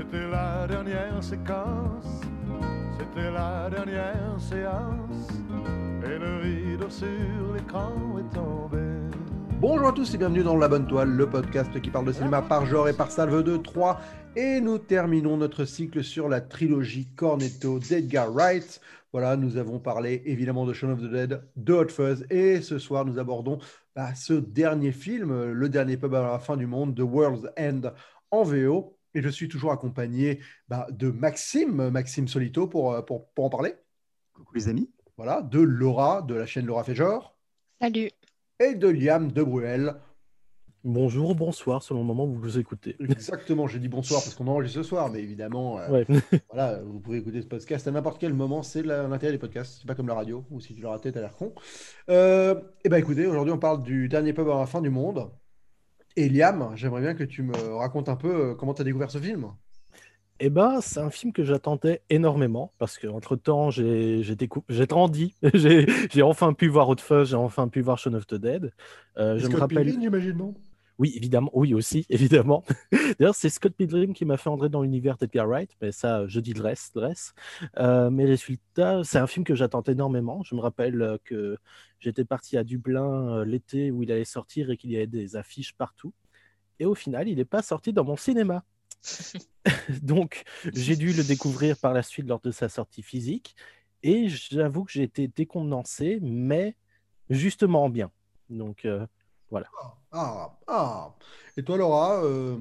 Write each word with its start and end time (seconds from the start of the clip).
C'était 0.00 0.30
la 0.30 0.66
dernière 0.66 1.22
séquence, 1.22 2.22
c'était 2.98 3.30
la 3.30 3.68
dernière 3.68 4.34
séance, 4.38 5.28
et 6.02 6.18
le 6.18 6.38
rideau 6.38 6.88
sur 6.88 7.52
l'écran 7.54 7.92
est 8.18 8.34
tombé. 8.34 8.78
Bonjour 9.60 9.88
à 9.88 9.92
tous 9.92 10.14
et 10.14 10.16
bienvenue 10.16 10.42
dans 10.42 10.56
La 10.56 10.68
Bonne 10.68 10.86
Toile, 10.86 11.10
le 11.10 11.28
podcast 11.28 11.78
qui 11.82 11.90
parle 11.90 12.06
de 12.06 12.12
cinéma 12.12 12.40
par 12.40 12.64
genre 12.64 12.88
et 12.88 12.94
par 12.94 13.10
salve 13.10 13.42
de 13.42 13.58
3. 13.58 14.00
Et 14.36 14.62
nous 14.62 14.78
terminons 14.78 15.36
notre 15.36 15.66
cycle 15.66 16.02
sur 16.02 16.30
la 16.30 16.40
trilogie 16.40 17.08
Cornetto 17.14 17.78
d'Edgar 17.78 18.32
Wright. 18.32 18.80
Voilà, 19.12 19.36
nous 19.36 19.58
avons 19.58 19.80
parlé 19.80 20.22
évidemment 20.24 20.64
de 20.64 20.72
Shaun 20.72 20.92
of 20.92 21.00
the 21.00 21.10
Dead, 21.10 21.42
de 21.56 21.74
Hot 21.74 21.88
Fuzz, 21.88 22.24
et 22.30 22.62
ce 22.62 22.78
soir 22.78 23.04
nous 23.04 23.18
abordons 23.18 23.58
bah, 23.94 24.14
ce 24.14 24.32
dernier 24.32 24.92
film, 24.92 25.52
le 25.52 25.68
dernier 25.68 25.98
pub 25.98 26.14
à 26.14 26.22
la 26.22 26.38
fin 26.38 26.56
du 26.56 26.66
monde, 26.66 26.96
The 26.96 27.02
World's 27.02 27.46
End 27.58 27.92
en 28.30 28.44
VO. 28.44 28.96
Et 29.14 29.22
je 29.22 29.28
suis 29.28 29.48
toujours 29.48 29.72
accompagné 29.72 30.40
bah, 30.68 30.86
de 30.90 31.10
Maxime, 31.10 31.90
Maxime 31.90 32.28
Solito, 32.28 32.66
pour, 32.66 32.92
euh, 32.92 33.02
pour, 33.02 33.30
pour 33.32 33.44
en 33.44 33.50
parler. 33.50 33.74
Coucou 34.32 34.54
les 34.54 34.68
amis. 34.68 34.90
Voilà, 35.16 35.42
de 35.42 35.60
Laura, 35.60 36.22
de 36.22 36.34
la 36.34 36.46
chaîne 36.46 36.66
Laura 36.66 36.84
Fejor. 36.84 37.36
Salut. 37.80 38.10
Et 38.58 38.74
de 38.74 38.88
Liam 38.88 39.32
de 39.32 39.42
Bruel. 39.42 39.96
Bonjour, 40.82 41.34
bonsoir, 41.34 41.82
selon 41.82 42.00
le 42.00 42.06
moment 42.06 42.24
où 42.24 42.32
vous 42.32 42.40
vous 42.40 42.58
écoutez. 42.58 42.96
Exactement, 43.00 43.66
j'ai 43.66 43.78
dit 43.78 43.88
bonsoir 43.88 44.22
parce 44.22 44.34
qu'on 44.34 44.46
enregistre 44.46 44.82
ce 44.82 44.88
soir, 44.88 45.10
mais 45.10 45.20
évidemment, 45.20 45.78
euh, 45.78 45.90
Ouais. 45.90 46.06
voilà, 46.50 46.80
vous 46.82 47.00
pouvez 47.00 47.18
écouter 47.18 47.42
ce 47.42 47.46
podcast 47.46 47.86
à 47.86 47.90
n'importe 47.90 48.18
quel 48.18 48.32
moment, 48.32 48.62
c'est 48.62 48.82
l'intérêt 48.82 49.32
des 49.32 49.38
podcasts, 49.38 49.80
c'est 49.80 49.86
pas 49.86 49.94
comme 49.94 50.08
la 50.08 50.14
radio, 50.14 50.46
ou 50.50 50.58
si 50.58 50.74
tu 50.74 50.80
l'as 50.80 50.88
raté, 50.88 51.12
t'as 51.12 51.20
l'air 51.20 51.36
con. 51.36 51.52
Euh, 52.08 52.58
et 52.82 52.88
ben 52.88 52.96
écoutez, 52.96 53.26
aujourd'hui 53.26 53.52
on 53.52 53.58
parle 53.58 53.82
du 53.82 54.08
dernier 54.08 54.32
pub 54.32 54.48
à 54.48 54.58
la 54.58 54.66
fin 54.66 54.80
du 54.80 54.88
monde. 54.88 55.30
Et 56.16 56.28
Liam, 56.28 56.72
j'aimerais 56.74 57.00
bien 57.00 57.14
que 57.14 57.24
tu 57.24 57.42
me 57.42 57.74
racontes 57.74 58.08
un 58.08 58.16
peu 58.16 58.50
euh, 58.50 58.54
comment 58.54 58.74
tu 58.74 58.82
as 58.82 58.84
découvert 58.84 59.10
ce 59.10 59.18
film. 59.18 59.52
Eh 60.42 60.48
ben, 60.48 60.80
c'est 60.80 61.00
un 61.00 61.10
film 61.10 61.32
que 61.32 61.44
j'attendais 61.44 62.00
énormément 62.08 62.72
parce 62.78 62.98
qu'entre 62.98 63.36
temps, 63.36 63.70
j'ai 63.70 64.22
j'ai 64.22 64.36
grandi, 64.86 65.34
j'ai 65.54 65.86
j'ai 66.10 66.22
enfin 66.22 66.54
pu 66.54 66.68
voir 66.68 66.88
Hot 66.88 66.96
Fuzz, 66.96 67.30
j'ai 67.30 67.36
enfin 67.36 67.68
pu 67.68 67.82
voir 67.82 67.98
Shaun 67.98 68.14
of 68.14 68.26
the 68.26 68.36
Dead. 68.36 68.72
Euh, 69.18 69.38
je 69.38 69.46
me 69.48 69.56
rappelle. 69.56 69.84
Pilgrim, 69.84 70.00
j'imagine, 70.00 70.36
non? 70.38 70.54
Oui, 71.00 71.14
évidemment, 71.16 71.50
oui 71.54 71.72
aussi, 71.72 72.04
évidemment. 72.10 72.62
D'ailleurs, 73.18 73.34
c'est 73.34 73.48
Scott 73.48 73.72
Pilgrim 73.72 74.12
qui 74.12 74.26
m'a 74.26 74.36
fait 74.36 74.50
entrer 74.50 74.68
dans 74.68 74.82
l'univers 74.82 75.16
d'Edgar 75.16 75.48
Wright, 75.48 75.74
mais 75.80 75.92
ça, 75.92 76.26
je 76.28 76.40
dis 76.40 76.52
le 76.52 76.62
reste, 76.62 76.94
le 76.94 77.00
reste. 77.00 77.34
Euh, 77.78 78.10
mais 78.10 78.26
résultat, 78.26 79.02
c'est 79.02 79.18
un 79.18 79.26
film 79.26 79.46
que 79.46 79.54
j'attendais 79.54 79.92
énormément. 79.92 80.42
Je 80.42 80.54
me 80.54 80.60
rappelle 80.60 81.00
euh, 81.00 81.16
que 81.24 81.56
j'étais 82.00 82.26
parti 82.26 82.58
à 82.58 82.64
Dublin 82.64 83.38
euh, 83.38 83.44
l'été 83.46 83.90
où 83.90 84.02
il 84.02 84.12
allait 84.12 84.26
sortir 84.26 84.70
et 84.70 84.76
qu'il 84.76 84.90
y 84.90 84.96
avait 84.96 85.06
des 85.06 85.36
affiches 85.36 85.72
partout. 85.72 86.12
Et 86.78 86.84
au 86.84 86.94
final, 86.94 87.28
il 87.28 87.36
n'est 87.36 87.46
pas 87.46 87.62
sorti 87.62 87.94
dans 87.94 88.04
mon 88.04 88.16
cinéma. 88.16 88.62
Donc, 90.02 90.44
j'ai 90.74 90.96
dû 90.96 91.14
le 91.14 91.24
découvrir 91.24 91.78
par 91.78 91.94
la 91.94 92.02
suite 92.02 92.28
lors 92.28 92.40
de 92.40 92.50
sa 92.50 92.68
sortie 92.68 93.02
physique. 93.02 93.56
Et 94.02 94.28
j'avoue 94.28 94.84
que 94.84 94.92
j'ai 94.92 95.02
été 95.02 95.28
décontenancé, 95.28 96.18
mais 96.22 96.76
justement 97.28 97.88
bien. 97.88 98.10
Donc, 98.48 98.84
euh, 98.84 99.06
Ah, 100.12 100.56
ah. 100.66 101.16
Et 101.56 101.62
toi, 101.64 101.76
Laura, 101.76 102.24
euh, 102.24 102.58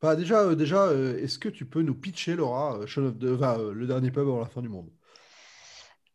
bah, 0.00 0.16
déjà, 0.16 0.40
euh, 0.42 0.54
déjà 0.56 0.84
euh, 0.86 1.18
est-ce 1.18 1.38
que 1.38 1.48
tu 1.48 1.64
peux 1.66 1.82
nous 1.82 1.94
pitcher, 1.94 2.36
Laura, 2.36 2.76
euh, 2.78 2.86
Shaun 2.86 3.06
of 3.06 3.18
the- 3.18 3.34
enfin, 3.36 3.58
euh, 3.58 3.72
le 3.72 3.86
dernier 3.86 4.10
pub 4.10 4.20
avant 4.28 4.40
la 4.40 4.46
fin 4.46 4.62
du 4.62 4.68
monde? 4.68 4.90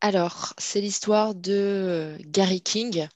Alors, 0.01 0.53
c'est 0.57 0.81
l'histoire 0.81 1.35
de 1.35 2.17
Gary 2.21 2.61
King 2.61 3.07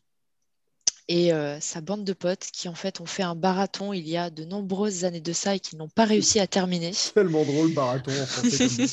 et 1.13 1.33
euh, 1.33 1.59
sa 1.59 1.81
bande 1.81 2.05
de 2.05 2.13
potes 2.13 2.47
qui, 2.53 2.69
en 2.69 2.73
fait, 2.73 3.01
ont 3.01 3.05
fait 3.05 3.21
un 3.21 3.35
marathon 3.35 3.91
il 3.91 4.07
y 4.07 4.15
a 4.15 4.29
de 4.29 4.45
nombreuses 4.45 5.03
années 5.03 5.19
de 5.19 5.33
ça 5.33 5.55
et 5.55 5.59
qui 5.59 5.75
n'ont 5.75 5.89
pas 5.89 6.05
réussi 6.05 6.39
à 6.39 6.47
terminer. 6.47 6.93
Tellement 7.13 7.43
drôle, 7.43 7.73
marathon 7.73 8.11
en 8.11 8.25
français 8.25 8.69
comme 8.69 8.77
nous. 8.77 8.87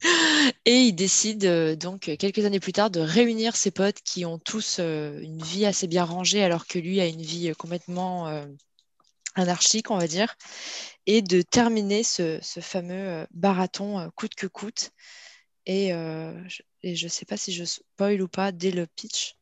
Et 0.64 0.84
ils 0.84 0.94
décident 0.94 1.46
euh, 1.46 1.76
donc, 1.76 2.10
quelques 2.18 2.46
années 2.46 2.58
plus 2.58 2.72
tard, 2.72 2.88
de 2.88 3.00
réunir 3.00 3.54
ses 3.54 3.70
potes 3.70 4.00
qui 4.02 4.24
ont 4.24 4.38
tous 4.38 4.78
euh, 4.80 5.20
une 5.20 5.42
vie 5.42 5.66
assez 5.66 5.86
bien 5.88 6.04
rangée 6.04 6.42
alors 6.42 6.66
que 6.66 6.78
lui 6.78 7.02
a 7.02 7.06
une 7.06 7.20
vie 7.20 7.52
complètement 7.58 8.32
anarchique, 9.34 9.90
on 9.90 9.98
va 9.98 10.06
dire, 10.06 10.36
et 11.04 11.20
de 11.20 11.42
terminer 11.42 12.02
ce, 12.02 12.38
ce 12.40 12.60
fameux 12.60 13.26
marathon 13.34 14.10
coûte 14.16 14.34
que 14.34 14.46
coûte. 14.46 14.92
Et, 15.66 15.90
je, 15.90 16.62
et 16.82 16.96
je 16.96 17.08
sais 17.08 17.26
pas 17.26 17.36
si 17.36 17.52
je 17.52 17.64
spoil 17.64 18.22
ou 18.22 18.28
pas 18.28 18.52
dès 18.52 18.70
le 18.70 18.86
pitch. 18.86 19.37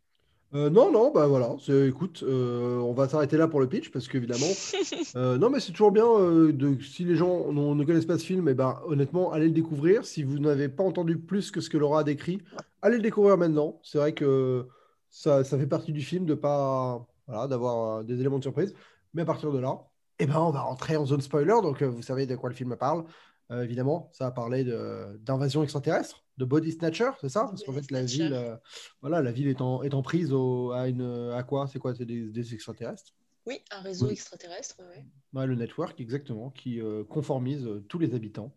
Euh, 0.56 0.70
non, 0.70 0.90
non, 0.90 1.12
bah 1.12 1.26
voilà. 1.26 1.54
c'est- 1.60 1.88
Écoute, 1.88 2.22
euh, 2.26 2.78
on 2.78 2.92
va 2.94 3.08
s'arrêter 3.08 3.36
là 3.36 3.46
pour 3.46 3.60
le 3.60 3.68
pitch 3.68 3.90
parce 3.90 4.08
qu'évidemment, 4.08 4.46
euh, 5.16 5.36
non, 5.38 5.50
mais 5.50 5.60
c'est 5.60 5.72
toujours 5.72 5.90
bien 5.90 6.06
euh, 6.06 6.50
de 6.52 6.80
si 6.82 7.04
les 7.04 7.14
gens 7.16 7.52
n'ont- 7.52 7.74
ne 7.74 7.84
connaissent 7.84 8.06
pas 8.06 8.16
ce 8.18 8.24
film, 8.24 8.48
et 8.48 8.54
ben 8.54 8.80
honnêtement, 8.86 9.32
allez 9.32 9.46
le 9.46 9.52
découvrir. 9.52 10.06
Si 10.06 10.22
vous 10.22 10.38
n'avez 10.38 10.68
pas 10.68 10.82
entendu 10.82 11.18
plus 11.18 11.50
que 11.50 11.60
ce 11.60 11.68
que 11.68 11.76
Laura 11.76 12.00
a 12.00 12.04
décrit, 12.04 12.40
allez 12.80 12.96
le 12.96 13.02
découvrir 13.02 13.36
maintenant. 13.36 13.78
C'est 13.82 13.98
vrai 13.98 14.14
que 14.14 14.66
ça, 15.10 15.44
ça 15.44 15.58
fait 15.58 15.66
partie 15.66 15.92
du 15.92 16.00
film 16.02 16.24
de 16.26 16.34
pas, 16.34 17.06
voilà, 17.26 17.48
d'avoir 17.48 17.98
euh, 17.98 18.02
des 18.02 18.18
éléments 18.20 18.38
de 18.38 18.44
surprise. 18.44 18.72
Mais 19.14 19.22
à 19.22 19.26
partir 19.26 19.52
de 19.52 19.58
là, 19.58 19.78
eh 20.18 20.26
ben 20.26 20.38
on 20.38 20.50
va 20.50 20.60
rentrer 20.62 20.96
en 20.96 21.04
zone 21.06 21.20
spoiler. 21.20 21.54
Donc 21.62 21.82
euh, 21.82 21.86
vous 21.88 22.02
savez 22.02 22.24
de 22.26 22.34
quoi 22.36 22.48
le 22.48 22.54
film 22.54 22.76
parle. 22.76 23.04
Euh, 23.50 23.62
évidemment, 23.62 24.10
ça 24.12 24.24
va 24.26 24.30
parler 24.30 24.64
de- 24.64 25.18
d'invasion 25.20 25.62
extraterrestre, 25.62 26.24
de 26.36 26.44
body 26.44 26.72
snatcher, 26.72 27.10
c'est 27.20 27.28
ça? 27.28 27.44
Parce 27.46 27.62
qu'en 27.64 27.72
fait, 27.74 27.90
la 27.90 28.04
ville, 28.04 28.32
euh, 28.32 28.56
voilà, 29.00 29.22
la 29.22 29.32
ville 29.32 29.48
est 29.48 29.60
en, 29.60 29.82
est 29.82 29.94
en 29.94 30.02
prise 30.02 30.32
au- 30.32 30.72
à 30.72 30.88
une, 30.88 31.02
à 31.34 31.42
quoi? 31.42 31.66
C'est 31.68 31.78
quoi? 31.78 31.94
C'est 31.94 32.06
des, 32.06 32.22
des 32.30 32.54
extraterrestres? 32.54 33.12
Oui, 33.46 33.64
un 33.70 33.80
réseau 33.80 34.08
Oui. 34.08 34.12
extraterrestre, 34.12 34.76
ouais. 34.80 35.06
Ouais, 35.32 35.46
le 35.46 35.54
network, 35.54 36.00
exactement, 36.00 36.50
qui 36.50 36.80
euh, 36.80 37.04
conformise 37.04 37.66
euh, 37.66 37.80
tous 37.88 37.98
les 37.98 38.14
habitants. 38.14 38.56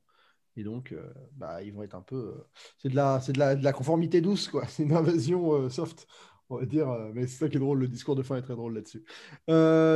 Et 0.58 0.64
donc, 0.64 0.92
euh, 0.94 1.14
bah, 1.34 1.64
ils 1.64 1.74
vont 1.74 1.84
être 1.84 1.96
un 1.96 2.02
peu. 2.02 2.36
c'est 2.78 2.90
de 2.90 2.96
la, 2.96 3.22
c'est 3.22 3.34
de 3.34 3.40
la, 3.40 3.56
de 3.56 3.64
la 3.64 3.74
conformité 3.74 4.22
douce, 4.22 4.48
quoi. 4.50 4.66
C'est 4.68 4.84
une 4.84 4.94
invasion 4.94 5.70
soft, 5.70 6.08
on 6.50 6.58
va 6.58 6.66
dire. 6.66 6.88
mais 7.14 7.28
c'est 7.28 7.38
ça 7.40 7.50
qui 7.50 7.58
est 7.58 7.60
drôle. 7.60 7.80
Le 7.80 7.88
discours 7.88 8.16
de 8.16 8.24
fin 8.24 8.38
est 8.38 8.42
très 8.42 8.56
drôle 8.56 8.76
là-dessus. 8.76 9.04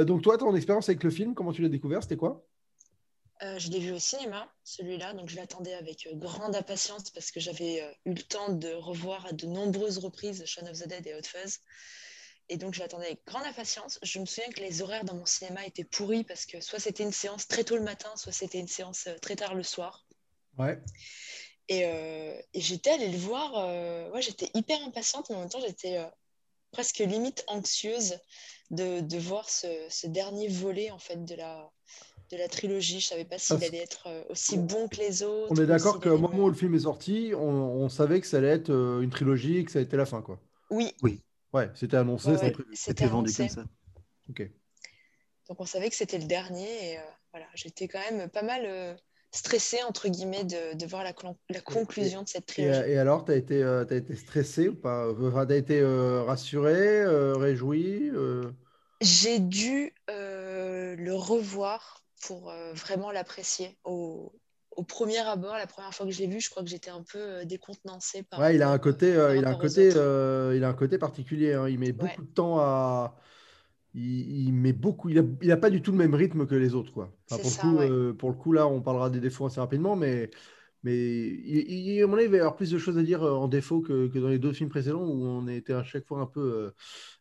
Donc, 0.08 0.22
toi, 0.24 0.38
ton 0.38 0.56
expérience 0.56 0.90
avec 0.90 1.04
le 1.04 1.10
film, 1.12 1.34
comment 1.36 1.52
tu 1.54 1.62
l'as 1.62 1.70
découvert? 1.70 2.02
C'était 2.04 2.18
quoi? 2.18 2.46
Euh, 3.44 3.60
je 3.60 3.70
l'ai 3.70 3.80
vu 3.80 3.92
au 3.92 4.00
cinéma, 4.00 4.50
celui-là, 4.64 5.14
donc 5.14 5.28
je 5.28 5.36
l'attendais 5.36 5.74
avec 5.74 6.08
euh, 6.08 6.16
grande 6.16 6.56
impatience 6.56 7.10
parce 7.10 7.30
que 7.30 7.42
j'avais 7.42 7.82
euh, 7.82 7.92
eu 8.06 8.14
le 8.14 8.22
temps 8.22 8.50
de 8.50 8.70
revoir 8.74 9.26
à 9.26 9.34
de 9.34 9.46
nombreuses 9.46 9.98
reprises 9.98 10.46
Shaun 10.46 10.68
of 10.70 10.80
the 10.80 10.88
Dead 10.88 11.06
et 11.08 11.14
Hot 11.14 11.24
Fuzz. 11.24 11.60
Et 12.48 12.58
donc 12.58 12.74
je 12.74 12.80
l'attendais 12.80 13.08
avec 13.08 13.26
grande 13.26 13.44
impatience. 13.46 14.00
Je 14.02 14.20
me 14.20 14.26
souviens 14.26 14.50
que 14.50 14.62
les 14.62 14.82
horaires 14.82 15.04
dans 15.04 15.16
mon 15.16 15.26
cinéma 15.26 15.66
étaient 15.66 15.84
pourris 15.84 16.24
parce 16.24 16.46
que 16.46 16.62
soit 16.62 16.80
c'était 16.80 17.04
une 17.04 17.12
séance 17.12 17.48
très 17.48 17.64
tôt 17.64 17.76
le 17.76 17.84
matin, 17.84 18.10
soit 18.16 18.32
c'était 18.32 18.60
une 18.60 18.68
séance 18.68 19.10
très 19.22 19.36
tard 19.36 19.56
le 19.56 19.64
soir. 19.64 20.06
Ouais. 20.58 20.80
Et, 21.68 21.86
euh, 21.86 22.40
et 22.54 22.62
j'étais 22.62 22.92
allée 22.92 23.10
le 23.10 23.18
voir, 23.18 24.12
ouais, 24.14 24.22
j'étais 24.22 24.52
hyper 24.54 24.82
impatiente, 24.84 25.30
mais 25.30 25.36
en 25.38 25.40
même 25.40 25.50
temps 25.50 25.62
j'étais 25.62 25.98
presque 26.72 27.00
limite 27.00 27.44
anxieuse 27.48 28.20
de, 28.72 29.00
de 29.00 29.18
voir 29.18 29.50
ce, 29.50 29.68
ce 29.90 30.08
dernier 30.08 30.50
volet 30.50 30.92
en 30.92 31.00
fait 31.00 31.24
de 31.24 31.36
la, 31.36 31.72
de 32.32 32.38
la 32.38 32.48
trilogie. 32.48 33.00
Je 33.00 33.08
savais 33.08 33.26
pas 33.26 33.38
s'il 33.40 33.56
Parce- 33.56 33.70
allait 33.70 33.78
être 33.84 34.08
euh, 34.08 34.24
aussi 34.30 34.58
bon 34.58 34.88
que 34.88 34.98
les 34.98 35.24
autres. 35.24 35.54
On 35.54 35.56
est 35.64 35.66
d'accord 35.68 36.00
qu'au 36.00 36.18
moment 36.18 36.38
me- 36.38 36.46
où 36.46 36.50
le 36.50 36.54
film 36.56 36.74
est 36.76 36.80
sorti, 36.80 37.34
on, 37.36 37.40
on 37.42 37.90
savait 37.90 38.22
que 38.22 38.28
ça 38.28 38.38
allait 38.38 38.48
être 38.48 38.70
euh, 38.72 39.02
une 39.02 39.10
trilogie 39.10 39.58
et 39.58 39.66
que 39.66 39.72
ça 39.72 39.80
allait 39.80 39.88
être 39.88 39.96
la 39.96 40.06
fin, 40.06 40.22
quoi. 40.22 40.40
Oui, 40.70 40.94
Ouais, 41.54 41.72
c'était 41.76 41.98
annoncé, 41.98 42.32
Ouais, 42.32 42.38
c'était 42.38 42.52
ouais, 42.52 42.52
prévu. 42.52 42.70
C'était 42.74 43.08
vendu 43.08 43.34
annoncé. 43.34 43.48
comme 43.48 43.50
ça. 43.50 43.66
Ok. 44.30 44.50
Donc 45.48 45.60
on 45.62 45.66
savait 45.66 45.90
que 45.90 45.96
c'était 45.96 46.18
le 46.18 46.26
dernier 46.28 46.92
et 46.92 46.98
euh, 47.00 47.02
voilà, 47.32 47.48
j'étais 47.56 47.88
quand 47.88 48.00
même 48.12 48.30
pas 48.30 48.42
mal 48.44 48.66
euh, 48.66 48.94
stressée 49.32 49.82
entre 49.84 50.08
guillemets 50.10 50.44
de, 50.46 50.76
de 50.76 50.86
voir 50.86 51.04
la, 51.04 51.14
clon- 51.14 51.38
la 51.50 51.62
conclusion 51.62 52.24
de 52.24 52.28
cette 52.30 52.46
Et, 52.58 52.66
trilogie. 52.66 52.82
et 52.88 52.98
alors, 52.98 53.26
tu 53.26 53.32
as 53.32 53.36
été, 53.36 53.64
euh, 53.64 53.84
t'as 53.86 53.96
été 53.98 54.16
stressé 54.16 54.70
ou 54.70 54.76
pas? 54.76 55.12
Enfin, 55.12 55.46
tu 55.48 55.54
as 55.54 55.58
été 55.58 55.80
euh, 55.82 56.24
rassuré, 56.24 57.02
euh, 57.02 57.36
réjoui? 57.36 58.10
euh, 58.14 58.52
J'ai 59.02 59.40
dû 59.40 59.94
euh, 60.10 60.96
le 60.96 61.14
revoir 61.16 62.03
pour 62.28 62.50
euh, 62.50 62.74
vraiment 62.74 63.12
l'apprécier. 63.12 63.78
Au, 63.84 64.32
au 64.72 64.84
premier 64.84 65.20
abord, 65.20 65.56
la 65.56 65.68
première 65.68 65.94
fois 65.94 66.06
que 66.06 66.12
je 66.12 66.20
l'ai 66.20 66.28
vu, 66.28 66.40
je 66.40 66.50
crois 66.50 66.64
que 66.64 66.70
j'étais 66.70 66.90
un 66.90 67.04
peu 67.04 67.20
euh, 67.20 67.46
décontenancée 67.46 68.24
par 68.24 68.40
Ouais, 68.40 68.56
il 68.56 68.62
a 68.62 68.70
un 68.72 68.80
côté, 68.80 69.14
euh, 69.14 69.28
par 69.28 69.36
il 69.36 69.46
a 69.46 69.50
un 69.50 69.56
côté, 69.56 69.92
euh, 69.96 70.54
il 70.56 70.64
a 70.64 70.70
un 70.70 70.74
côté 70.74 70.98
particulier. 70.98 71.54
hein. 71.54 71.68
Il 71.70 71.80
met 71.80 71.92
beaucoup 71.92 72.24
de 72.24 72.34
temps 72.34 72.60
à, 72.60 73.16
il, 73.94 74.48
il 74.48 74.54
met 74.54 74.74
beaucoup, 74.74 75.10
il 75.10 75.20
a, 75.20 75.24
il 75.42 75.52
a 75.52 75.58
pas 75.58 75.70
du 75.70 75.82
tout 75.82 75.92
le 75.92 75.98
même 75.98 76.16
rythme 76.16 76.48
que 76.48 76.56
les 76.56 76.74
autres, 76.74 76.94
quoi. 76.94 77.14
Enfin, 77.30 77.42
pour 77.42 77.50
le 77.50 77.56
ça, 77.56 77.62
coup, 77.62 77.78
ouais. 77.78 77.90
euh, 77.90 78.14
pour 78.14 78.30
le 78.30 78.36
coup, 78.36 78.52
là, 78.54 78.68
on 78.68 78.82
parlera 78.82 79.10
des 79.10 79.20
défauts 79.20 79.46
assez 79.46 79.60
rapidement, 79.60 79.96
mais, 79.96 80.32
mais 80.84 80.96
il, 80.96 81.70
il- 81.70 82.04
à 82.04 82.08
mon 82.08 82.16
avis, 82.16 82.26
il 82.26 82.32
va 82.32 82.38
y 82.38 82.40
avoir 82.40 82.56
plus 82.56 82.72
de 82.72 82.78
choses 82.78 82.98
à 82.98 83.04
dire 83.04 83.24
euh, 83.24 83.32
en 83.34 83.48
défaut 83.48 83.82
que, 83.82 84.08
que 84.08 84.20
dans 84.20 84.28
les 84.30 84.40
deux 84.40 84.54
films 84.54 84.70
précédents 84.70 85.02
où 85.04 85.26
on 85.26 85.48
était 85.48 85.74
à 85.74 85.84
chaque 85.84 86.06
fois 86.08 86.20
un 86.22 86.26
peu, 86.26 86.42
euh, 86.42 86.72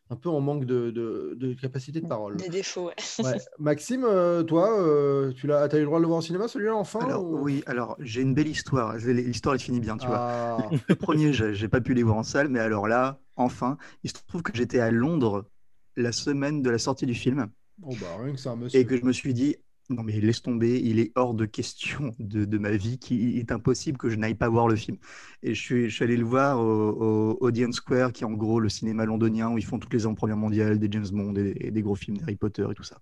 un 0.09 0.15
peu 0.15 0.29
en 0.29 0.41
manque 0.41 0.65
de, 0.65 0.91
de, 0.91 1.33
de 1.37 1.53
capacité 1.53 2.01
de 2.01 2.05
parole. 2.07 2.37
Des 2.37 2.49
défauts, 2.49 2.87
ouais. 2.87 2.95
Ouais. 3.25 3.35
Maxime, 3.59 4.03
euh, 4.05 4.43
toi, 4.43 4.79
euh, 4.81 5.31
tu 5.33 5.47
l'as, 5.47 5.67
t'as 5.67 5.77
eu 5.77 5.81
le 5.81 5.85
droit 5.85 5.99
de 5.99 6.03
le 6.03 6.07
voir 6.07 6.19
au 6.19 6.21
cinéma, 6.21 6.47
celui-là, 6.47 6.75
enfin? 6.75 6.99
Alors, 6.99 7.23
ou- 7.23 7.39
oui, 7.41 7.63
alors 7.65 7.97
j'ai 7.99 8.21
une 8.21 8.33
belle 8.33 8.47
histoire. 8.47 8.95
L'histoire, 8.97 9.55
elle 9.55 9.61
finit 9.61 9.79
bien, 9.79 9.97
tu 9.97 10.09
vois. 10.09 10.21
Ah, 10.57 10.69
Le 10.87 10.95
premier, 10.95 11.33
j'ai 11.33 11.67
pas 11.67 11.81
pu 11.81 11.93
les 11.93 12.03
voir 12.03 12.17
en 12.17 12.23
salle, 12.23 12.49
mais 12.49 12.59
alors 12.59 12.87
là, 12.87 13.19
enfin, 13.35 13.77
il 14.03 14.09
se 14.09 14.15
trouve 14.27 14.41
que 14.43 14.55
j'étais 14.55 14.79
à 14.79 14.91
Londres 14.91 15.49
la 15.95 16.11
semaine 16.11 16.61
de 16.61 16.69
la 16.69 16.77
sortie 16.79 17.05
du 17.05 17.15
film 17.15 17.49
bon, 17.77 17.95
bah, 17.95 18.17
rien 18.19 18.33
que 18.33 18.39
ça, 18.39 18.55
et 18.73 18.85
monsieur. 18.85 18.85
que 18.85 18.97
je 18.97 19.03
me 19.05 19.11
suis 19.13 19.33
dit, 19.33 19.57
Non, 19.89 20.01
mais 20.03 20.19
laisse 20.21 20.41
tomber, 20.41 20.79
il 20.81 20.99
est 20.99 21.11
hors 21.15 21.33
de 21.33 21.45
question 21.45 22.15
de, 22.19 22.45
de 22.45 22.57
ma 22.57 22.71
vie 22.71 22.97
qu'il 22.97 23.37
est 23.37 23.51
impossible 23.51 23.97
que 23.97 24.09
je 24.09 24.15
n'aille 24.15 24.35
pas 24.35 24.47
voir 24.49 24.67
le 24.67 24.75
film. 24.75 24.97
Et 25.41 25.53
je 25.53 25.61
suis, 25.61 25.89
je 25.89 25.95
suis 25.95 26.03
allé 26.05 26.15
le 26.15 26.23
voir 26.25 26.59
au, 26.59 26.63
au 26.63 27.37
Odeon 27.41 27.71
Square, 27.71 28.13
qui 28.13 28.23
est 28.23 28.25
en 28.27 28.31
gros 28.31 28.59
le 28.59 28.69
cinéma 28.69 29.05
londonien 29.05 29.49
où 29.51 29.57
ils 29.57 29.65
font 29.65 29.79
toutes 29.79 29.93
les 29.93 30.15
première 30.15 30.37
mondiale, 30.37 30.79
des 30.79 30.87
James 30.89 31.07
Bond 31.11 31.35
et, 31.35 31.53
et 31.59 31.71
des 31.71 31.81
gros 31.81 31.95
films 31.95 32.17
d'Harry 32.17 32.35
Potter 32.37 32.65
et 32.71 32.73
tout 32.73 32.83
ça. 32.83 32.97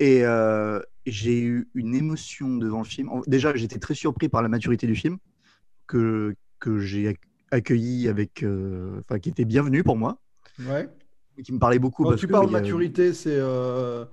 Et 0.00 0.24
euh, 0.24 0.80
j'ai 1.06 1.40
eu 1.42 1.68
une 1.74 1.94
émotion 1.94 2.56
devant 2.56 2.78
le 2.80 2.84
film. 2.84 3.10
Déjà, 3.26 3.54
j'étais 3.54 3.78
très 3.78 3.94
surpris 3.94 4.28
par 4.28 4.42
la 4.42 4.48
maturité 4.48 4.86
du 4.86 4.94
film, 4.96 5.18
que, 5.86 6.34
que 6.60 6.78
j'ai 6.80 7.12
ac- 7.12 7.18
accueilli 7.50 8.08
avec. 8.08 8.42
euh, 8.42 9.00
Enfin, 9.00 9.18
qui 9.18 9.30
était 9.30 9.44
bienvenu 9.44 9.84
pour 9.84 9.96
moi, 9.96 10.18
Ouais. 10.58 10.88
qui 11.42 11.52
me 11.52 11.58
parlait 11.58 11.78
beaucoup. 11.78 12.04
Quand 12.04 12.10
parce 12.10 12.20
tu 12.20 12.26
que 12.26 12.32
parles 12.32 12.46
de 12.46 12.56
a- 12.56 12.60
maturité, 12.60 13.12
c'est 13.14 13.36
euh, 13.36 14.04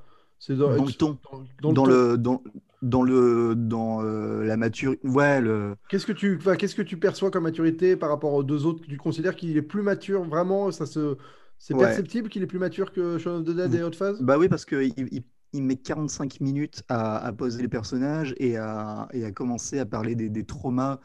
c'est 0.42 0.58
dans, 0.58 0.76
Dans 0.76 0.86
le 0.86 0.92
ton. 0.92 1.18
Dans, 1.62 1.72
dans, 1.72 1.86
le, 1.86 2.18
dans, 2.18 2.42
dans, 2.82 3.04
le, 3.04 3.56
dans 3.56 4.04
euh, 4.04 4.44
la 4.44 4.58
maturité. 4.58 5.08
Ouais, 5.08 5.40
le. 5.40 5.76
Qu'est-ce 5.88 6.06
que 6.06 6.12
tu, 6.12 6.40
qu'est-ce 6.58 6.76
que 6.76 6.82
tu 6.82 6.98
perçois 6.98 7.30
comme 7.32 7.44
maturité 7.44 7.96
par 7.96 8.10
rapport 8.10 8.34
aux 8.34 8.44
deux 8.44 8.66
autres? 8.66 8.82
Tu 8.88 8.98
considères 8.98 9.36
qu'il 9.36 9.56
est 9.56 9.62
plus 9.62 9.84
mature, 9.84 10.24
vraiment? 10.24 10.72
Ça 10.72 10.86
se, 10.86 11.18
c'est 11.60 11.76
Ouais. 11.76 11.86
perceptible 11.86 12.30
qu'il 12.30 12.42
est 12.42 12.48
plus 12.48 12.60
mature 12.60 12.92
que 12.92 13.18
Shaun 13.20 13.42
of 13.42 13.46
the 13.46 13.56
Dead 13.56 13.74
et 13.76 13.84
Hot 13.84 13.92
Fuzz? 13.94 14.20
Bah 14.22 14.38
oui, 14.38 14.50
parce 14.50 14.66
qu'il 14.66 14.94
il, 14.98 15.24
il 15.54 15.64
met 15.64 15.76
45 15.76 16.40
minutes 16.42 16.84
à, 16.90 17.18
à 17.18 17.32
poser 17.34 17.62
les 17.62 17.68
personnages 17.68 18.34
et 18.38 18.58
à, 18.58 19.08
et 19.14 19.26
à 19.26 19.32
commencer 19.32 19.80
à 19.80 19.86
parler 19.86 20.16
des, 20.16 20.30
des 20.30 20.44
traumas 20.46 21.00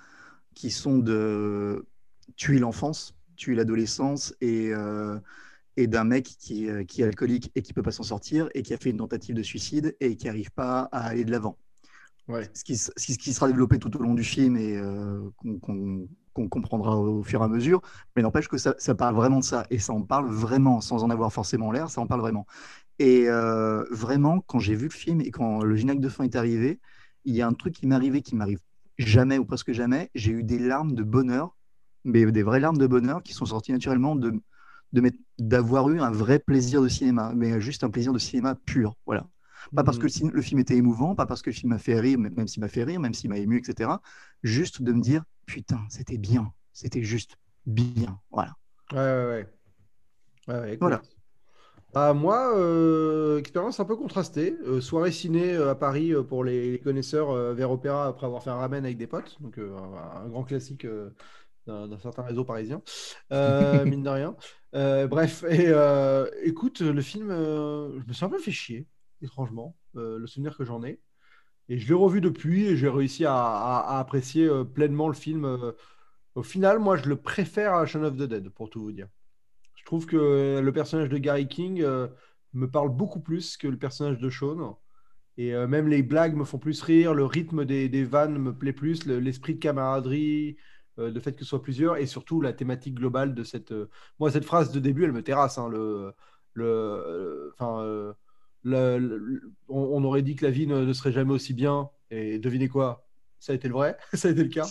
qui 0.55 0.71
sont 0.71 0.99
de 0.99 1.87
tuer 2.37 2.59
l'enfance, 2.59 3.17
tuer 3.37 3.55
l'adolescence 3.55 4.35
et, 4.41 4.73
euh, 4.73 5.19
et 5.77 5.87
d'un 5.87 6.05
mec 6.05 6.25
qui, 6.39 6.67
est- 6.67 6.87
qui 6.87 7.03
est 7.03 7.05
alcoolique 7.05 7.51
et 7.55 7.63
qui 7.63 7.73
peut 7.73 7.83
pas 7.83 7.93
s'en 7.93 8.03
sortir 8.03 8.49
et 8.55 8.63
qui 8.63 8.75
a 8.75 8.79
fait 8.79 8.91
une 8.91 8.99
tentative 8.99 9.35
de 9.35 9.43
suicide 9.43 9.97
et 10.01 10.17
qui 10.17 10.27
n'arrive 10.27 10.51
pas 10.53 10.89
à 10.93 11.07
aller 11.07 11.25
de 11.25 11.31
l'avant. 11.31 11.59
Ouais. 12.29 12.51
Ce 12.55 12.65
qui, 12.65 12.77
ce 12.77 12.91
sera 13.33 13.49
développé 13.49 13.79
tout 13.79 13.95
au 13.97 14.01
long 14.01 14.15
du 14.15 14.25
film 14.25 14.57
et 14.57 14.77
euh, 14.77 15.21
qu'on 15.61 16.49
comprendra 16.49 16.97
au 16.99 17.23
fur 17.23 17.41
et 17.41 17.45
à 17.45 17.49
mesure, 17.49 17.81
mais 18.15 18.23
n'empêche 18.23 18.49
que 18.49 18.59
ça, 18.59 18.75
ça 18.79 18.95
parle 18.95 19.15
vraiment 19.15 19.41
de 19.41 19.45
ça 19.45 19.67
et 19.71 19.79
ça 19.79 19.93
en 19.93 20.03
parle 20.03 20.31
vraiment 20.31 20.81
sans 20.81 21.05
en 21.05 21.11
avoir 21.11 21.33
forcément 21.33 21.71
l'air, 21.71 21.91
ça 21.91 22.01
en 22.01 22.07
parle 22.07 22.21
vraiment. 22.21 22.47
Et 22.99 23.29
euh, 23.29 23.85
vraiment, 23.91 24.41
quand 24.41 24.59
j'ai 24.59 24.75
vu 24.75 24.87
le 24.87 24.93
film 24.95 25.21
et 25.21 25.31
quand 25.31 25.63
le 25.63 25.77
générique 25.77 26.01
de 26.01 26.09
fin 26.09 26.25
est 26.25 26.37
arrivé, 26.37 26.81
il 27.25 27.35
y 27.35 27.43
a 27.43 27.47
un 27.49 27.55
truc 27.55 27.75
qui 27.75 27.87
m'est 27.87 27.95
arrivé 27.95 28.23
qui 28.23 28.37
m'arrive 28.37 28.61
jamais 28.99 29.39
ou 29.39 29.45
presque 29.47 29.73
jamais. 29.73 30.11
J'ai 30.15 30.33
eu 30.33 30.45
des 30.45 30.59
larmes 30.59 30.93
de 30.95 31.03
bonheur, 31.03 31.57
mais 32.05 32.25
des 32.33 32.43
vraies 32.43 32.61
larmes 32.61 32.79
de 32.79 32.87
bonheur 32.87 33.23
qui 33.23 33.35
sont 33.35 33.47
sorties 33.47 33.73
naturellement 33.73 34.17
de, 34.17 34.33
de 34.93 35.01
m'être- 35.01 35.19
d'avoir 35.39 35.89
eu 35.91 36.01
un 36.01 36.11
vrai 36.11 36.39
plaisir 36.39 36.83
de 36.83 36.89
cinéma, 36.89 37.33
mais 37.35 37.61
juste 37.61 37.85
un 37.85 37.91
plaisir 37.91 38.13
de 38.13 38.19
cinéma 38.19 38.55
pur. 38.55 38.97
Voilà. 39.07 39.27
Pas 39.75 39.85
parce 39.85 39.99
que 39.99 40.07
le, 40.07 40.13
Mhm. 40.31 40.43
film 40.43 40.61
était 40.61 40.77
émouvant, 40.77 41.15
pas 41.15 41.27
parce 41.27 41.43
que 41.43 41.51
le 41.51 41.55
film 41.57 41.71
m'a 41.73 41.79
fait 41.79 41.99
rire, 42.01 42.19
même 42.19 42.49
s'il 42.49 42.61
m'a 42.63 42.69
fait 42.69 42.85
rire, 42.85 43.01
même 43.01 43.15
s'il 43.15 43.31
m'a 43.31 43.39
ému, 43.39 43.59
etc. 43.59 44.01
Juste 44.43 44.83
de 44.83 44.93
me 44.93 45.01
dire, 45.01 45.25
putain, 45.47 45.81
c'était 45.91 46.19
bien, 46.19 46.53
c'était 46.73 47.03
juste 47.03 47.37
bien. 47.67 48.21
Voilà. 48.31 48.55
Ouais, 48.93 48.99
ouais, 48.99 49.27
ouais. 49.27 49.47
Ouais, 50.49 50.55
ouais. 50.61 50.81
Voilà. 50.81 51.03
Bah, 51.93 52.13
moi, 52.13 52.55
euh, 52.59 53.39
expérience 53.39 53.81
un 53.81 53.85
peu 53.87 53.97
contrastée. 53.97 54.57
Euh, 54.67 54.81
soirée 54.81 55.13
ciné 55.13 55.55
euh, 55.55 55.71
à 55.71 55.75
Paris 55.75 56.13
pour 56.29 56.45
les, 56.45 56.73
les 56.73 56.79
connaisseurs 56.81 57.31
euh, 57.31 57.55
vers 57.55 57.71
Opéra 57.71 58.07
après 58.07 58.27
avoir 58.27 58.43
fait 58.43 58.51
un 58.51 58.57
ramen 58.57 58.85
avec 58.85 58.99
des 58.99 59.07
potes. 59.07 59.41
Donc, 59.41 59.59
un, 59.59 59.63
un 60.25 60.29
grand 60.29 60.45
classique 60.45 60.87
d'un 61.67 61.99
certain 61.99 62.23
réseau 62.23 62.45
parisien, 62.45 62.83
mine 63.31 64.03
de 64.05 64.09
rien. 64.11 64.37
Euh, 64.77 65.07
bref, 65.07 65.43
euh, 65.49 66.31
écoute, 66.43 66.81
le 66.81 67.01
film, 67.01 67.31
euh, 67.31 67.99
je 67.99 68.07
me 68.07 68.13
suis 68.13 68.25
un 68.25 68.29
peu 68.29 68.39
fait 68.39 68.53
chier, 68.53 68.87
étrangement, 69.23 69.75
le 69.95 70.27
souvenir 70.27 70.57
que 70.57 70.65
j'en 70.65 70.83
ai. 70.85 71.01
Et 71.69 71.79
je 71.79 71.89
l'ai 71.89 71.95
revu 71.95 72.21
depuis 72.21 72.67
et 72.67 72.77
j'ai 72.77 72.89
réussi 72.89 73.25
à, 73.25 73.99
apprécier 73.99 74.49
pleinement 74.75 75.09
le 75.09 75.15
film. 75.15 75.75
Au 76.35 76.43
final, 76.43 76.79
moi, 76.79 76.97
je 76.97 77.09
le 77.09 77.17
préfère 77.17 77.75
à 77.75 77.87
Shaun 77.87 78.05
of 78.05 78.17
the 78.17 78.23
Dead, 78.23 78.51
pour 78.51 78.71
tout 78.71 78.83
vous 78.83 78.93
dire. 78.93 79.09
Je 79.75 79.85
trouve 79.85 80.07
que 80.07 80.61
le 80.61 80.73
personnage 80.73 81.09
de 81.09 81.19
Gary 81.19 81.49
King 81.49 81.83
me 82.53 82.71
parle 82.71 82.91
beaucoup 82.91 83.21
plus 83.21 83.57
que 83.57 83.67
le 83.67 83.79
personnage 83.79 84.19
de 84.19 84.31
Sean. 84.31 84.79
Et 85.39 85.55
même 85.67 85.89
les 85.89 86.03
blagues 86.03 86.37
me 86.37 86.45
font 86.45 86.59
plus 86.59 86.83
rire, 86.83 87.15
le 87.15 87.25
rythme 87.25 87.65
des, 87.65 88.05
vannes 88.05 88.39
me 88.39 88.55
plaît 88.57 88.73
plus, 88.73 89.07
le- 89.07 89.19
l'esprit 89.19 89.55
de 89.55 89.61
camaraderie, 89.61 90.57
le 90.99 91.21
fait 91.21 91.33
que 91.33 91.41
ce 91.41 91.45
soit 91.47 91.63
plusieurs, 91.63 91.97
et 91.99 92.07
surtout 92.07 92.41
la 92.41 92.53
thématique 92.53 92.95
globale 92.95 93.35
de 93.35 93.45
cette. 93.45 93.73
euh, 93.73 93.89
Moi, 94.19 94.31
cette 94.31 94.45
phrase 94.45 94.73
de 94.73 94.81
début, 94.81 95.05
elle 95.05 95.13
me 95.13 95.23
terrasse. 95.23 95.59
hein, 95.59 95.69
le, 95.69 96.13
le, 96.55 96.65
euh, 96.67 97.51
enfin, 97.55 97.83
euh, 97.83 98.13
on, 99.69 100.05
aurait 100.05 100.23
dit 100.23 100.37
que 100.37 100.45
la 100.45 100.51
vie 100.51 100.67
ne, 100.67 100.93
serait 100.93 101.13
jamais 101.13 101.33
aussi 101.33 101.55
bien, 101.55 101.91
et 102.11 102.39
devinez 102.39 102.69
quoi? 102.69 103.07
Ça 103.39 103.53
a 103.53 103.55
été 103.55 103.69
le 103.69 103.75
vrai, 103.75 103.97
ça 104.15 104.29
a 104.29 104.31
été 104.31 104.43
le 104.43 104.49
cas. 104.49 104.67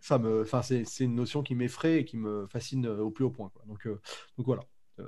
Ça 0.00 0.18
me, 0.18 0.42
enfin, 0.42 0.62
c'est 0.62 0.84
une 1.00 1.14
notion 1.14 1.42
qui 1.42 1.54
m'effraie 1.54 2.00
et 2.00 2.04
qui 2.04 2.16
me 2.16 2.46
fascine 2.46 2.86
euh, 2.86 3.02
au 3.02 3.10
plus 3.10 3.24
haut 3.24 3.30
point. 3.30 3.50
Donc, 3.66 3.86
euh, 3.86 4.00
donc 4.38 4.46
voilà. 4.46 4.62
Euh, 5.00 5.04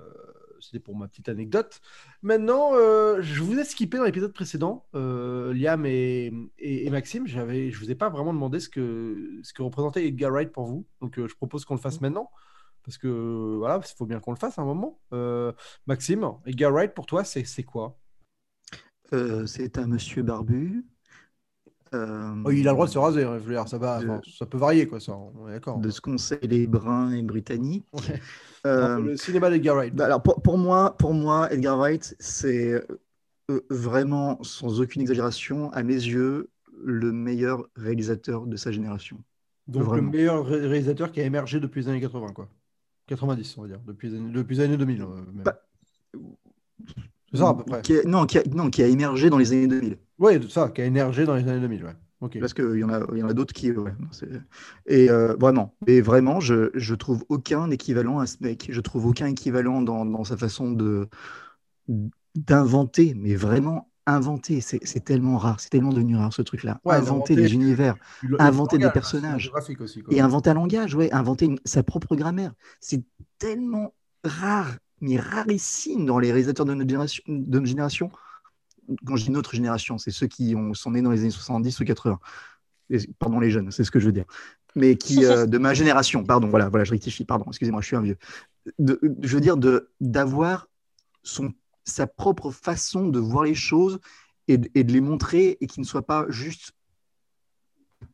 C'était 0.61 0.79
pour 0.81 0.97
ma 0.97 1.09
petite 1.09 1.29
anecdote. 1.29 1.81
Maintenant, 2.23 2.71
euh, 2.75 3.21
je 3.23 3.43
vous 3.43 3.59
ai 3.59 3.65
skippé 3.65 3.99
dans 3.99 4.05
l'épisode 4.05 4.33
précédent, 4.33 4.87
euh, 4.95 5.53
Liam 5.55 5.85
et, 5.87 6.33
et- 6.59 6.87
et 6.87 6.91
Maxime. 6.91 7.27
J'avais, 7.27 7.71
je 7.71 7.79
vous 7.79 7.91
ai 7.91 7.95
pas 7.95 8.09
vraiment 8.11 8.33
demandé 8.33 8.61
ce 8.61 8.69
que, 8.69 9.41
ce 9.43 9.53
que 9.53 9.63
représentait 9.63 10.07
Edgar 10.07 10.31
Wright 10.33 10.53
pour 10.53 10.67
vous. 10.67 10.87
Donc, 11.01 11.19
euh, 11.19 11.29
je 11.29 11.35
propose 11.37 11.65
qu'on 11.65 11.75
le 11.75 11.81
fasse 11.81 12.01
maintenant. 12.01 12.31
Parce 12.85 12.97
que 12.99 13.57
voilà, 13.59 13.81
il 13.85 13.97
faut 13.97 14.07
bien 14.07 14.19
qu'on 14.21 14.31
le 14.33 14.39
fasse 14.39 14.59
à 14.59 14.63
un 14.63 14.65
moment. 14.65 14.99
Euh, 15.13 15.53
Maxime, 15.87 16.27
Edgar 16.47 16.73
Wright, 16.73 16.95
pour 16.95 17.05
toi, 17.07 17.23
c'est 17.25 17.45
c'est 17.45 17.63
quoi? 17.65 17.99
Euh, 19.13 19.47
c'est 19.47 19.79
un 19.79 19.87
monsieur 19.87 20.23
barbu. 20.23 20.85
Euh, 21.95 22.35
Oh, 22.45 22.51
il 22.51 22.67
a 22.69 22.71
le 22.73 22.75
droit 22.77 22.87
de 22.87 22.91
se 22.93 22.99
raser, 22.99 23.25
hein, 23.25 23.39
je 23.39 23.45
veux 23.45 23.55
dire, 23.55 23.67
ça, 23.69 23.79
va, 23.79 24.01
de- 24.01 24.09
enfin, 24.09 24.21
ça 24.39 24.47
peut 24.47 24.59
varier, 24.59 24.87
quoi, 24.87 25.01
ça. 25.01 25.17
On 25.17 25.49
est 25.49 25.53
d'accord. 25.53 25.79
de 25.79 25.91
ce 25.91 26.01
qu'on 26.01 26.19
sait, 26.19 26.41
les 26.43 26.67
bruns 26.67 27.13
et 27.13 27.23
britanniques. 27.23 27.87
Ouais. 27.93 28.21
Euh, 28.67 28.99
Le 28.99 29.17
cinéma 29.17 29.51
d'Edgar 29.51 29.77
Wright. 29.77 29.95
bah 29.95 30.07
alors 30.07 30.23
pour, 30.23 30.43
pour 30.43 30.59
moi, 30.59 30.97
pour 30.99 31.15
moi, 31.15 31.51
Edgar 31.53 31.79
Wright, 31.79 32.17
c'est 32.19 32.73
euh, 33.51 33.61
vraiment, 33.71 34.43
sans 34.43 34.81
aucune 34.81 35.01
exagération, 35.03 35.71
à 35.73 35.83
mes 35.83 35.95
yeux, 35.95 36.51
le 36.85 37.13
meilleur 37.13 37.65
réalisateur 37.77 38.47
de 38.47 38.57
sa 38.57 38.71
génération. 38.73 39.17
Donc 39.69 39.85
Vraiment. 39.85 40.11
le 40.11 40.11
meilleur 40.19 40.45
ré- 40.47 40.67
réalisateur 40.67 41.13
qui 41.13 41.21
a 41.21 41.25
émergé 41.25 41.61
depuis 41.61 41.83
les 41.83 41.89
années 41.89 42.01
80, 42.01 42.29
quoi. 42.33 42.49
90, 43.07 43.57
on 43.59 43.63
va 43.63 43.69
dire, 43.69 43.81
depuis 43.87 44.09
les 44.11 44.17
années, 44.19 44.33
depuis 44.33 44.57
les 44.57 44.63
années 44.65 44.77
2000. 44.77 45.03
euh, 45.03 45.07
même. 45.33 45.45
Bah, 45.45 45.63
c'est 47.31 47.39
ça 47.39 47.49
à 47.51 47.55
peu 47.55 47.65
près. 47.65 47.83
Qui 47.83 47.99
a- 47.99 48.05
non, 48.05 48.27
qui 48.27 48.39
a, 48.39 48.43
non, 48.51 48.71
qui 48.71 48.83
a 48.83 48.87
émergé 48.87 49.31
dans 49.31 49.39
les 49.39 49.53
années 49.53 49.67
2000. 49.69 49.99
Oui, 50.19 50.51
ça, 50.51 50.69
qui 50.71 50.81
a 50.83 50.85
émergé 50.85 51.25
dans 51.25 51.35
les 51.37 51.47
années 51.49 51.61
2000, 51.61 51.85
ouais. 51.85 51.95
Parce 52.41 52.53
qu'il 52.53 52.77
y 52.79 52.83
en 52.85 52.89
a, 52.89 53.01
y 53.17 53.23
en 53.23 53.29
a 53.29 53.33
d'autres 53.33 53.55
qui. 53.55 53.71
ouais, 53.71 53.93
et 54.87 55.09
euh, 55.09 55.37
vraiment, 55.39 55.75
et 55.87 56.01
vraiment, 56.01 56.41
je, 56.41 56.71
je 56.75 56.95
trouve 56.97 57.25
aucun 57.29 57.71
équivalent 57.71 58.19
à 58.19 58.27
ce 58.27 58.37
mec. 58.41 58.69
Je 58.73 58.81
trouve 58.81 59.07
aucun 59.07 59.27
équivalent 59.27 59.83
dans, 59.83 60.05
dans 60.05 60.25
sa 60.25 60.37
façon 60.37 60.73
de 60.73 61.09
d'inventer, 62.35 63.15
mais 63.17 63.35
vraiment 63.35 63.91
inventer. 64.07 64.61
C'est 64.61 64.81
c'est 64.85 65.05
tellement 65.05 65.39
rare, 65.39 65.61
c'est 65.61 65.71
tellement 65.71 65.93
devenu 65.93 66.17
rare 66.17 66.33
ce 66.33 66.43
truc-là. 66.43 66.81
Ouais, 66.85 66.97
inventer 66.97 67.35
des 67.37 67.55
univers 67.55 67.97
Le- 68.23 68.31
le 68.31 68.37
inventer 68.41 68.79
des 68.79 68.91
personnages. 68.91 69.45
cinématographique 69.45 69.81
aussi, 69.81 70.03
quoi. 70.03 70.15
et 70.15 70.21
inventer 70.21 70.51
un 70.51 70.55
langage, 70.55 70.95
ouais, 70.95 71.13
inventer 71.13 71.47
une- 71.47 71.59
sa 71.65 71.83
propre 71.83 72.17
grammaire. 72.17 72.53
C'est 72.81 73.03
tellement 73.39 73.95
rare, 74.25 74.77
mais 75.01 75.19
rarissime 75.19 76.07
dans 76.07 76.19
les 76.19 76.29
réalisateurs 76.33 76.67
de 76.67 76.75
notre 76.75 76.89
génération. 76.89 77.23
De 77.29 77.59
notre 77.59 77.67
génération. 77.67 78.11
Quand 79.07 79.17
je 79.17 79.25
dis 79.25 79.31
notre 79.31 79.55
génération, 79.55 79.99
c'est 79.99 80.11
ceux 80.11 80.27
qui 80.27 80.55
ont, 80.55 80.75
sont 80.75 80.91
nés 80.93 81.03
dans 81.03 81.11
les 81.11 81.21
années 81.21 81.31
70 81.31 81.81
ou 81.81 81.85
80. 81.85 82.19
Et- 82.91 83.07
pardon 83.19 83.41
les 83.41 83.51
jeunes, 83.51 83.71
c'est 83.71 83.85
ce 83.85 83.91
que 83.91 84.01
je 84.01 84.07
veux 84.07 84.13
dire. 84.13 84.25
Mais 84.75 84.97
qui, 84.97 85.25
euh, 85.25 85.47
de 85.47 85.59
ma 85.59 85.75
génération, 85.75 86.25
pardon, 86.25 86.49
voilà, 86.49 86.69
voilà, 86.69 86.85
je 86.85 86.93
rectifie, 86.93 87.25
pardon, 87.25 87.45
excusez-moi, 87.49 87.81
je 87.81 87.87
suis 87.87 87.97
un 87.97 88.03
vieux. 88.03 88.19
De- 88.79 89.01
je 89.23 89.35
veux 89.35 89.41
dire 89.41 89.57
de 89.57 89.91
d'avoir 90.01 90.69
sa 91.85 92.07
propre 92.07 92.51
façon 92.51 93.09
de 93.09 93.19
voir 93.19 93.45
les 93.45 93.55
choses 93.55 93.99
et 94.47 94.57
de 94.57 94.93
les 94.93 95.01
montrer 95.01 95.59
et 95.61 95.67
qui 95.67 95.81
ne 95.81 95.85
soit 95.85 96.07
pas 96.07 96.25
juste 96.31 96.73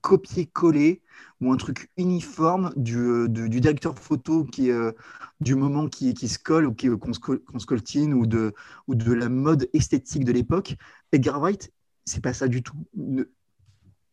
copier-coller 0.04 1.02
ou 1.40 1.50
un 1.52 1.56
truc 1.56 1.90
uniforme 1.96 2.72
du, 2.76 2.98
euh, 2.98 3.28
directeur 3.60 3.98
photo 3.98 4.44
qui 4.44 4.70
euh, 4.70 4.92
du 5.40 5.54
moment 5.54 5.88
qui, 5.88 6.12
qui 6.14 6.28
se 6.28 6.38
colle 6.38 6.66
ou 6.66 6.74
qui- 6.74 6.90
qu'on 6.98 7.12
se, 7.14 7.20
ou 8.14 8.26
de, 8.26 8.52
ou 8.88 8.94
de 8.94 9.12
la 9.12 9.28
mode 9.30 9.68
esthétique 9.72 10.24
de 10.24 10.32
l'époque. 10.32 10.76
Edgar 11.12 11.40
Wright, 11.40 11.72
c'est 12.04 12.22
pas 12.22 12.34
ça 12.34 12.48
du 12.48 12.62
tout. 12.62 12.76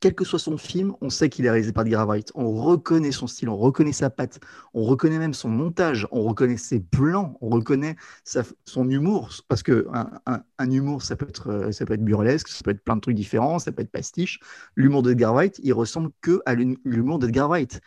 Ne- 0.02 0.10
quel 0.10 0.16
que 0.16 0.26
soit 0.26 0.40
son 0.40 0.58
film, 0.58 0.94
on 1.02 1.10
sait 1.10 1.30
qu'il 1.30 1.46
est 1.46 1.50
réalisé 1.52 1.72
par 1.74 1.86
Edgar 1.86 2.08
Wright. 2.08 2.32
On 2.36 2.52
reconnaît 2.52 3.12
son 3.12 3.28
style, 3.28 3.50
on 3.50 3.58
reconnaît 3.58 3.94
sa 3.94 4.10
patte, 4.10 4.40
on 4.74 4.84
reconnaît 4.84 5.20
même 5.20 5.34
son 5.34 5.50
montage, 5.50 6.08
on 6.12 6.24
reconnaît 6.24 6.58
ses 6.58 6.80
plans, 6.80 7.38
on 7.42 7.50
reconnaît 7.50 7.96
sa- 8.24 8.44
son 8.66 8.90
humour. 8.90 9.30
Parce 9.48 9.64
que 9.64 9.88
un, 9.94 10.10
un- 10.26 10.44
un 10.58 10.72
humour, 10.72 11.04
ça 11.04 11.16
peut, 11.16 11.28
être, 11.30 11.50
euh, 11.52 11.72
ça 11.72 11.86
peut 11.86 11.94
être 11.94 12.04
burlesque, 12.04 12.48
ça 12.50 12.62
peut 12.64 12.72
être 12.72 12.84
plein 12.84 12.96
de 12.96 13.02
trucs 13.02 13.16
différents, 13.16 13.60
ça 13.60 13.72
peut 13.72 13.84
être 13.84 13.92
pastiche. 13.92 14.40
L'humour 14.76 15.04
d'Edgar 15.04 15.34
Wright, 15.34 15.60
il 15.64 15.74
ressemble 15.74 16.10
que 16.22 16.42
à 16.46 16.56
l'hum- 16.56 16.78
l'humour 16.84 17.20
d'Edgar 17.20 17.50
Wright. 17.50 17.80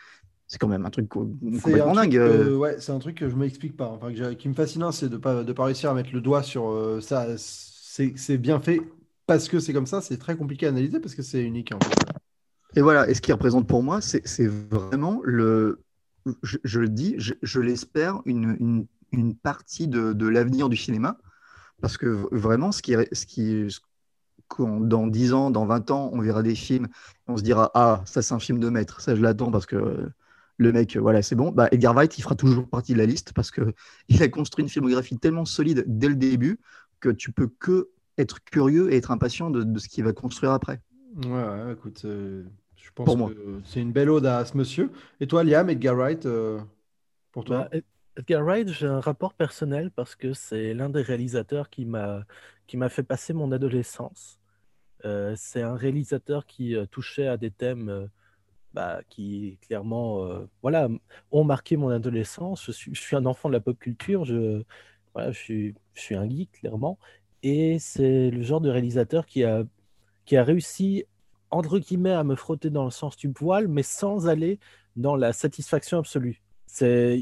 C'est 0.47 0.59
quand 0.59 0.67
même 0.67 0.85
un 0.85 0.91
truc 0.91 1.09
complètement 1.09 1.91
un 1.91 1.93
truc 1.95 2.11
dingue. 2.11 2.17
euh. 2.17 2.55
ouais, 2.57 2.75
c'est 2.79 2.91
un 2.91 2.99
truc 2.99 3.17
que 3.17 3.29
je 3.29 3.35
m'explique 3.35 3.75
pas. 3.75 3.87
Enfin, 3.87 4.13
que 4.13 4.33
qui 4.33 4.47
me 4.47 4.53
fascine, 4.53 4.83
hein, 4.83 4.91
c'est 4.91 5.09
de 5.09 5.17
pas, 5.17 5.43
de 5.43 5.53
pas 5.53 5.65
réussir 5.65 5.89
à 5.89 5.95
mettre 5.95 6.11
le 6.13 6.21
doigt 6.21 6.43
sur 6.43 6.69
euh, 6.69 7.01
ça. 7.01 7.27
C'est 7.37 8.37
bien 8.37 8.59
fait 8.59 8.81
parce 9.27 9.47
que 9.47 9.59
c'est 9.59 9.73
comme 9.73 9.85
ça, 9.85 10.01
c'est 10.01 10.17
très 10.17 10.35
compliqué 10.35 10.65
à 10.65 10.69
analyser 10.69 10.99
parce 10.99 11.15
que 11.15 11.21
c'est 11.21 11.41
unique. 11.41 11.73
Et 12.75 12.81
voilà, 12.81 13.09
et 13.09 13.13
ce 13.13 13.21
qui 13.21 13.31
représente 13.31 13.67
pour 13.67 13.83
moi, 13.83 14.01
c'est 14.01 14.47
vraiment 14.47 15.21
le, 15.23 15.83
je, 16.43 16.79
le 16.79 16.89
dis, 16.89 17.15
je, 17.17 17.59
l'espère, 17.59 18.21
une, 18.25 18.87
une, 19.11 19.35
partie 19.35 19.87
de, 19.87 20.13
de 20.13 20.27
l'avenir 20.27 20.69
du 20.69 20.75
cinéma. 20.75 21.17
Parce 21.81 21.97
que 21.97 22.27
vraiment, 22.31 22.71
ce 22.71 22.81
qui, 22.81 22.95
ce 23.11 23.25
qui, 23.25 23.69
ce 23.69 23.79
dans 24.59 25.07
10 25.07 25.33
ans, 25.33 25.51
dans 25.51 25.65
20 25.65 25.91
ans, 25.91 26.09
on 26.13 26.21
verra 26.21 26.43
des 26.43 26.55
films, 26.55 26.87
on 27.27 27.37
se 27.37 27.43
dira, 27.43 27.71
ah, 27.73 28.01
ça 28.05 28.21
c'est 28.21 28.33
un 28.33 28.39
film 28.39 28.59
de 28.59 28.69
maître, 28.69 29.01
ça 29.01 29.15
je 29.15 29.21
l'attends 29.21 29.51
parce 29.51 29.65
que 29.65 30.09
le 30.57 30.71
mec, 30.71 30.95
voilà, 30.95 31.21
c'est 31.21 31.35
bon. 31.35 31.51
Bah, 31.51 31.67
Edgar 31.71 31.93
Wright, 31.93 32.17
il 32.17 32.21
fera 32.21 32.35
toujours 32.35 32.69
partie 32.69 32.93
de 32.93 32.97
la 32.97 33.05
liste 33.05 33.33
parce 33.33 33.51
que 33.51 33.73
il 34.09 34.23
a 34.23 34.27
construit 34.29 34.63
une 34.63 34.69
filmographie 34.69 35.17
tellement 35.17 35.45
solide 35.45 35.83
dès 35.87 36.07
le 36.07 36.15
début 36.15 36.59
que 36.99 37.09
tu 37.09 37.31
peux 37.31 37.47
que 37.47 37.89
être 38.17 38.43
curieux 38.43 38.91
et 38.93 38.97
être 38.97 39.11
impatient 39.11 39.49
de, 39.51 39.63
de 39.63 39.79
ce 39.79 39.89
qu'il 39.89 40.03
va 40.03 40.13
construire 40.13 40.51
après. 40.53 40.81
Ouais, 41.15 41.31
ouais, 41.31 41.73
écoute, 41.73 42.03
euh, 42.05 42.43
je 42.75 42.89
pense 42.93 43.15
Pour 43.15 43.17
moi. 43.17 43.33
que 43.33 43.61
c'est 43.65 43.81
une 43.81 43.91
belle 43.93 44.09
ode 44.09 44.25
à 44.25 44.43
ce 44.45 44.57
monsieur. 44.57 44.91
Et 45.19 45.27
toi, 45.27 45.43
Liam, 45.43 45.69
Edgar 45.69 45.95
Wright, 45.95 46.25
euh, 46.25 46.59
pour 47.31 47.45
toi? 47.45 47.57
Bah, 47.57 47.67
Ed- 47.71 47.83
Edgar 48.17 48.43
Wright, 48.43 48.67
j'ai 48.69 48.87
un 48.87 48.99
rapport 48.99 49.33
personnel 49.33 49.91
parce 49.91 50.15
que 50.15 50.33
c'est 50.33 50.73
l'un 50.73 50.89
des 50.89 51.01
réalisateurs 51.01 51.69
qui 51.69 51.85
m'a 51.85 52.25
qui 52.67 52.77
m'a 52.77 52.89
fait 52.89 53.03
passer 53.03 53.33
mon 53.33 53.51
adolescence. 53.51 54.39
Euh, 55.05 55.35
c'est 55.37 55.61
un 55.63 55.75
réalisateur 55.75 56.45
qui 56.47 56.75
euh, 56.75 56.85
touchait 56.87 57.27
à 57.27 57.37
des 57.37 57.51
thèmes 57.51 57.89
euh, 57.89 58.07
bah, 58.73 59.01
qui 59.09 59.59
clairement 59.61 60.25
euh, 60.25 60.47
voilà, 60.63 60.89
ont 61.31 61.43
marqué 61.45 61.77
mon 61.77 61.89
adolescence. 61.89 62.65
Je 62.65 62.71
suis, 62.73 62.95
je 62.95 63.01
suis 63.01 63.15
un 63.17 63.25
enfant 63.27 63.49
de 63.49 63.53
la 63.55 63.61
pop 63.61 63.79
culture, 63.79 64.25
je, 64.25 64.63
voilà, 65.13 65.31
je 65.31 65.39
suis, 65.39 65.75
je 65.95 66.01
suis 66.01 66.15
un 66.15 66.29
geek 66.29 66.51
clairement. 66.53 66.99
Et 67.47 67.77
c'est 67.77 68.31
le 68.31 68.41
genre 68.41 68.59
de 68.59 68.71
réalisateur 68.71 69.27
qui 69.27 69.43
a, 69.43 69.65
qui 70.25 70.35
a 70.35 70.43
réussi, 70.43 71.05
entre 71.51 71.77
guillemets, 71.77 72.09
à 72.11 72.23
me 72.23 72.35
frotter 72.35 72.71
dans 72.71 72.85
le 72.85 72.89
sens 72.89 73.15
du 73.17 73.29
poil, 73.29 73.67
mais 73.67 73.83
sans 73.83 74.27
aller 74.27 74.59
dans 74.95 75.15
la 75.15 75.31
satisfaction 75.31 75.99
absolue. 75.99 76.41
C'est, 76.65 77.21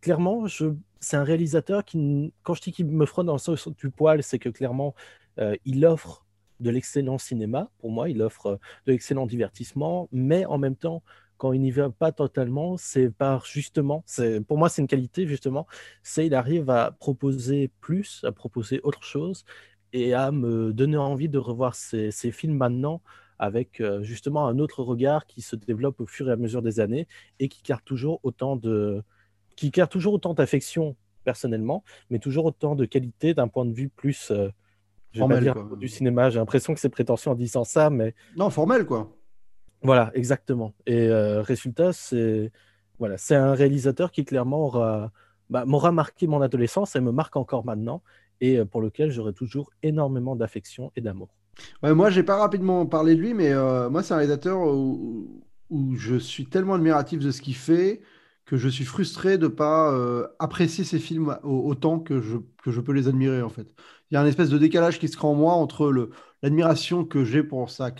clairement, 0.00 0.46
je, 0.46 0.68
c'est 1.00 1.18
un 1.18 1.22
réalisateur 1.22 1.84
qui, 1.84 2.32
quand 2.44 2.54
je 2.54 2.62
dis 2.62 2.72
qu'il 2.72 2.86
me 2.86 3.04
frotte 3.04 3.26
dans 3.26 3.34
le 3.34 3.38
sens 3.38 3.68
du 3.68 3.90
poil, 3.90 4.22
c'est 4.22 4.38
que 4.38 4.48
clairement, 4.48 4.94
euh, 5.38 5.54
il 5.66 5.84
offre 5.84 6.24
de 6.60 6.70
l'excellent 6.70 7.18
cinéma. 7.18 7.70
Pour 7.76 7.90
moi, 7.90 8.08
il 8.08 8.22
offre 8.22 8.46
euh, 8.46 8.56
de 8.86 8.92
l'excellent 8.92 9.26
divertissement, 9.26 10.08
mais 10.12 10.46
en 10.46 10.56
même 10.56 10.76
temps, 10.76 11.02
quand 11.36 11.52
il 11.52 11.60
n'y 11.60 11.70
va 11.70 11.90
pas 11.90 12.12
totalement, 12.12 12.76
c'est 12.76 13.10
par 13.10 13.44
justement, 13.44 14.04
pour 14.46 14.58
moi, 14.58 14.68
c'est 14.68 14.82
une 14.82 14.88
qualité 14.88 15.26
justement, 15.26 15.66
c'est 16.02 16.26
il 16.26 16.34
arrive 16.34 16.70
à 16.70 16.92
proposer 16.92 17.70
plus, 17.80 18.24
à 18.24 18.32
proposer 18.32 18.80
autre 18.82 19.02
chose 19.02 19.44
et 19.92 20.14
à 20.14 20.30
me 20.30 20.72
donner 20.72 20.96
envie 20.96 21.28
de 21.28 21.38
revoir 21.38 21.74
ces, 21.74 22.10
ces 22.10 22.30
films 22.30 22.56
maintenant 22.56 23.00
avec 23.38 23.80
euh, 23.80 24.02
justement 24.02 24.46
un 24.46 24.58
autre 24.58 24.82
regard 24.82 25.26
qui 25.26 25.42
se 25.42 25.56
développe 25.56 26.00
au 26.00 26.06
fur 26.06 26.28
et 26.28 26.32
à 26.32 26.36
mesure 26.36 26.62
des 26.62 26.80
années 26.80 27.06
et 27.38 27.48
qui 27.48 27.62
garde 27.62 27.84
toujours 27.84 28.20
autant 28.22 28.56
de, 28.56 29.02
qui 29.56 29.70
garde 29.70 29.90
toujours 29.90 30.14
autant 30.14 30.34
d'affection 30.34 30.96
personnellement, 31.24 31.82
mais 32.08 32.18
toujours 32.18 32.46
autant 32.46 32.76
de 32.76 32.84
qualité 32.84 33.34
d'un 33.34 33.48
point 33.48 33.64
de 33.64 33.72
vue 33.72 33.88
plus, 33.88 34.30
euh, 34.30 34.48
Formel, 35.18 35.42
dire 35.42 35.54
du 35.76 35.88
cinéma. 35.88 36.30
J'ai 36.30 36.38
l'impression 36.38 36.74
que 36.74 36.80
c'est 36.80 36.88
prétentieux 36.88 37.30
en 37.30 37.34
disant 37.34 37.64
ça, 37.64 37.90
mais 37.90 38.14
Non, 38.36 38.50
formel, 38.50 38.84
quoi. 38.84 39.15
Voilà, 39.86 40.10
exactement. 40.14 40.74
Et 40.86 41.08
euh, 41.08 41.42
résultat, 41.42 41.92
c'est 41.92 42.52
voilà, 42.98 43.18
c'est 43.18 43.34
un 43.36 43.52
réalisateur 43.54 44.10
qui 44.10 44.24
clairement 44.24 44.66
aura, 44.66 45.12
bah, 45.50 45.64
m'aura 45.66 45.92
marqué 45.92 46.26
mon 46.26 46.40
adolescence 46.42 46.96
et 46.96 47.00
me 47.00 47.12
marque 47.12 47.36
encore 47.36 47.64
maintenant, 47.64 48.02
et 48.40 48.58
euh, 48.58 48.64
pour 48.64 48.80
lequel 48.82 49.10
j'aurai 49.10 49.32
toujours 49.34 49.70
énormément 49.82 50.36
d'affection 50.36 50.92
et 50.96 51.00
d'amour. 51.00 51.28
Ouais, 51.82 51.94
moi, 51.94 52.10
j'ai 52.10 52.22
pas 52.22 52.36
rapidement 52.36 52.86
parlé 52.86 53.14
de 53.14 53.20
lui, 53.20 53.34
mais 53.34 53.52
euh, 53.52 53.88
moi, 53.90 54.02
c'est 54.02 54.14
un 54.14 54.18
réalisateur 54.18 54.58
où, 54.60 55.42
je 55.96 56.16
suis 56.16 56.46
tellement 56.46 56.74
admiratif 56.74 57.18
de 57.20 57.30
ce 57.30 57.42
qu'il 57.42 57.56
fait 57.56 58.00
que 58.44 58.56
je 58.56 58.68
suis 58.68 58.84
frustré 58.84 59.38
de 59.38 59.48
pas 59.48 59.92
euh, 59.92 60.28
apprécier 60.38 60.84
ses 60.84 61.00
films 61.00 61.36
au- 61.42 61.68
autant 61.68 61.98
que 61.98 62.20
je, 62.20 62.36
que 62.62 62.70
je 62.70 62.80
peux 62.80 62.92
les 62.92 63.08
admirer, 63.08 63.42
en 63.42 63.48
fait. 63.48 63.74
Il 64.10 64.14
y 64.14 64.16
a 64.16 64.20
un 64.20 64.26
espèce 64.26 64.50
de 64.50 64.58
décalage 64.58 65.00
qui 65.00 65.08
se 65.08 65.16
crée 65.16 65.26
en 65.26 65.34
moi 65.34 65.54
entre 65.54 65.90
le, 65.90 66.10
l'admiration 66.42 67.04
que 67.04 67.24
j'ai 67.24 67.42
pour 67.42 67.70
sa 67.70 67.90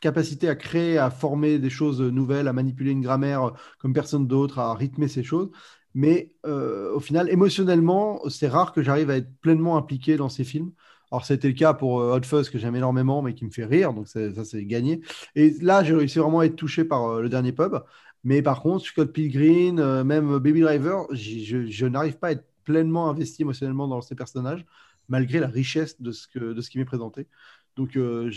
capacité 0.00 0.48
à 0.48 0.54
créer, 0.56 0.98
à 0.98 1.10
former 1.10 1.58
des 1.58 1.70
choses 1.70 2.00
nouvelles, 2.00 2.48
à 2.48 2.52
manipuler 2.52 2.90
une 2.92 3.00
grammaire 3.02 3.52
comme 3.78 3.92
personne 3.92 4.26
d'autre, 4.26 4.58
à 4.58 4.74
rythmer 4.74 5.08
ces 5.08 5.22
choses. 5.22 5.50
Mais 5.94 6.32
euh, 6.44 6.92
au 6.94 7.00
final, 7.00 7.30
émotionnellement, 7.30 8.20
c'est 8.28 8.48
rare 8.48 8.72
que 8.72 8.82
j'arrive 8.82 9.10
à 9.10 9.16
être 9.16 9.32
pleinement 9.40 9.76
impliqué 9.76 10.16
dans 10.16 10.28
ces 10.28 10.44
films. 10.44 10.72
Alors, 11.14 11.24
c'était 11.24 11.46
le 11.46 11.54
cas 11.54 11.74
pour 11.74 12.00
euh, 12.00 12.16
Hot 12.16 12.22
Fuzz, 12.24 12.50
que 12.50 12.58
j'aime 12.58 12.74
énormément, 12.74 13.22
mais 13.22 13.34
qui 13.34 13.44
me 13.44 13.50
fait 13.50 13.64
rire, 13.64 13.92
donc 13.94 14.08
ça, 14.08 14.44
c'est 14.44 14.64
gagné. 14.64 15.00
Et 15.36 15.50
là, 15.60 15.84
j'ai 15.84 15.94
réussi 15.94 16.18
vraiment 16.18 16.40
à 16.40 16.46
être 16.46 16.56
touché 16.56 16.84
par 16.84 17.04
euh, 17.04 17.22
le 17.22 17.28
dernier 17.28 17.52
pub. 17.52 17.78
Mais 18.24 18.42
par 18.42 18.60
contre, 18.60 18.84
Scott 18.84 19.12
Pilgrim, 19.12 19.78
euh, 19.78 20.02
même 20.02 20.38
Baby 20.38 20.62
Driver, 20.62 21.06
je, 21.12 21.86
n'arrive 21.86 22.18
pas 22.18 22.28
à 22.28 22.32
être 22.32 22.44
pleinement 22.64 23.08
investi 23.10 23.42
émotionnellement 23.42 23.86
dans 23.86 24.00
ces 24.02 24.16
personnages, 24.16 24.66
malgré 25.08 25.38
la 25.38 25.46
richesse 25.46 26.00
de 26.00 26.10
ce 26.10 26.26
qui 26.70 26.78
m'est 26.78 26.84
présenté. 26.84 27.28
Donc, 27.76 27.96
euh, 27.96 28.30
y 28.30 28.36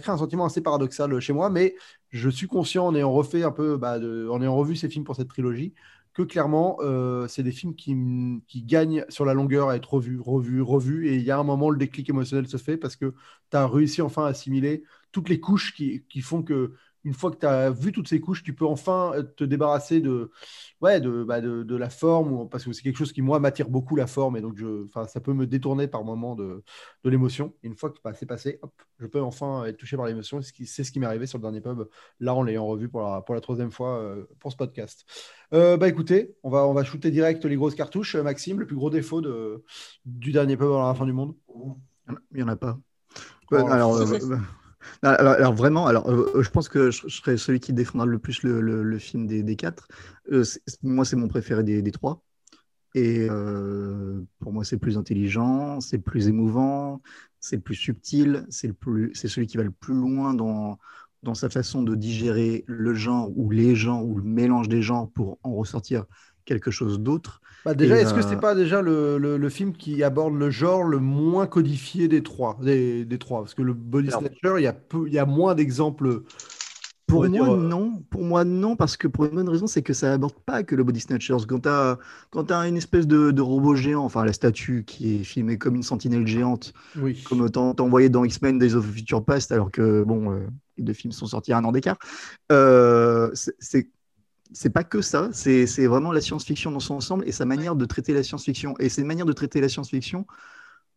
crée 0.00 0.12
un 0.12 0.16
sentiment 0.16 0.46
assez 0.46 0.60
paradoxal 0.62 1.20
chez 1.20 1.32
moi, 1.32 1.50
mais 1.50 1.74
je 2.10 2.28
suis 2.30 2.46
conscient, 2.46 2.86
en 2.86 2.94
ayant 2.94 3.12
refait 3.12 3.42
un 3.42 3.50
peu, 3.50 3.76
bah, 3.76 3.98
en 3.98 4.40
ayant 4.42 4.56
revu 4.56 4.76
ces 4.76 4.88
films 4.88 5.04
pour 5.04 5.16
cette 5.16 5.28
trilogie, 5.28 5.74
que 6.14 6.22
clairement, 6.22 6.78
euh, 6.80 7.28
c'est 7.28 7.42
des 7.42 7.52
films 7.52 7.74
qui, 7.76 7.94
gagnent 8.64 9.04
sur 9.08 9.24
la 9.24 9.34
longueur 9.34 9.68
à 9.68 9.76
être 9.76 9.94
revus, 9.94 10.18
revus, 10.20 10.62
revus. 10.62 11.08
Et 11.08 11.16
il 11.16 11.22
y 11.22 11.30
a 11.30 11.38
un 11.38 11.44
moment, 11.44 11.70
le 11.70 11.78
déclic 11.78 12.08
émotionnel 12.08 12.48
se 12.48 12.56
fait 12.56 12.76
parce 12.76 12.96
que 12.96 13.14
tu 13.50 13.56
as 13.56 13.66
réussi 13.66 14.02
enfin 14.02 14.24
à 14.24 14.28
assimiler 14.28 14.82
toutes 15.12 15.28
les 15.28 15.40
couches 15.40 15.74
qui 15.74 16.20
font 16.22 16.42
que, 16.42 16.74
une 17.04 17.14
fois 17.14 17.30
que 17.30 17.38
tu 17.38 17.46
as 17.46 17.70
vu 17.70 17.92
toutes 17.92 18.08
ces 18.08 18.20
couches, 18.20 18.42
tu 18.42 18.54
peux 18.54 18.66
enfin 18.66 19.12
euh, 19.14 19.22
te 19.22 19.44
débarrasser 19.44 20.00
de, 20.00 20.30
ouais, 20.80 21.00
de, 21.00 21.24
bah, 21.24 21.40
de, 21.40 21.62
de 21.62 21.76
la 21.76 21.90
forme, 21.90 22.48
parce 22.48 22.64
que 22.64 22.72
c'est 22.72 22.82
quelque 22.82 22.98
chose 22.98 23.12
qui, 23.12 23.22
moi, 23.22 23.38
m'attire 23.40 23.68
beaucoup 23.68 23.96
la 23.96 24.06
forme. 24.06 24.36
Et 24.36 24.40
donc, 24.40 24.56
je, 24.56 24.86
ça 25.08 25.20
peut 25.20 25.32
me 25.32 25.46
détourner 25.46 25.88
par 25.88 26.04
moment 26.04 26.34
de, 26.34 26.62
de 27.04 27.10
l'émotion. 27.10 27.54
Une 27.62 27.74
fois 27.74 27.90
que 27.90 27.98
bah, 28.04 28.12
c'est 28.14 28.26
passé, 28.26 28.58
hop, 28.62 28.72
je 28.98 29.06
peux 29.06 29.20
enfin 29.20 29.64
être 29.64 29.76
touché 29.76 29.96
par 29.96 30.06
l'émotion. 30.06 30.40
C'est 30.42 30.48
ce 30.48 30.52
qui, 30.52 30.66
c'est 30.66 30.84
ce 30.84 30.92
qui 30.92 31.00
m'est 31.00 31.06
arrivé 31.06 31.26
sur 31.26 31.38
le 31.38 31.42
dernier 31.42 31.60
pub, 31.60 31.88
là, 32.18 32.34
en 32.34 32.42
l'ayant 32.42 32.66
revu 32.66 32.88
pour 32.88 33.02
la, 33.02 33.22
pour 33.22 33.34
la 33.34 33.40
troisième 33.40 33.70
fois 33.70 33.98
euh, 33.98 34.26
pour 34.38 34.52
ce 34.52 34.56
podcast. 34.56 35.04
Euh, 35.52 35.76
bah 35.76 35.88
écoutez, 35.88 36.34
on 36.42 36.50
va, 36.50 36.66
on 36.66 36.74
va 36.74 36.84
shooter 36.84 37.10
direct 37.10 37.44
les 37.44 37.56
grosses 37.56 37.74
cartouches. 37.74 38.16
Maxime, 38.16 38.60
le 38.60 38.66
plus 38.66 38.76
gros 38.76 38.90
défaut 38.90 39.20
de, 39.20 39.64
du 40.04 40.32
dernier 40.32 40.56
pub 40.56 40.70
à 40.70 40.88
la 40.88 40.94
fin 40.94 41.06
du 41.06 41.12
monde 41.12 41.34
Il 42.32 42.36
n'y 42.36 42.42
en 42.42 42.48
a 42.48 42.56
pas. 42.56 42.78
Oh, 43.52 43.56
alors, 43.56 43.96
euh, 43.96 44.36
alors, 45.02 45.54
vraiment, 45.54 45.86
alors, 45.86 46.10
euh, 46.10 46.42
je 46.42 46.50
pense 46.50 46.68
que 46.68 46.90
je, 46.90 47.02
je 47.08 47.16
serais 47.16 47.36
celui 47.36 47.60
qui 47.60 47.72
défendra 47.72 48.06
le 48.06 48.18
plus 48.18 48.42
le, 48.42 48.98
film 48.98 49.26
des, 49.26 49.56
quatre. 49.56 49.88
Euh, 50.32 50.44
moi, 50.82 51.04
c'est 51.04 51.16
mon 51.16 51.28
préféré 51.28 51.62
des, 51.62 51.92
trois. 51.92 52.22
Et 52.94 53.28
euh, 53.30 54.20
pour 54.40 54.52
moi, 54.52 54.64
c'est 54.64 54.78
plus 54.78 54.98
intelligent, 54.98 55.80
c'est 55.80 55.98
plus 55.98 56.28
émouvant, 56.28 57.00
c'est 57.38 57.58
plus 57.58 57.76
subtil, 57.76 58.46
c'est 58.50 58.66
le 58.66 58.74
plus, 58.74 59.12
c'est 59.14 59.28
celui 59.28 59.46
qui 59.46 59.56
va 59.56 59.62
le 59.62 59.70
plus 59.70 59.94
loin 59.94 60.34
dans, 60.34 60.78
dans 61.22 61.34
sa 61.34 61.48
façon 61.48 61.82
de 61.82 61.94
digérer 61.94 62.64
le 62.66 62.94
genre 62.94 63.30
ou 63.36 63.50
les 63.50 63.76
genres 63.76 64.04
ou 64.04 64.16
le 64.16 64.24
mélange 64.24 64.68
des 64.68 64.82
genres 64.82 65.10
pour 65.12 65.38
en 65.44 65.54
ressortir 65.54 66.04
quelque 66.44 66.70
chose 66.70 67.00
d'autre. 67.00 67.40
Bah 67.64 67.74
déjà, 67.74 67.96
est-ce 68.00 68.14
que 68.14 68.22
c'est 68.22 68.36
euh, 68.36 68.38
pas 68.38 68.54
déjà 68.54 68.80
le, 68.80 69.18
le- 69.18 69.36
le 69.36 69.48
film 69.50 69.72
qui 69.74 70.02
aborde 70.02 70.34
le 70.34 70.50
genre 70.50 70.82
le 70.82 70.98
moins 70.98 71.46
codifié 71.46 72.08
des 72.08 72.22
trois, 72.22 72.58
des, 72.62 73.04
des 73.04 73.18
trois? 73.18 73.40
Parce 73.42 73.54
que 73.54 73.62
le 73.62 73.74
Body 73.74 74.08
Alors- 74.08 74.20
Snatcher, 74.20 74.54
il 74.58 74.62
y 74.62 74.66
a, 74.66 74.72
peu, 74.72 75.06
il 75.06 75.12
y 75.12 75.18
a 75.18 75.26
moins 75.26 75.54
d'exemples. 75.54 76.22
Pour 77.06 77.20
moi, 77.22 77.28
dire, 77.28 77.52
euh, 77.54 77.56
non. 77.58 78.02
Pour 78.08 78.22
moi, 78.22 78.44
non, 78.44 78.76
parce 78.76 78.96
que 78.96 79.08
pour 79.08 79.24
une 79.24 79.32
bonne 79.32 79.48
raison, 79.48 79.66
c'est 79.66 79.82
que 79.82 79.92
ça 79.92 80.12
aborde 80.12 80.38
pas 80.46 80.62
que 80.62 80.76
le 80.76 80.84
body 80.84 81.00
snatchers. 81.00 81.38
Quand 81.48 81.58
tu 81.58 81.68
as, 81.68 81.98
quand 82.30 82.44
t'as 82.44 82.68
une 82.68 82.76
espèce 82.76 83.08
de, 83.08 83.32
de 83.32 83.42
robot 83.42 83.74
géant, 83.74 84.04
enfin 84.04 84.24
la 84.24 84.32
statue 84.32 84.84
qui 84.86 85.16
est 85.16 85.24
filmée 85.24 85.58
comme 85.58 85.74
une 85.74 85.82
sentinelle 85.82 86.26
géante, 86.26 86.72
Oui. 86.96 87.20
comme 87.24 87.50
t'en 87.50 87.74
t'en 87.74 87.88
voyais 87.88 88.08
dans 88.10 88.24
X-Men 88.24 88.60
Days 88.60 88.74
of 88.74 88.86
Future 88.86 89.24
Past, 89.24 89.50
alors 89.50 89.72
que 89.72 90.04
bon, 90.04 90.30
euh, 90.32 90.46
les 90.78 90.84
deux 90.84 90.92
films 90.92 91.12
sont 91.12 91.26
sortis 91.26 91.52
à 91.52 91.58
un 91.58 91.64
an 91.64 91.72
d'écart. 91.72 91.98
Euh, 92.52 93.30
c'est- 93.34 93.88
c'est 94.52 94.70
pas 94.70 94.84
que 94.84 95.00
ça, 95.00 95.30
c'est 95.32 95.86
vraiment 95.86 96.12
la 96.12 96.20
science-fiction 96.20 96.70
dans 96.72 96.80
son 96.80 96.94
ensemble 96.94 97.24
et 97.28 97.32
sa 97.32 97.44
manière 97.44 97.76
de 97.76 97.84
traiter 97.84 98.12
la 98.14 98.22
science-fiction. 98.22 98.74
Et 98.80 98.88
c'est 98.88 99.00
une 99.02 99.06
manière 99.06 99.26
de 99.26 99.32
traiter 99.32 99.60
la 99.60 99.68
science-fiction 99.68 100.26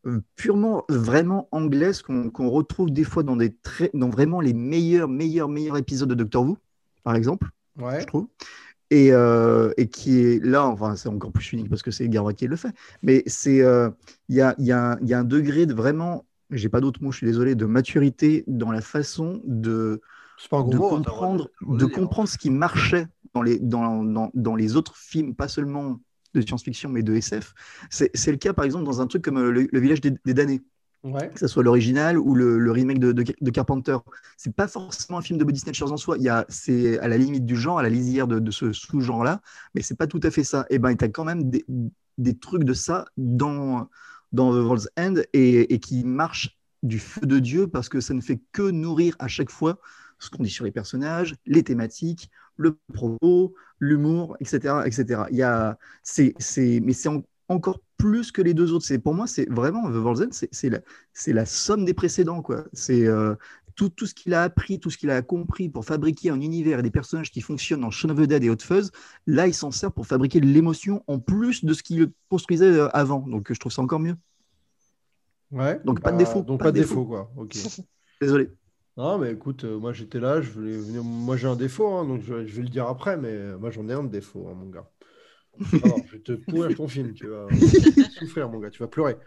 euh, 0.06 0.22
purement, 0.36 0.84
vraiment 0.90 1.48
anglaise 1.52 2.02
qu'on 2.02 2.30
qu'on 2.30 2.50
retrouve 2.50 2.92
des 2.92 3.04
fois 3.06 3.24
dans, 3.24 3.36
des 3.38 3.54
très, 3.56 3.90
dans 3.94 4.10
vraiment 4.10 4.42
les 4.42 4.54
meilleurs, 4.54 5.08
meilleurs, 5.08 5.50
meilleurs 5.50 5.78
épisodes 5.78 6.10
de 6.10 6.16
Doctor 6.16 6.44
Who, 6.44 6.58
par 7.04 7.16
exemple, 7.16 7.48
Ouais. 7.80 8.02
je 8.02 8.06
trouve. 8.06 8.28
Et, 8.92 9.12
euh, 9.14 9.72
et 9.78 9.88
qui 9.90 10.20
est 10.20 10.44
là, 10.44 10.66
enfin, 10.68 10.96
c'est 10.96 11.10
encore 11.10 11.32
plus 11.32 11.52
unique 11.54 11.70
parce 11.70 11.82
que 11.82 11.92
c'est 11.92 12.08
Wright 12.08 12.38
qui 12.38 12.48
le 12.48 12.56
fait. 12.56 12.74
Mais 13.02 13.24
c'est, 13.28 13.62
euh, 13.64 13.90
il 14.30 14.36
y 14.36 14.42
a, 14.42 14.56
y 14.60 14.72
a 14.72 14.98
y 15.02 15.14
a 15.14 15.20
un 15.20 15.24
degré 15.24 15.66
de 15.66 15.74
vraiment, 15.74 16.26
j'ai 16.52 16.70
pas 16.70 16.82
d'autre 16.82 17.02
mot, 17.04 17.12
je 17.12 17.18
suis 17.18 17.28
désolé, 17.28 17.56
de 17.56 17.66
maturité 17.66 18.44
dans 18.48 18.72
la 18.72 18.82
façon 18.82 19.42
de, 19.46 20.02
pas 20.50 20.58
un 20.58 20.64
gros 20.64 20.72
de 20.72 20.78
mot, 20.78 20.86
hein, 20.88 20.98
le 20.98 21.04
comprendre, 21.04 21.50
de 21.62 21.86
hein. 21.86 21.90
comprendre 21.90 22.30
ce 22.30 22.38
qui 22.38 22.50
marchait 22.50 23.08
dans 23.34 23.42
les, 23.42 23.60
dans, 23.60 24.04
dans, 24.04 24.32
dans 24.34 24.56
les 24.56 24.76
autres 24.76 24.96
films, 24.98 25.36
pas 25.36 25.48
seulement 25.48 26.00
de 26.34 26.42
science-fiction, 26.42 26.90
mais 26.90 27.04
de 27.04 27.14
SF. 27.14 27.54
C'est 27.90 28.32
le 28.32 28.38
cas, 28.38 28.54
par 28.54 28.66
exemple, 28.66 28.86
dans 28.86 29.02
un 29.02 29.08
truc 29.08 29.24
comme 29.24 29.38
euh, 29.38 29.52
le, 29.52 29.68
le 29.72 29.80
village 29.80 30.02
des, 30.02 30.12
des 30.26 30.34
damnés. 30.34 30.62
Ouais. 31.04 31.30
que 31.30 31.38
ce 31.38 31.48
soit 31.48 31.64
l'original 31.64 32.18
ou 32.18 32.34
le, 32.34 32.58
le 32.58 32.72
remake 32.72 32.98
de, 32.98 33.12
de, 33.12 33.26
de 33.42 33.52
Carpenter. 33.52 33.98
C'est 34.38 34.56
pas 34.56 34.70
forcément 34.70 35.18
un 35.18 35.22
film 35.22 35.38
de 35.38 35.44
body 35.44 35.60
snatchers 35.60 35.92
en 35.92 35.98
soi. 35.98 36.16
C'est 36.48 36.98
à 37.00 37.10
la 37.10 37.18
limite 37.18 37.46
du 37.46 37.58
genre, 37.58 37.78
à 37.78 37.84
la 37.84 37.90
lisière 37.90 38.26
de, 38.26 38.40
de 38.40 38.52
ce 38.52 38.72
sous-genre-là, 38.72 39.42
mais 39.76 39.82
c'est 39.82 39.98
pas 39.98 40.08
tout 40.08 40.22
à 40.24 40.32
fait 40.32 40.46
ça. 40.46 40.66
Et 40.70 40.80
ben, 40.80 40.96
tu 40.96 41.04
as 41.04 41.10
quand 41.10 41.26
même 41.26 41.50
des, 41.50 41.66
des 42.18 42.38
trucs 42.38 42.64
de 42.64 42.74
ça 42.74 43.04
dans, 43.18 43.90
dans 44.32 44.52
The 44.52 44.64
World's 44.64 44.88
End 44.98 45.16
et, 45.34 45.74
et 45.74 45.80
qui 45.80 46.06
marchent 46.06 46.58
du 46.84 47.00
feu 47.00 47.26
de 47.26 47.40
Dieu 47.40 47.68
parce 47.68 47.90
que 47.90 48.00
ça 48.00 48.14
ne 48.14 48.22
fait 48.22 48.42
que 48.54 48.72
nourrir 48.72 49.18
à 49.20 49.28
chaque 49.28 49.52
fois 49.52 49.80
ce 50.20 50.30
qu'on 50.30 50.44
dit 50.44 50.50
sur 50.50 50.66
les 50.66 50.72
personnages, 50.72 51.36
les 51.46 51.64
thématiques, 51.64 52.30
le 52.58 52.78
propos, 52.94 53.56
l'humour, 53.80 54.38
etc., 54.40 54.82
etc. 54.86 55.24
Il 55.32 55.38
y 55.38 55.44
a, 55.44 55.78
c'est, 56.04 56.34
c'est, 56.40 56.80
mais 56.84 56.94
c'est 56.94 57.10
en- 57.10 57.24
encore 57.50 57.80
plus 57.98 58.32
que 58.32 58.42
les 58.42 58.54
deux 58.54 58.72
autres. 58.74 58.86
C'est 58.86 59.00
pour 59.00 59.14
moi, 59.14 59.28
c'est 59.28 59.50
vraiment 59.50 59.90
The 59.90 60.22
End, 60.22 60.28
c'est, 60.32 60.50
c'est 60.52 60.70
la, 60.70 60.80
c'est 61.14 61.34
la 61.34 61.46
somme 61.46 61.86
des 61.86 61.94
précédents, 61.94 62.42
quoi. 62.42 62.66
C'est 62.74 63.06
euh, 63.08 63.36
tout, 63.76 63.90
tout 63.90 64.06
ce 64.06 64.14
qu'il 64.14 64.34
a 64.34 64.44
appris, 64.44 64.80
tout 64.80 64.90
ce 64.90 64.98
qu'il 64.98 65.10
a 65.10 65.22
compris 65.22 65.68
pour 65.70 65.84
fabriquer 65.84 66.30
un 66.30 66.40
univers 66.42 66.80
et 66.80 66.84
des 66.84 66.92
personnages 66.92 67.32
qui 67.32 67.42
fonctionnent 67.42 67.82
dans 67.82 67.90
Shaun 67.92 68.12
of 68.12 68.18
the 68.18 68.28
Dead 68.28 68.44
et 68.44 68.50
Hot 68.50 68.58
Fuzz. 68.62 68.92
Là, 69.26 69.48
il 69.48 69.54
s'en 69.54 69.72
sert 69.72 69.92
pour 69.92 70.06
fabriquer 70.06 70.40
de 70.40 70.46
l'émotion 70.46 71.04
en 71.08 71.20
plus 71.20 71.66
de 71.66 71.74
ce 71.74 71.82
qu'il 71.82 72.12
construisait 72.30 72.66
euh, 72.66 72.88
avant. 72.96 73.20
Donc, 73.28 73.52
je 73.52 73.60
trouve 73.60 73.72
ça 73.72 73.82
encore 73.82 74.00
mieux. 74.00 74.16
Ouais. 75.52 75.80
Donc, 75.86 76.02
pas 76.02 76.12
de 76.12 76.18
défaut, 76.18 76.42
Donc 76.42 76.60
pas 76.62 76.72
de 76.72 76.80
défaut. 76.80 77.02
défaut, 77.02 77.06
quoi. 77.06 77.32
Désolé. 78.22 78.50
Non, 78.98 79.18
mais 79.18 79.32
écoute, 79.32 79.64
euh, 79.64 79.78
moi 79.80 79.92
j'étais 79.94 80.20
là, 80.20 80.42
je 80.42 80.52
voulais 80.52 80.78
venir. 80.78 81.04
Moi 81.04 81.36
j'ai 81.38 81.48
un 81.48 81.56
défaut, 81.56 81.88
hein, 81.94 82.06
donc 82.08 82.22
je, 82.22 82.46
je 82.46 82.56
vais 82.56 82.62
le 82.64 82.70
dire 82.70 82.88
après, 82.88 83.18
mais 83.18 83.30
euh, 83.32 83.58
moi 83.58 83.72
j'en 83.72 83.88
ai 83.90 83.94
un 83.94 84.04
de 84.04 84.10
défaut, 84.10 84.48
hein, 84.50 84.54
mon 84.56 84.70
gars. 84.70 84.88
Alors, 85.84 86.00
je 86.08 86.14
vais 86.14 86.20
te 86.24 86.32
pourrir 86.34 86.76
ton 86.76 86.88
film, 86.88 87.14
tu 87.14 87.28
vas 87.28 87.48
souffrir, 88.20 88.50
mon 88.50 88.60
gars, 88.60 88.72
tu 88.72 88.80
vas 88.80 88.88
pleurer. 88.88 89.18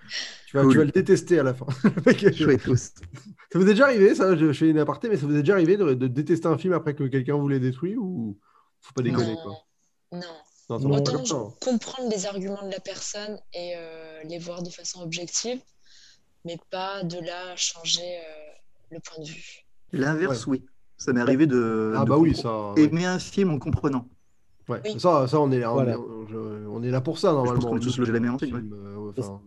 Tu 0.49 0.57
vas, 0.57 0.63
Cool. 0.65 0.73
tu 0.73 0.79
vas 0.79 0.85
le 0.85 0.91
détester 0.91 1.39
à 1.39 1.45
la 1.45 1.55
fin. 1.55 1.67
Mec, 2.07 2.35
Chouette. 2.35 2.63
Ça 2.63 3.59
vous 3.59 3.63
est 3.63 3.67
déjà 3.71 3.85
arrivé, 3.87 4.15
ça, 4.15 4.35
je, 4.37 4.47
je 4.47 4.59
fais 4.59 4.69
une 4.71 4.79
aparté, 4.79 5.09
mais 5.09 5.17
ça 5.17 5.27
vous 5.27 5.35
est 5.37 5.41
déjà 5.43 5.53
arrivé 5.55 5.77
de, 5.77 5.95
de 5.95 6.07
détester 6.09 6.47
un 6.49 6.59
film 6.59 6.73
après 6.73 6.95
que 6.97 7.05
quelqu'un 7.05 7.37
vous 7.37 7.49
l'ait 7.49 7.61
détruit 7.61 7.97
ou 7.97 8.39
faut 8.81 8.93
pas 8.93 9.03
déconner, 9.03 9.35
Non. 9.35 9.43
quoi? 9.43 9.53
Non. 10.13 10.21
Non, 10.69 10.79
ça 10.81 10.89
marche 10.89 11.01
Autant 11.03 11.13
comme 11.13 11.27
ça, 11.27 11.35
hein. 11.37 11.55
comprendre 11.61 12.09
les 12.11 12.27
arguments 12.27 12.67
de 12.67 12.73
la 12.73 12.81
personne 12.81 13.39
et 13.55 13.75
euh, 13.77 14.23
les 14.25 14.39
voir 14.41 14.65
de 14.65 14.71
façon 14.71 15.03
objective, 15.03 15.61
mais 16.45 16.59
pas 16.73 17.05
de 17.05 17.19
là 17.25 17.53
à 17.53 17.57
changer 17.57 18.03
euh, 18.03 18.46
le 18.91 18.99
point 19.01 19.23
de 19.25 19.29
vue. 19.29 19.67
L'inverse, 19.93 20.47
oui. 20.47 20.65
Ça 20.97 21.13
m'est 21.13 21.21
arrivé 21.21 21.47
de, 21.47 21.93
Ah 21.97 22.05
de 22.05 22.09
bah 22.09 22.17
oui, 22.19 22.35
ça. 22.35 22.73
ouais. 22.73 22.83
aimer 22.85 23.05
un 23.05 23.19
film 23.19 23.51
en 23.51 23.59
comprenant. 23.59 24.09
Ouais, 24.69 24.81
Oui. 24.85 24.99
ça, 24.99 25.29
ça 25.29 25.41
on, 25.41 25.53
est, 25.53 25.65
on, 25.65 25.73
Voilà. 25.75 25.93
est, 25.93 25.97
je- 26.29 26.67
on 26.67 26.83
est 26.83 26.91
là 26.91 27.01
pour 27.01 27.19
ça, 27.19 27.29
pense 27.29 27.37
normalement. 27.47 27.69
qu'on 27.69 27.77
est 27.77 27.81
tous 27.81 27.99
enseigne, 28.31 28.51
film, 28.51 28.73
euh, 28.73 28.97
ouais, 28.97 29.13
C'est 29.17 29.23
enfin, 29.23 29.41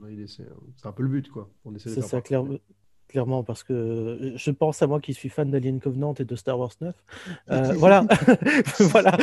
c'est 0.77 0.88
un 0.88 0.91
peu 0.93 1.03
le 1.03 1.10
but, 1.10 1.29
quoi. 1.29 1.50
On 1.65 1.75
essaie 1.75 1.89
de 1.89 1.96
C'est 1.96 2.01
faire 2.01 2.10
ça, 2.10 2.17
partie. 2.17 2.62
Clair- 3.09 3.23
clairement, 3.25 3.43
parce 3.43 3.63
que 3.63 4.31
je 4.35 4.51
pense 4.51 4.81
à 4.81 4.87
moi 4.87 4.99
qui 4.99 5.13
suis 5.13 5.29
fan 5.29 5.49
d'Alien 5.51 5.79
Covenant 5.79 6.13
et 6.19 6.23
de 6.25 6.35
Star 6.35 6.57
Wars 6.59 6.71
9. 6.79 6.95
Euh, 7.51 7.73
voilà, 7.77 8.05
voilà. 8.79 9.17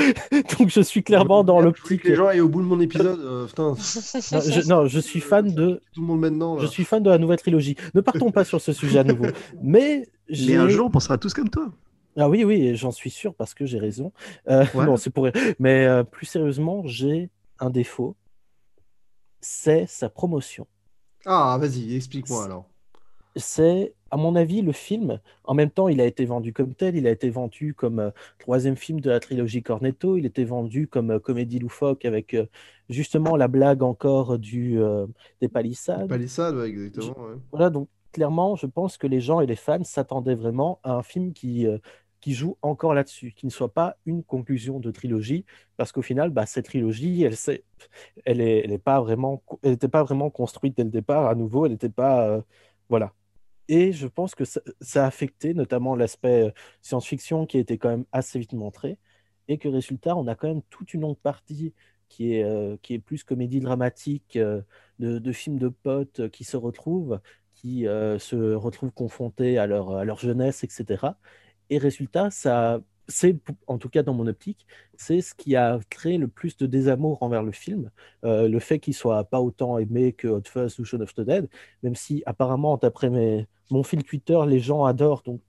Donc 0.58 0.68
je 0.68 0.80
suis 0.80 1.02
clairement 1.02 1.44
dans 1.44 1.60
que 1.72 2.08
les 2.08 2.14
gens 2.16 2.30
aient 2.30 2.40
au 2.40 2.48
bout 2.48 2.60
de 2.60 2.66
mon 2.66 2.80
épisode. 2.80 3.20
euh, 3.20 3.46
putain, 3.46 3.70
Non, 4.32 4.40
je, 4.40 4.68
non, 4.68 4.86
je 4.86 4.98
suis 5.00 5.20
fan 5.20 5.52
de, 5.54 5.80
tout 5.92 6.00
le 6.00 6.06
monde 6.06 6.20
maintenant. 6.20 6.56
Là. 6.56 6.62
je 6.62 6.66
suis 6.66 6.84
fan 6.84 7.02
de 7.02 7.10
la 7.10 7.18
nouvelle 7.18 7.38
trilogie. 7.38 7.76
Ne 7.94 8.00
partons 8.00 8.30
pas 8.32 8.44
sur 8.44 8.60
ce 8.60 8.72
sujet 8.72 8.98
à 8.98 9.04
nouveau. 9.04 9.26
Mais 9.62 10.02
Mais 10.02 10.06
j'ai. 10.28 10.56
un 10.56 10.68
jour, 10.68 10.86
on 10.86 10.90
pensera 10.90 11.16
tous 11.18 11.32
comme 11.34 11.48
toi. 11.50 11.70
Ah 12.18 12.28
oui, 12.28 12.44
oui, 12.44 12.62
et 12.62 12.74
j'en 12.76 12.90
suis 12.92 13.10
sûr 13.10 13.34
parce 13.34 13.54
que 13.54 13.66
j'ai 13.66 13.78
raison. 13.78 14.12
Euh, 14.48 14.64
Ouais. 14.74 14.96
C'est 14.96 15.10
pour. 15.10 15.28
Mais 15.58 15.86
euh, 15.86 16.02
plus 16.02 16.26
sérieusement, 16.26 16.82
j'ai 16.86 17.30
un 17.60 17.70
défaut. 17.70 18.16
C'est 19.40 19.86
sa 19.86 20.08
promotion. 20.08 20.66
Ah, 21.26 21.56
vas-y, 21.60 21.94
explique-moi 21.94 22.44
alors. 22.44 22.66
C'est, 23.36 23.94
à 24.10 24.16
mon 24.16 24.34
avis, 24.34 24.62
le 24.62 24.72
film. 24.72 25.20
En 25.44 25.54
même 25.54 25.70
temps, 25.70 25.88
il 25.88 26.00
a 26.00 26.06
été 26.06 26.24
vendu 26.24 26.52
comme 26.52 26.74
tel. 26.74 26.96
Il 26.96 27.06
a 27.06 27.10
été 27.10 27.30
vendu 27.30 27.74
comme 27.74 27.98
euh, 27.98 28.10
troisième 28.38 28.76
film 28.76 29.00
de 29.00 29.10
la 29.10 29.20
trilogie 29.20 29.62
Cornetto. 29.62 30.16
Il 30.16 30.26
était 30.26 30.44
vendu 30.44 30.88
comme 30.88 31.10
euh, 31.12 31.18
comédie 31.18 31.58
loufoque 31.58 32.04
avec 32.04 32.34
euh, 32.34 32.46
justement 32.88 33.36
la 33.36 33.48
blague 33.48 33.82
encore 33.82 34.38
du, 34.38 34.78
des 35.40 35.48
palissades. 35.48 36.08
Palissade, 36.08 36.56
ouais, 36.56 36.68
exactement. 36.68 37.26
ouais. 37.26 37.36
Voilà, 37.50 37.70
donc 37.70 37.88
clairement, 38.12 38.56
je 38.56 38.66
pense 38.66 38.96
que 38.96 39.06
les 39.06 39.20
gens 39.20 39.40
et 39.40 39.46
les 39.46 39.56
fans 39.56 39.84
s'attendaient 39.84 40.36
vraiment 40.36 40.80
à 40.82 40.94
un 40.94 41.02
film 41.02 41.32
qui, 41.32 41.66
qui 42.20 42.32
joue 42.32 42.56
encore 42.62 42.94
là-dessus, 42.94 43.32
qui 43.32 43.44
ne 43.46 43.50
soit 43.50 43.72
pas 43.72 43.96
une 44.06 44.22
conclusion 44.22 44.78
de 44.80 44.90
trilogie, 44.90 45.44
parce 45.76 45.92
qu'au 45.92 46.02
final, 46.02 46.30
bah, 46.30 46.46
cette 46.46 46.66
trilogie, 46.66 47.22
elle 47.24 47.36
s'est- 47.36 47.64
elle 48.24 48.40
est, 48.40 48.64
elle 48.64 48.72
est 48.72 48.78
pas 48.78 49.00
vraiment, 49.00 49.42
elle 49.62 49.72
n'était 49.72 49.88
pas 49.88 50.04
vraiment 50.04 50.30
construite 50.30 50.76
dès 50.76 50.84
le 50.84 50.90
départ. 50.90 51.26
À 51.26 51.34
nouveau, 51.34 51.66
elle 51.66 51.72
n'était 51.72 51.88
pas, 51.88 52.42
voilà. 52.88 53.12
Et 53.68 53.92
je 53.92 54.06
pense 54.06 54.34
que 54.34 54.44
ça, 54.44 54.60
a 54.94 55.06
affecté 55.06 55.54
notamment 55.54 55.96
l'aspect 55.96 56.48
euh, 56.48 56.50
science-fiction 56.82 57.46
qui 57.46 57.56
a 57.56 57.60
été 57.60 57.78
quand 57.78 57.88
même 57.88 58.04
assez 58.12 58.38
vite 58.38 58.52
montré, 58.52 58.98
et 59.48 59.58
que 59.58 59.68
résultat, 59.68 60.16
on 60.16 60.26
a 60.28 60.34
quand 60.34 60.48
même 60.48 60.62
toute 60.70 60.94
une 60.94 61.02
longue 61.02 61.18
partie 61.18 61.74
qui 62.08 62.34
est, 62.34 62.44
euh, 62.44 62.76
qui 62.82 62.94
est 62.94 62.98
plus 62.98 63.24
comédie 63.24 63.60
dramatique, 63.60 64.36
euh, 64.36 64.62
de, 64.98 65.32
films 65.32 65.58
de 65.58 65.68
potes 65.68 66.28
qui 66.30 66.44
se 66.44 66.56
retrouvent, 66.56 67.20
qui 67.54 67.84
se 67.84 68.54
retrouvent 68.54 68.92
confrontés 68.92 69.58
à 69.58 69.66
leur, 69.66 69.92
à 69.96 70.04
leur 70.04 70.18
jeunesse, 70.18 70.62
etc. 70.64 71.16
Et 71.70 71.78
résultat, 71.78 72.30
ça, 72.30 72.80
c'est, 73.08 73.36
en 73.66 73.78
tout 73.78 73.88
cas 73.88 74.02
dans 74.02 74.14
mon 74.14 74.26
optique, 74.26 74.66
c'est 74.96 75.20
ce 75.20 75.34
qui 75.34 75.54
a 75.56 75.78
créé 75.90 76.18
le 76.18 76.28
plus 76.28 76.56
de 76.56 76.66
désamour 76.66 77.22
envers 77.22 77.42
le 77.42 77.52
film. 77.52 77.90
Euh, 78.24 78.48
le 78.48 78.58
fait 78.58 78.78
qu'il 78.78 78.94
soit 78.94 79.24
pas 79.24 79.40
autant 79.40 79.78
aimé 79.78 80.12
que 80.12 80.28
Hot 80.28 80.42
Fuzz 80.44 80.78
ou 80.80 80.84
Shaun 80.84 81.00
of 81.02 81.14
the 81.14 81.20
Dead, 81.20 81.48
même 81.82 81.94
si 81.94 82.22
apparemment, 82.26 82.76
d'après 82.76 83.10
mes, 83.10 83.46
mon 83.70 83.82
fil 83.82 84.02
Twitter, 84.02 84.38
les 84.46 84.58
gens 84.60 84.84
adorent. 84.84 85.22
Donc, 85.24 85.40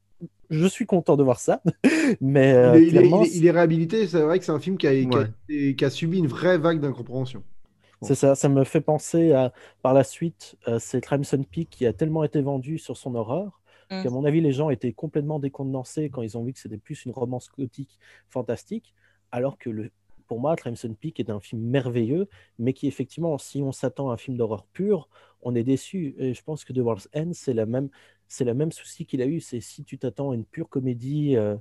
je 0.49 0.65
suis 0.65 0.85
content 0.85 1.17
de 1.17 1.23
voir 1.23 1.39
ça. 1.39 1.61
Mais 2.21 2.53
euh, 2.53 2.79
il, 2.79 2.83
est, 2.83 2.87
il 2.87 2.87
est- 2.87 2.99
clairement, 2.99 3.23
il 3.23 3.27
est- 3.27 3.37
il 3.37 3.45
est 3.45 3.51
réhabilité, 3.51 4.07
c'est 4.07 4.21
vrai 4.21 4.39
que 4.39 4.45
c'est 4.45 4.51
un 4.51 4.59
film 4.59 4.77
qui 4.77 4.87
a, 4.87 4.91
qui 4.93 5.05
a 5.05 5.19
Ouais. 5.19 5.25
été- 5.49 5.75
qui 5.75 5.85
a 5.85 5.89
subi 5.89 6.19
une 6.19 6.27
vraie 6.27 6.57
vague 6.57 6.79
d'incompréhension. 6.79 7.43
C'est 8.03 8.13
ça, 8.15 8.35
ça 8.35 8.47
me 8.47 8.63
fait 8.63 8.79
penser 8.81 9.31
à, 9.31 9.51
par 9.81 9.95
la 9.95 10.03
suite, 10.03 10.55
euh, 10.67 10.77
c'est 10.79 11.01
Crimson 11.01 11.43
Peak 11.49 11.69
qui 11.71 11.85
a 11.87 11.93
tellement 11.93 12.23
été 12.23 12.39
vendu 12.41 12.77
sur 12.77 12.95
son 12.95 13.15
horreur 13.15 13.59
Mm. 13.89 14.03
qu'à 14.03 14.09
mon 14.09 14.25
avis, 14.25 14.41
les 14.41 14.51
gens 14.51 14.69
étaient 14.69 14.93
complètement 14.93 15.39
décontenancés 15.39 16.09
quand 16.09 16.21
ils 16.21 16.37
ont 16.37 16.43
vu 16.43 16.53
que 16.53 16.59
c'était 16.59 16.77
plus 16.77 17.05
une 17.05 17.11
romance 17.11 17.49
gothique 17.57 17.99
fantastique, 18.29 18.93
alors 19.31 19.57
que 19.57 19.89
pour 20.27 20.39
moi, 20.39 20.55
Crimson 20.55 20.93
Peak 20.99 21.19
est 21.19 21.29
un 21.29 21.39
film 21.39 21.61
merveilleux, 21.61 22.27
mais 22.59 22.73
qui 22.73 22.87
effectivement, 22.87 23.37
si 23.37 23.61
on 23.61 23.71
s'attend 23.71 24.09
à 24.09 24.13
un 24.13 24.17
film 24.17 24.37
d'horreur 24.37 24.65
pur, 24.65 25.09
on 25.41 25.55
est 25.55 25.63
déçu. 25.63 26.15
Et 26.17 26.33
je 26.33 26.43
pense 26.43 26.65
que 26.65 26.73
The 26.73 26.79
World's 26.79 27.09
End, 27.15 27.31
c'est 27.33 27.53
la 27.53 27.65
même, 27.65 27.89
c'est 28.27 28.45
même 28.53 28.71
souci 28.71 29.05
qu'il 29.05 29.21
a 29.21 29.25
eu, 29.25 29.39
c'est 29.39 29.61
si 29.61 29.83
tu 29.83 29.97
t'attends 29.97 30.31
à 30.31 30.35
une 30.35 30.45
pure 30.45 30.69
comédie, 30.69 31.37
euh, 31.37 31.55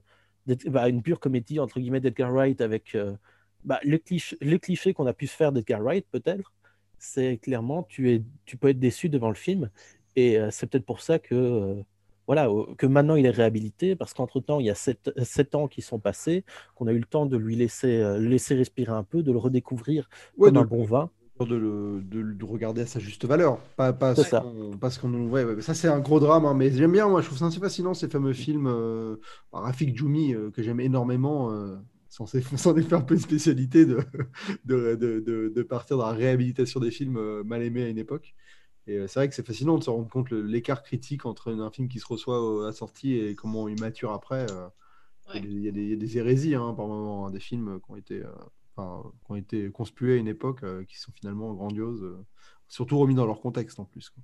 bah, 0.66 0.88
une 0.88 1.02
pure 1.02 1.20
comédie 1.20 1.60
entre 1.60 1.80
guillemets 1.80 2.00
d'Edgar 2.00 2.32
Wright 2.32 2.60
avec 2.60 2.94
euh, 2.94 3.16
bah, 3.64 3.80
le 3.84 3.98
cliché, 3.98 4.36
le 4.40 4.58
cliché 4.58 4.94
qu'on 4.94 5.06
a 5.06 5.12
pu 5.12 5.26
se 5.26 5.36
faire 5.36 5.52
d'Edgar 5.52 5.80
Wright, 5.82 6.06
peut-être, 6.10 6.52
c'est 6.98 7.38
clairement, 7.38 7.82
tu, 7.84 8.12
es, 8.12 8.22
tu 8.44 8.56
peux 8.56 8.68
être 8.68 8.78
déçu 8.78 9.08
devant 9.08 9.28
le 9.28 9.34
film. 9.34 9.70
Et 10.16 10.38
euh, 10.38 10.50
c'est 10.50 10.66
peut-être 10.66 10.86
pour 10.86 11.00
ça 11.00 11.18
que, 11.18 11.34
euh, 11.34 11.82
voilà, 12.26 12.48
que 12.78 12.86
maintenant 12.86 13.14
il 13.16 13.26
est 13.26 13.30
réhabilité, 13.30 13.96
parce 13.96 14.14
qu'entre-temps, 14.14 14.60
il 14.60 14.66
y 14.66 14.70
a 14.70 14.74
sept, 14.74 15.10
sept 15.24 15.54
ans 15.54 15.68
qui 15.68 15.82
sont 15.82 15.98
passés, 16.00 16.44
qu'on 16.74 16.86
a 16.86 16.92
eu 16.92 16.98
le 16.98 17.04
temps 17.04 17.26
de 17.26 17.36
lui 17.36 17.56
laisser, 17.56 17.98
euh, 17.98 18.18
laisser 18.18 18.54
respirer 18.54 18.92
un 18.92 19.04
peu, 19.04 19.22
de 19.22 19.32
le 19.32 19.38
redécouvrir 19.38 20.08
Ouais, 20.36 20.48
comme 20.48 20.54
de, 20.54 20.58
un 20.58 20.64
bon 20.64 20.84
vin. 20.84 21.10
de 21.40 21.54
le, 21.54 22.00
de 22.02 22.18
le 22.20 22.44
regarder 22.44 22.82
à 22.82 22.86
sa 22.86 22.98
juste 22.98 23.24
valeur. 23.26 23.58
Pas, 23.76 23.92
pas 23.92 24.14
ce 24.14 24.22
ça. 24.22 24.40
qu'on- 24.40 24.76
pas 24.78 24.90
ce 24.90 24.98
qu'on 24.98 25.08
nous. 25.08 25.28
Ouais, 25.28 25.44
ouais, 25.44 25.60
ça, 25.60 25.74
c'est 25.74 25.88
un 25.88 26.00
gros 26.00 26.18
drame, 26.20 26.46
hein, 26.46 26.54
mais 26.54 26.70
j'aime 26.70 26.92
bien, 26.92 27.08
moi, 27.08 27.20
je 27.20 27.26
trouve 27.26 27.38
ça 27.38 27.46
assez 27.46 27.60
fascinant, 27.60 27.94
ces 27.94 28.08
fameux 28.08 28.32
films. 28.32 28.66
Euh, 28.66 29.16
par 29.50 29.62
Rafik 29.62 29.96
Djoumi, 29.96 30.34
euh, 30.34 30.50
que 30.50 30.62
j'aime 30.62 30.80
énormément. 30.80 31.52
Euh, 31.52 31.76
censé, 32.08 32.40
censé 32.56 32.82
faire 32.82 32.98
un 32.98 33.02
peu 33.02 33.14
une 33.14 33.20
spécialité 33.20 33.84
de, 33.84 33.98
de, 34.64 34.94
de, 34.94 35.20
de- 35.20 35.52
de 35.54 35.62
partir 35.62 35.98
dans 35.98 36.06
la 36.06 36.12
réhabilitation 36.12 36.80
des 36.80 36.90
films 36.90 37.42
mal 37.44 37.62
aimés 37.62 37.82
à 37.84 37.88
une 37.88 37.98
époque. 37.98 38.34
Et 38.86 38.96
euh, 38.98 39.06
c'est 39.08 39.20
vrai 39.20 39.28
que 39.28 39.34
c'est 39.34 39.46
fascinant 39.46 39.78
de 39.78 39.84
se 39.84 39.90
rendre 39.90 40.08
compte 40.08 40.30
l'écart 40.30 40.82
critique 40.82 41.26
entre 41.26 41.52
un 41.52 41.70
film 41.70 41.88
qui 41.88 42.00
se 42.00 42.06
reçoit 42.06 42.62
à 42.64 42.66
la 42.66 42.72
sortie 42.72 43.14
et 43.16 43.34
comment 43.34 43.68
il 43.68 43.76
mature 43.78 44.12
après. 44.12 44.46
Ouais. 45.28 45.44
Il 45.44 45.60
y 45.62 45.68
a 45.68 45.72
des- 45.72 45.82
il 45.84 45.90
y, 45.90 45.92
a 45.92 45.96
des 45.96 46.18
hérésies 46.18 46.54
hein, 46.54 46.74
par 46.74 46.86
moment, 46.88 47.26
hein, 47.26 47.30
des 47.30 47.40
films 47.40 47.80
qui 47.84 47.90
ont 47.92 47.96
été, 47.96 48.22
euh, 48.24 48.32
enfin, 48.76 49.10
qui 49.26 49.32
ont 49.32 49.36
été 49.36 49.70
conspués 49.70 50.14
à 50.14 50.16
une 50.16 50.28
époque 50.28 50.62
euh, 50.64 50.84
qui 50.84 50.98
sont 50.98 51.12
finalement 51.12 51.52
grandioses, 51.54 52.02
euh, 52.04 52.24
surtout 52.68 52.98
remis 52.98 53.14
dans 53.14 53.26
leur 53.26 53.40
contexte 53.40 53.78
en 53.80 53.84
plus. 53.84 54.10
quoi. 54.10 54.22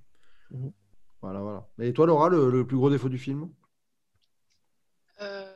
Mhm. 0.49 0.73
Voilà, 1.23 1.41
voilà. 1.41 1.67
Et 1.79 1.91
toi, 1.93 2.05
Laura, 2.05 2.29
le, 2.29 2.51
le 2.51 2.67
plus 2.67 2.77
gros 2.77 2.89
défaut 2.91 3.09
du 3.09 3.17
film? 3.17 3.49
Euh, 5.21 5.53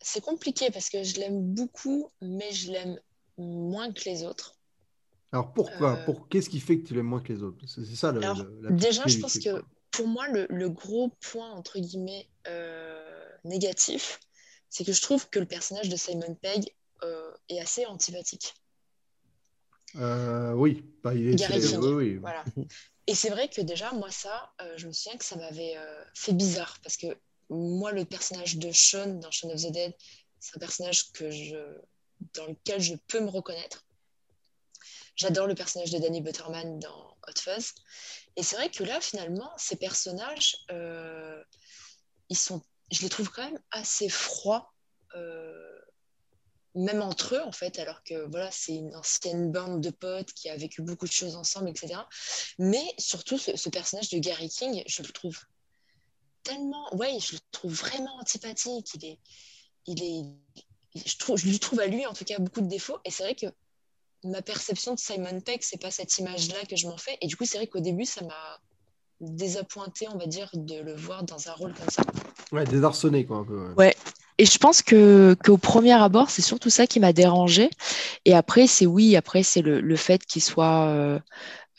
c'est 0.00 0.22
compliqué 0.22 0.70
parce 0.70 0.88
que 0.88 1.02
je 1.02 1.16
l'aime 1.20 1.54
beaucoup, 1.54 2.10
mais 2.22 2.52
je 2.52 2.72
l'aime 2.72 3.00
moins 3.38 3.92
que 3.92 4.04
les 4.06 4.24
autres. 4.24 4.59
Alors 5.32 5.52
pourquoi? 5.52 5.92
Euh, 5.98 6.04
pour... 6.04 6.28
Qu'est-ce 6.28 6.50
qui 6.50 6.60
fait 6.60 6.80
que 6.80 6.86
tu 6.88 6.94
l'aimes 6.94 7.06
moins 7.06 7.20
que 7.20 7.32
les 7.32 7.42
autres? 7.42 7.64
C'est 7.66 7.84
ça 7.96 8.12
le, 8.12 8.20
Alors, 8.20 8.38
le- 8.38 8.60
la 8.62 8.70
petite 8.70 8.80
Déjà, 8.88 9.06
je 9.06 9.18
pense 9.18 9.38
que 9.38 9.62
pour 9.90 10.08
moi, 10.08 10.28
le, 10.28 10.46
le 10.50 10.68
gros 10.68 11.10
point, 11.20 11.50
entre 11.50 11.78
guillemets, 11.78 12.28
euh, 12.48 13.28
négatif, 13.44 14.20
c'est 14.68 14.84
que 14.84 14.92
je 14.92 15.00
trouve 15.00 15.28
que 15.28 15.38
le 15.38 15.46
personnage 15.46 15.88
de 15.88 15.96
Simon 15.96 16.34
Pegg 16.40 16.74
euh, 17.02 17.32
est 17.48 17.60
assez 17.60 17.86
antipathique. 17.86 18.54
oui, 19.94 20.84
bah, 21.02 21.14
il 21.14 21.28
est. 21.28 21.34
Gary 21.36 21.60
oui, 21.76 21.92
oui. 21.92 22.16
Voilà. 22.16 22.44
Et 23.06 23.14
c'est 23.14 23.30
vrai 23.30 23.48
que 23.48 23.60
déjà, 23.60 23.92
moi, 23.92 24.10
ça, 24.10 24.52
je 24.76 24.86
me 24.86 24.92
souviens 24.92 25.18
que 25.18 25.24
ça 25.24 25.36
m'avait 25.36 25.76
fait 26.14 26.32
bizarre 26.32 26.78
parce 26.82 26.96
que 26.96 27.08
moi, 27.48 27.90
le 27.92 28.04
personnage 28.04 28.58
de 28.58 28.70
Sean 28.72 29.14
dans 29.14 29.30
Shaun 29.30 29.50
of 29.50 29.60
the 29.62 29.72
Dead, 29.72 29.94
c'est 30.38 30.56
un 30.56 30.60
personnage 30.60 31.10
que 31.12 31.30
je, 31.30 31.56
dans 32.34 32.46
lequel 32.46 32.80
je 32.80 32.94
peux 33.08 33.20
me 33.20 33.28
reconnaître. 33.28 33.84
J'adore 35.16 35.46
le 35.46 35.54
personnage 35.54 35.90
de 35.90 35.98
Danny 35.98 36.20
Butterman 36.20 36.78
dans 36.78 37.16
Hot 37.28 37.38
Fuzz. 37.38 37.72
Et 38.36 38.42
c'est 38.42 38.56
vrai 38.56 38.70
que 38.70 38.84
là, 38.84 39.00
finalement, 39.00 39.50
ces 39.56 39.76
personnages, 39.76 40.56
euh, 40.70 41.42
ils 42.28 42.38
sont, 42.38 42.62
je 42.90 43.02
les 43.02 43.08
trouve 43.08 43.30
quand 43.30 43.44
même 43.44 43.60
assez 43.70 44.08
froids, 44.08 44.72
euh, 45.14 45.80
même 46.74 47.02
entre 47.02 47.34
eux, 47.34 47.42
en 47.42 47.52
fait, 47.52 47.78
alors 47.78 48.02
que 48.04 48.26
voilà, 48.30 48.50
c'est 48.50 48.74
une 48.74 48.94
ancienne 48.94 49.50
bande 49.50 49.80
de 49.80 49.90
potes 49.90 50.32
qui 50.32 50.48
a 50.48 50.56
vécu 50.56 50.82
beaucoup 50.82 51.06
de 51.06 51.12
choses 51.12 51.34
ensemble, 51.34 51.68
etc. 51.68 52.00
Mais 52.58 52.84
surtout, 52.98 53.38
ce, 53.38 53.56
ce 53.56 53.68
personnage 53.68 54.08
de 54.10 54.18
Gary 54.18 54.48
King, 54.48 54.82
je 54.86 55.02
le 55.02 55.08
trouve 55.08 55.38
tellement, 56.42 56.94
ouais, 56.94 57.18
je 57.20 57.34
le 57.34 57.40
trouve 57.50 57.72
vraiment 57.72 58.16
antipathique. 58.18 58.94
Il 58.94 59.04
est, 59.04 59.18
il 59.86 60.02
est, 60.02 61.04
je, 61.06 61.16
trouve, 61.16 61.38
je 61.38 61.46
lui 61.46 61.58
trouve 61.58 61.80
à 61.80 61.86
lui, 61.86 62.06
en 62.06 62.14
tout 62.14 62.24
cas, 62.24 62.38
beaucoup 62.38 62.60
de 62.60 62.68
défauts. 62.68 62.98
Et 63.04 63.10
c'est 63.10 63.22
vrai 63.22 63.34
que 63.34 63.46
ma 64.24 64.42
perception 64.42 64.94
de 64.94 64.98
Simon 64.98 65.40
Pegg, 65.40 65.60
c'est 65.62 65.80
pas 65.80 65.90
cette 65.90 66.16
image-là 66.18 66.58
que 66.68 66.76
je 66.76 66.86
m'en 66.86 66.96
fais. 66.96 67.16
Et 67.22 67.26
du 67.26 67.36
coup, 67.36 67.44
c'est 67.46 67.58
vrai 67.58 67.66
qu'au 67.66 67.80
début, 67.80 68.04
ça 68.04 68.22
m'a 68.24 68.60
désappointé, 69.20 70.06
on 70.12 70.16
va 70.18 70.26
dire, 70.26 70.48
de 70.54 70.80
le 70.80 70.94
voir 70.94 71.24
dans 71.24 71.48
un 71.48 71.52
rôle 71.52 71.74
comme 71.74 71.88
ça. 71.90 72.02
Ouais, 72.52 72.64
désarçonné, 72.64 73.24
quoi, 73.26 73.38
un 73.38 73.44
peu. 73.44 73.68
ouais. 73.68 73.74
Ouais. 73.76 73.96
Et 74.38 74.46
je 74.46 74.56
pense 74.56 74.80
que 74.80 75.36
qu'au 75.44 75.58
premier 75.58 75.92
abord, 75.92 76.30
c'est 76.30 76.40
surtout 76.40 76.70
ça 76.70 76.86
qui 76.86 76.98
m'a 76.98 77.12
dérangé. 77.12 77.68
Et 78.24 78.34
après, 78.34 78.66
c'est 78.66 78.86
oui, 78.86 79.14
après, 79.14 79.42
c'est 79.42 79.60
le, 79.60 79.80
le 79.82 79.96
fait 79.96 80.24
qu'il 80.24 80.42
soit, 80.42 80.86
euh, 80.86 81.18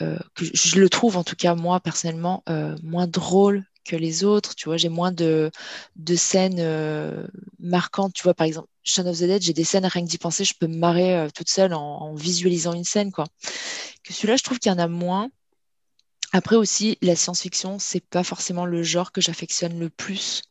euh, 0.02 0.18
que 0.36 0.46
je- 0.46 0.52
je 0.54 0.80
le 0.80 0.88
trouve 0.88 1.18
en 1.18 1.24
tout 1.24 1.36
cas, 1.36 1.56
moi, 1.56 1.80
personnellement, 1.80 2.44
euh, 2.50 2.76
moins 2.84 3.08
drôle 3.08 3.66
que 3.86 3.96
les 3.96 4.24
autres. 4.24 4.56
Tu 4.56 4.66
vois, 4.66 4.78
j'ai 4.78 4.90
moins 4.90 5.12
de, 5.12 5.52
de 5.96 6.16
scènes 6.16 6.60
euh, 6.60 7.26
marquantes. 7.60 8.14
Tu 8.14 8.24
vois, 8.24 8.34
par 8.34 8.48
exemple, 8.48 8.68
Shaun 8.84 9.08
of 9.08 9.18
the 9.18 9.24
Dead, 9.24 9.42
j'ai 9.42 9.54
des 9.54 9.64
scènes, 9.64 9.86
rien 9.86 10.04
que 10.04 10.10
d'y 10.10 10.18
penser, 10.18 10.44
je 10.44 10.54
peux 10.60 10.68
me 10.68 10.78
marrer 10.78 11.16
euh, 11.16 11.30
toute 11.34 11.50
seule 11.50 11.74
en, 11.74 11.82
en 11.82 12.16
visualisant 12.16 12.74
une 12.74 12.84
scène, 12.84 13.12
quoi. 13.12 13.26
Que 14.04 14.14
celui-là, 14.14 14.38
je 14.38 14.44
trouve 14.44 14.60
qu'il 14.60 14.72
y 14.72 14.76
en 14.76 14.80
a 14.80 14.88
moins. 14.88 15.30
Après 16.34 16.56
aussi, 16.56 16.98
la 17.02 17.16
science-fiction, 17.16 17.78
c'est 17.80 18.06
pas 18.06 18.24
forcément 18.24 18.66
le 18.66 18.84
genre 18.84 19.12
que 19.12 19.22
j'affectionne 19.22 19.80
le 19.80 19.90
plus 19.90 20.44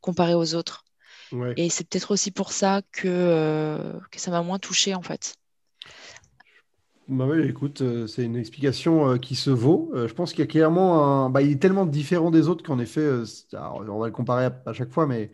comparé 0.00 0.34
aux 0.34 0.54
autres. 0.54 0.84
Ouais. 1.32 1.52
Et 1.56 1.70
c'est 1.70 1.84
peut-être 1.84 2.10
aussi 2.10 2.30
pour 2.30 2.52
ça 2.52 2.82
que, 2.90 3.06
euh, 3.06 4.00
que 4.10 4.18
ça 4.20 4.30
m'a 4.30 4.42
moins 4.42 4.58
touchée, 4.58 4.94
en 4.94 5.02
fait. 5.02 5.34
Bah 7.10 7.26
oui, 7.26 7.40
écoute, 7.42 7.80
euh, 7.82 8.06
c'est 8.06 8.24
une 8.24 8.36
explication 8.36 9.10
euh, 9.10 9.16
qui 9.18 9.34
se 9.34 9.50
vaut. 9.50 9.90
Euh, 9.94 10.06
je 10.06 10.14
pense 10.14 10.30
qu'il 10.32 10.40
y 10.40 10.42
a 10.44 10.46
clairement 10.46 11.24
un. 11.26 11.30
Bah, 11.30 11.42
il 11.42 11.50
est 11.50 11.58
tellement 11.60 11.84
différent 11.84 12.30
des 12.30 12.46
autres 12.48 12.62
qu'en 12.64 12.78
effet, 12.78 13.04
alors, 13.52 13.80
on 13.88 13.98
va 13.98 14.06
le 14.06 14.12
comparer 14.12 14.44
à, 14.44 14.62
à 14.66 14.72
chaque 14.72 14.92
fois, 14.92 15.06
mais, 15.08 15.32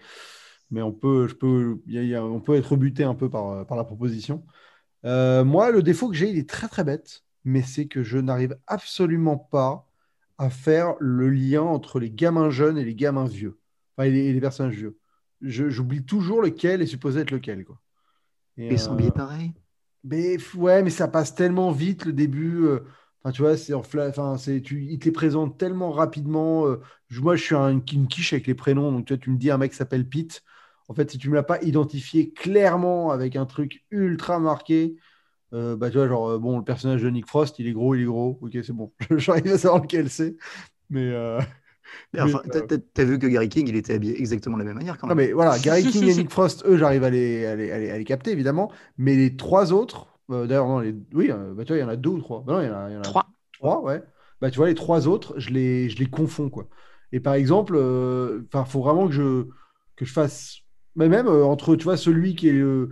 mais 0.70 0.80
on 0.82 0.92
peut, 0.92 1.28
je 1.28 1.34
peux, 1.34 1.80
il 1.86 1.94
y 1.94 1.98
a- 1.98 2.02
il 2.02 2.08
y 2.08 2.14
a- 2.14 2.24
on 2.24 2.40
peut 2.40 2.54
être 2.56 2.76
buté 2.76 3.04
un 3.04 3.14
peu 3.14 3.28
par, 3.30 3.66
par 3.66 3.76
la 3.76 3.84
proposition. 3.84 4.44
Moi, 5.04 5.70
le 5.72 5.82
défaut 5.82 6.08
que 6.10 6.16
j'ai, 6.16 6.30
il 6.30 6.38
est 6.38 6.48
très 6.48 6.68
très 6.68 6.84
bête, 6.84 7.24
mais 7.44 7.62
c'est 7.62 7.86
que 7.88 8.02
je 8.04 8.18
n'arrive 8.18 8.58
absolument 8.66 9.36
pas 9.38 9.86
à 10.38 10.50
faire 10.50 10.94
le 11.00 11.30
lien 11.30 11.62
entre 11.62 12.00
les 12.00 12.10
gamins 12.10 12.50
jeunes 12.50 12.78
et 12.78 12.84
les 12.84 12.94
gamins 12.96 13.26
vieux, 13.26 13.58
enfin, 13.96 14.08
et 14.08 14.12
les, 14.12 14.26
et 14.26 14.32
les 14.34 14.40
personnages 14.40 14.76
vieux. 14.76 14.98
Je- 15.42 15.70
j'oublie 15.70 16.04
toujours 16.04 16.42
lequel 16.42 16.82
est 16.82 16.86
supposé 16.86 17.20
être 17.20 17.30
lequel, 17.32 17.64
quoi. 17.64 17.78
Et, 18.58 18.70
Et 18.70 18.78
son 18.78 18.94
euh, 18.94 18.96
biais 18.96 19.10
pareil. 19.10 19.52
Mais 20.06 20.36
ouais, 20.54 20.82
mais 20.82 20.90
ça 20.90 21.08
passe 21.08 21.34
tellement 21.34 21.72
vite 21.72 22.04
le 22.06 22.12
début. 22.12 22.64
euh, 22.66 22.80
Enfin, 23.24 23.32
tu 23.32 23.42
vois, 23.42 23.56
c'est 23.56 23.74
enfin, 23.74 24.36
c'est 24.38 24.62
tu, 24.62 24.84
il 24.84 24.98
te 25.00 25.04
les 25.06 25.12
présente 25.12 25.58
tellement 25.58 25.90
rapidement. 25.90 26.66
euh, 26.66 26.80
moi, 27.10 27.34
je 27.36 27.42
suis 27.42 27.54
un- 27.56 27.70
une 27.92 28.06
quiche 28.08 28.32
avec 28.32 28.46
les 28.46 28.54
prénoms. 28.54 28.92
Donc, 28.92 29.06
tu 29.06 29.14
vois, 29.14 29.18
tu 29.20 29.30
me 29.30 29.36
dis 29.36 29.50
un 29.50 29.58
mec 29.58 29.74
s'appelle 29.74 30.08
Pete. 30.08 30.42
En 30.88 30.94
fait, 30.94 31.10
si 31.10 31.18
tu 31.18 31.28
me 31.30 31.34
l'as 31.34 31.42
pas 31.42 31.60
identifié 31.62 32.32
clairement 32.32 33.10
avec 33.10 33.34
un 33.36 33.46
truc 33.46 33.84
ultra 33.90 34.38
marqué, 34.38 34.96
euh, 35.54 35.76
bah, 35.76 35.90
tu 35.90 35.98
vois, 35.98 36.08
genre, 36.08 36.38
bon, 36.40 36.58
le 36.58 36.64
personnage 36.64 37.02
de 37.02 37.10
Nick 37.10 37.26
Frost, 37.28 37.58
il 37.60 37.66
est 37.68 37.72
gros, 37.72 37.94
il 37.96 38.02
est 38.02 38.06
gros. 38.06 38.38
Ok, 38.42 38.52
c'est 38.54 38.72
bon. 38.72 38.92
J'arrive 39.18 39.48
à 39.54 39.58
savoir 39.58 39.82
lequel 39.82 40.10
c'est. 40.10 40.36
Mais, 40.90 41.12
enfin, 42.18 42.42
euh, 42.50 42.68
t'as- 42.94 43.04
vu 43.04 43.18
que 43.18 43.26
Gary 43.26 43.48
King, 43.48 43.68
il 43.68 43.76
était 43.76 43.94
habillé 43.94 44.18
exactement 44.18 44.56
de 44.56 44.62
la 44.62 44.66
même 44.68 44.76
manière 44.76 44.98
quand 44.98 45.06
Non, 45.06 45.14
même. 45.14 45.14
mais 45.14 45.32
voilà, 45.32 45.58
Gary 45.60 45.86
King 45.86 46.08
et 46.08 46.14
Nick 46.14 46.30
Frost, 46.30 46.64
eux, 46.66 46.76
j'arrive 46.76 47.04
à 47.04 47.10
les, 47.10 47.46
à 47.46 47.54
les, 47.54 47.70
à 47.70 47.78
les- 47.78 47.90
à 47.90 47.98
les 47.98 48.04
capter, 48.04 48.32
évidemment. 48.32 48.72
Mais 48.98 49.14
les 49.16 49.36
trois 49.36 49.72
autres, 49.72 50.18
euh, 50.30 50.46
d'ailleurs, 50.46 50.66
non, 50.66 50.80
les, 50.80 50.94
oui, 51.14 51.30
euh, 51.30 51.54
bah, 51.54 51.64
tu 51.64 51.68
vois, 51.68 51.76
il 51.78 51.80
y 51.80 51.84
en 51.84 51.88
a 51.88 51.96
deux 51.96 52.10
ou 52.10 52.18
trois. 52.20 52.42
Bah, 52.42 52.54
non, 52.54 52.60
il 52.62 52.66
y 52.66 52.70
en 52.70 52.74
a, 52.76 52.90
il 52.90 52.94
y 52.94 52.96
en 52.96 53.02
a 53.10 53.14
Trois. 53.14 53.26
trois, 53.52 53.82
ouais. 53.82 54.02
Bah, 54.40 54.50
tu 54.50 54.56
vois, 54.56 54.66
les 54.68 54.74
trois 54.74 55.06
autres, 55.08 55.38
je 55.38 55.50
les, 55.50 55.88
je 55.88 55.98
les 55.98 56.06
confonds, 56.06 56.50
quoi. 56.50 56.68
Et 57.12 57.20
par 57.20 57.34
exemple, 57.34 57.74
euh, 57.76 58.42
enfin, 58.48 58.64
faut 58.64 58.80
vraiment 58.82 59.06
que 59.06 59.12
je, 59.14 59.44
que 59.96 60.04
je 60.04 60.12
fasse. 60.12 60.58
Mais 60.96 61.08
même 61.08 61.28
euh, 61.28 61.44
entre, 61.44 61.76
tu 61.76 61.84
vois, 61.84 61.96
celui 61.96 62.34
qui 62.34 62.48
est. 62.48 62.52
euh, 62.54 62.90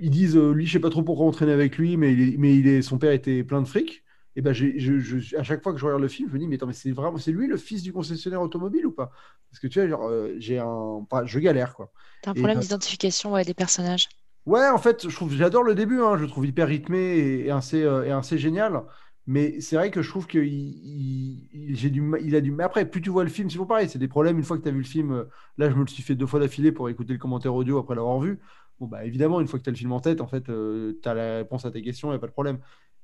ils 0.00 0.10
disent, 0.10 0.36
euh, 0.36 0.52
lui, 0.52 0.66
je 0.66 0.72
sais 0.74 0.80
pas 0.80 0.90
trop 0.90 1.02
pourquoi 1.02 1.26
on 1.26 1.30
traînait 1.30 1.52
avec 1.52 1.76
lui, 1.78 1.96
mais, 1.96 2.12
il 2.12 2.20
est- 2.34 2.36
mais 2.38 2.56
il 2.56 2.66
est, 2.68 2.82
son 2.82 2.98
père 2.98 3.12
était 3.12 3.44
plein 3.44 3.62
de 3.62 3.68
fric. 3.68 4.02
Et 4.36 4.42
ben, 4.42 4.52
je, 4.52 4.78
je- 4.78 5.36
à 5.36 5.42
chaque 5.42 5.62
fois 5.62 5.72
que 5.72 5.78
je 5.78 5.84
regarde 5.84 6.02
le 6.02 6.08
film, 6.08 6.28
je 6.28 6.34
me 6.34 6.38
dis, 6.38 6.46
mais 6.48 6.56
attends, 6.56 6.66
mais 6.66 6.72
c'est 6.72 6.92
vraiment, 6.92 7.18
c'est 7.18 7.32
lui 7.32 7.46
le 7.48 7.56
fils 7.56 7.82
du 7.82 7.92
concessionnaire 7.92 8.40
automobile 8.42 8.86
ou 8.86 8.92
pas? 8.92 9.10
Parce 9.50 9.60
que 9.60 9.66
tu 9.66 9.80
vois, 9.80 9.88
genre, 9.88 10.08
euh, 10.08 10.34
j'ai 10.38 10.58
un, 10.58 10.66
enfin, 10.66 11.26
je 11.26 11.38
galère, 11.40 11.74
quoi. 11.74 11.92
T'as 12.22 12.30
un 12.30 12.34
problème 12.34 12.60
d'identification 12.60 13.32
ouais, 13.34 13.44
des 13.44 13.52
personnages. 13.52 14.08
Ouais, 14.46 14.66
en 14.68 14.78
fait, 14.78 15.08
je 15.08 15.14
trouve, 15.14 15.32
j'adore 15.34 15.62
le 15.62 15.74
début, 15.74 16.00
hein, 16.00 16.16
je 16.16 16.22
le 16.22 16.28
trouve 16.28 16.46
hyper 16.46 16.66
rythmé 16.68 16.98
et, 16.98 17.46
et 17.46 17.50
assez, 17.50 17.82
euh, 17.84 18.04
et 18.04 18.10
assez 18.10 18.38
génial. 18.38 18.82
Mais 19.26 19.60
c'est 19.60 19.76
vrai 19.76 19.90
que 19.90 20.02
je 20.02 20.08
trouve 20.08 20.26
qu'il 20.26 20.44
il, 20.46 21.46
il- 21.52 21.76
j'ai 21.76 21.90
du, 21.90 22.00
ma- 22.00 22.18
il 22.18 22.34
a 22.34 22.40
du. 22.40 22.50
Mais 22.50 22.64
après, 22.64 22.88
plus 22.90 23.02
tu 23.02 23.10
vois 23.10 23.22
le 23.22 23.30
film, 23.30 23.48
c'est 23.48 23.54
toujours 23.54 23.68
pareil, 23.68 23.88
c'est 23.88 23.98
des 23.98 24.08
problèmes. 24.08 24.38
Une 24.38 24.44
fois 24.44 24.56
que 24.58 24.62
tu 24.62 24.68
as 24.68 24.72
vu 24.72 24.78
le 24.78 24.84
film, 24.84 25.12
euh, 25.12 25.24
là, 25.58 25.68
je 25.70 25.74
me 25.74 25.80
le 25.82 25.86
suis 25.86 26.02
fait 26.02 26.14
deux 26.14 26.26
fois 26.26 26.40
d'affilée 26.40 26.72
pour 26.72 26.88
écouter 26.88 27.12
le 27.12 27.18
commentaire 27.18 27.54
audio 27.54 27.78
après 27.78 27.94
l'avoir 27.94 28.18
vu. 28.18 28.40
Bon, 28.80 28.86
bah 28.86 29.04
évidemment, 29.04 29.40
une 29.40 29.46
fois 29.46 29.58
que 29.58 29.64
tu 29.64 29.68
as 29.70 29.72
le 29.72 29.76
film 29.78 29.92
en 29.92 30.00
tête, 30.00 30.20
en 30.22 30.26
fait, 30.26 30.44
tu 30.44 31.08
as 31.08 31.14
la 31.14 31.36
réponse 31.38 31.66
à 31.66 31.70
tes 31.70 31.82
questions, 31.82 32.08
il 32.08 32.12
n'y 32.12 32.16
a 32.16 32.18
pas 32.18 32.26
de 32.26 32.32
problème. 32.32 32.58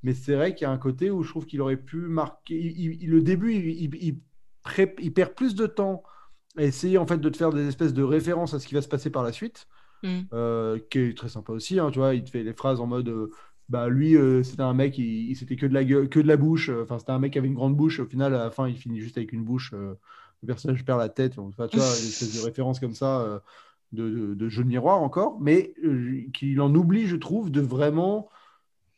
Mais 0.06 0.14
c'est 0.14 0.36
vrai 0.36 0.54
qu'il 0.54 0.62
y 0.62 0.66
a 0.66 0.70
un 0.70 0.78
côté 0.78 1.10
où 1.10 1.22
je 1.24 1.30
trouve 1.30 1.46
qu'il 1.46 1.60
aurait 1.60 1.76
pu 1.76 1.96
marquer. 1.96 2.54
il- 2.58 2.80
il- 2.80 3.02
il- 3.02 3.10
le 3.10 3.20
début, 3.22 3.52
il, 3.54 5.12
perd 5.12 5.34
plus 5.34 5.54
de 5.54 5.66
temps 5.66 6.02
à 6.56 6.62
essayer 6.62 6.98
en 6.98 7.06
fait 7.06 7.18
de 7.18 7.28
te 7.28 7.36
faire 7.36 7.52
des 7.52 7.66
espèces 7.68 7.92
de 7.92 8.02
références 8.02 8.54
à 8.54 8.60
ce 8.60 8.66
qui 8.66 8.74
va 8.74 8.82
se 8.82 8.88
passer 8.88 9.10
par 9.10 9.22
la 9.22 9.32
suite 9.32 9.66
Mm. 10.02 10.20
euh, 10.32 10.78
qui 10.90 10.98
est 11.00 11.16
très 11.16 11.28
sympa 11.28 11.52
aussi. 11.52 11.78
hein, 11.80 11.90
tu 11.90 11.98
vois, 11.98 12.14
il 12.14 12.22
te 12.24 12.30
fait 12.30 12.44
les 12.44 12.52
phrases 12.52 12.80
en 12.80 12.86
mode, 12.86 13.08
euh, 13.08 13.30
bah 13.68 13.88
lui, 13.88 14.16
euh, 14.16 14.42
c'était 14.44 14.62
un 14.62 14.74
mec, 14.74 14.98
il, 14.98 15.30
il- 15.30 15.36
c'était 15.36 15.56
que 15.56 15.66
de 15.66 15.74
la 15.74 15.84
gueule, 15.84 16.08
que 16.08 16.20
de 16.20 16.28
la 16.28 16.36
bouche. 16.36 16.70
Enfin, 16.70 16.98
c'était 16.98 17.12
un 17.12 17.18
mec 17.18 17.32
qui 17.32 17.38
avait 17.38 17.48
une 17.48 17.54
grande 17.54 17.76
bouche. 17.76 18.00
Au 18.00 18.06
final, 18.06 18.34
à 18.34 18.38
la 18.44 18.50
fin, 18.50 18.68
il 18.68 18.76
finit 18.76 19.00
juste 19.00 19.16
avec 19.18 19.32
une 19.32 19.44
bouche. 19.44 19.72
euh, 19.74 19.94
le 20.42 20.46
personnage 20.48 20.84
perd 20.84 21.00
la 21.00 21.08
tête. 21.08 21.38
Enfin, 21.38 21.66
tu 21.68 21.78
vois, 21.78 21.86
une 22.02 22.08
espèce 22.08 22.34
de 22.40 22.44
référence 22.44 22.78
comme 22.80 22.94
ça, 22.94 23.22
euh, 23.22 23.40
de, 23.92 24.08
de, 24.10 24.34
de 24.34 24.48
jeu 24.48 24.62
de 24.64 24.68
miroir 24.68 25.02
encore, 25.02 25.40
mais 25.40 25.74
qu'il 26.34 26.60
en 26.60 26.74
oublie, 26.74 27.06
je 27.06 27.16
trouve, 27.16 27.50
de 27.50 27.60
vraiment 27.60 28.28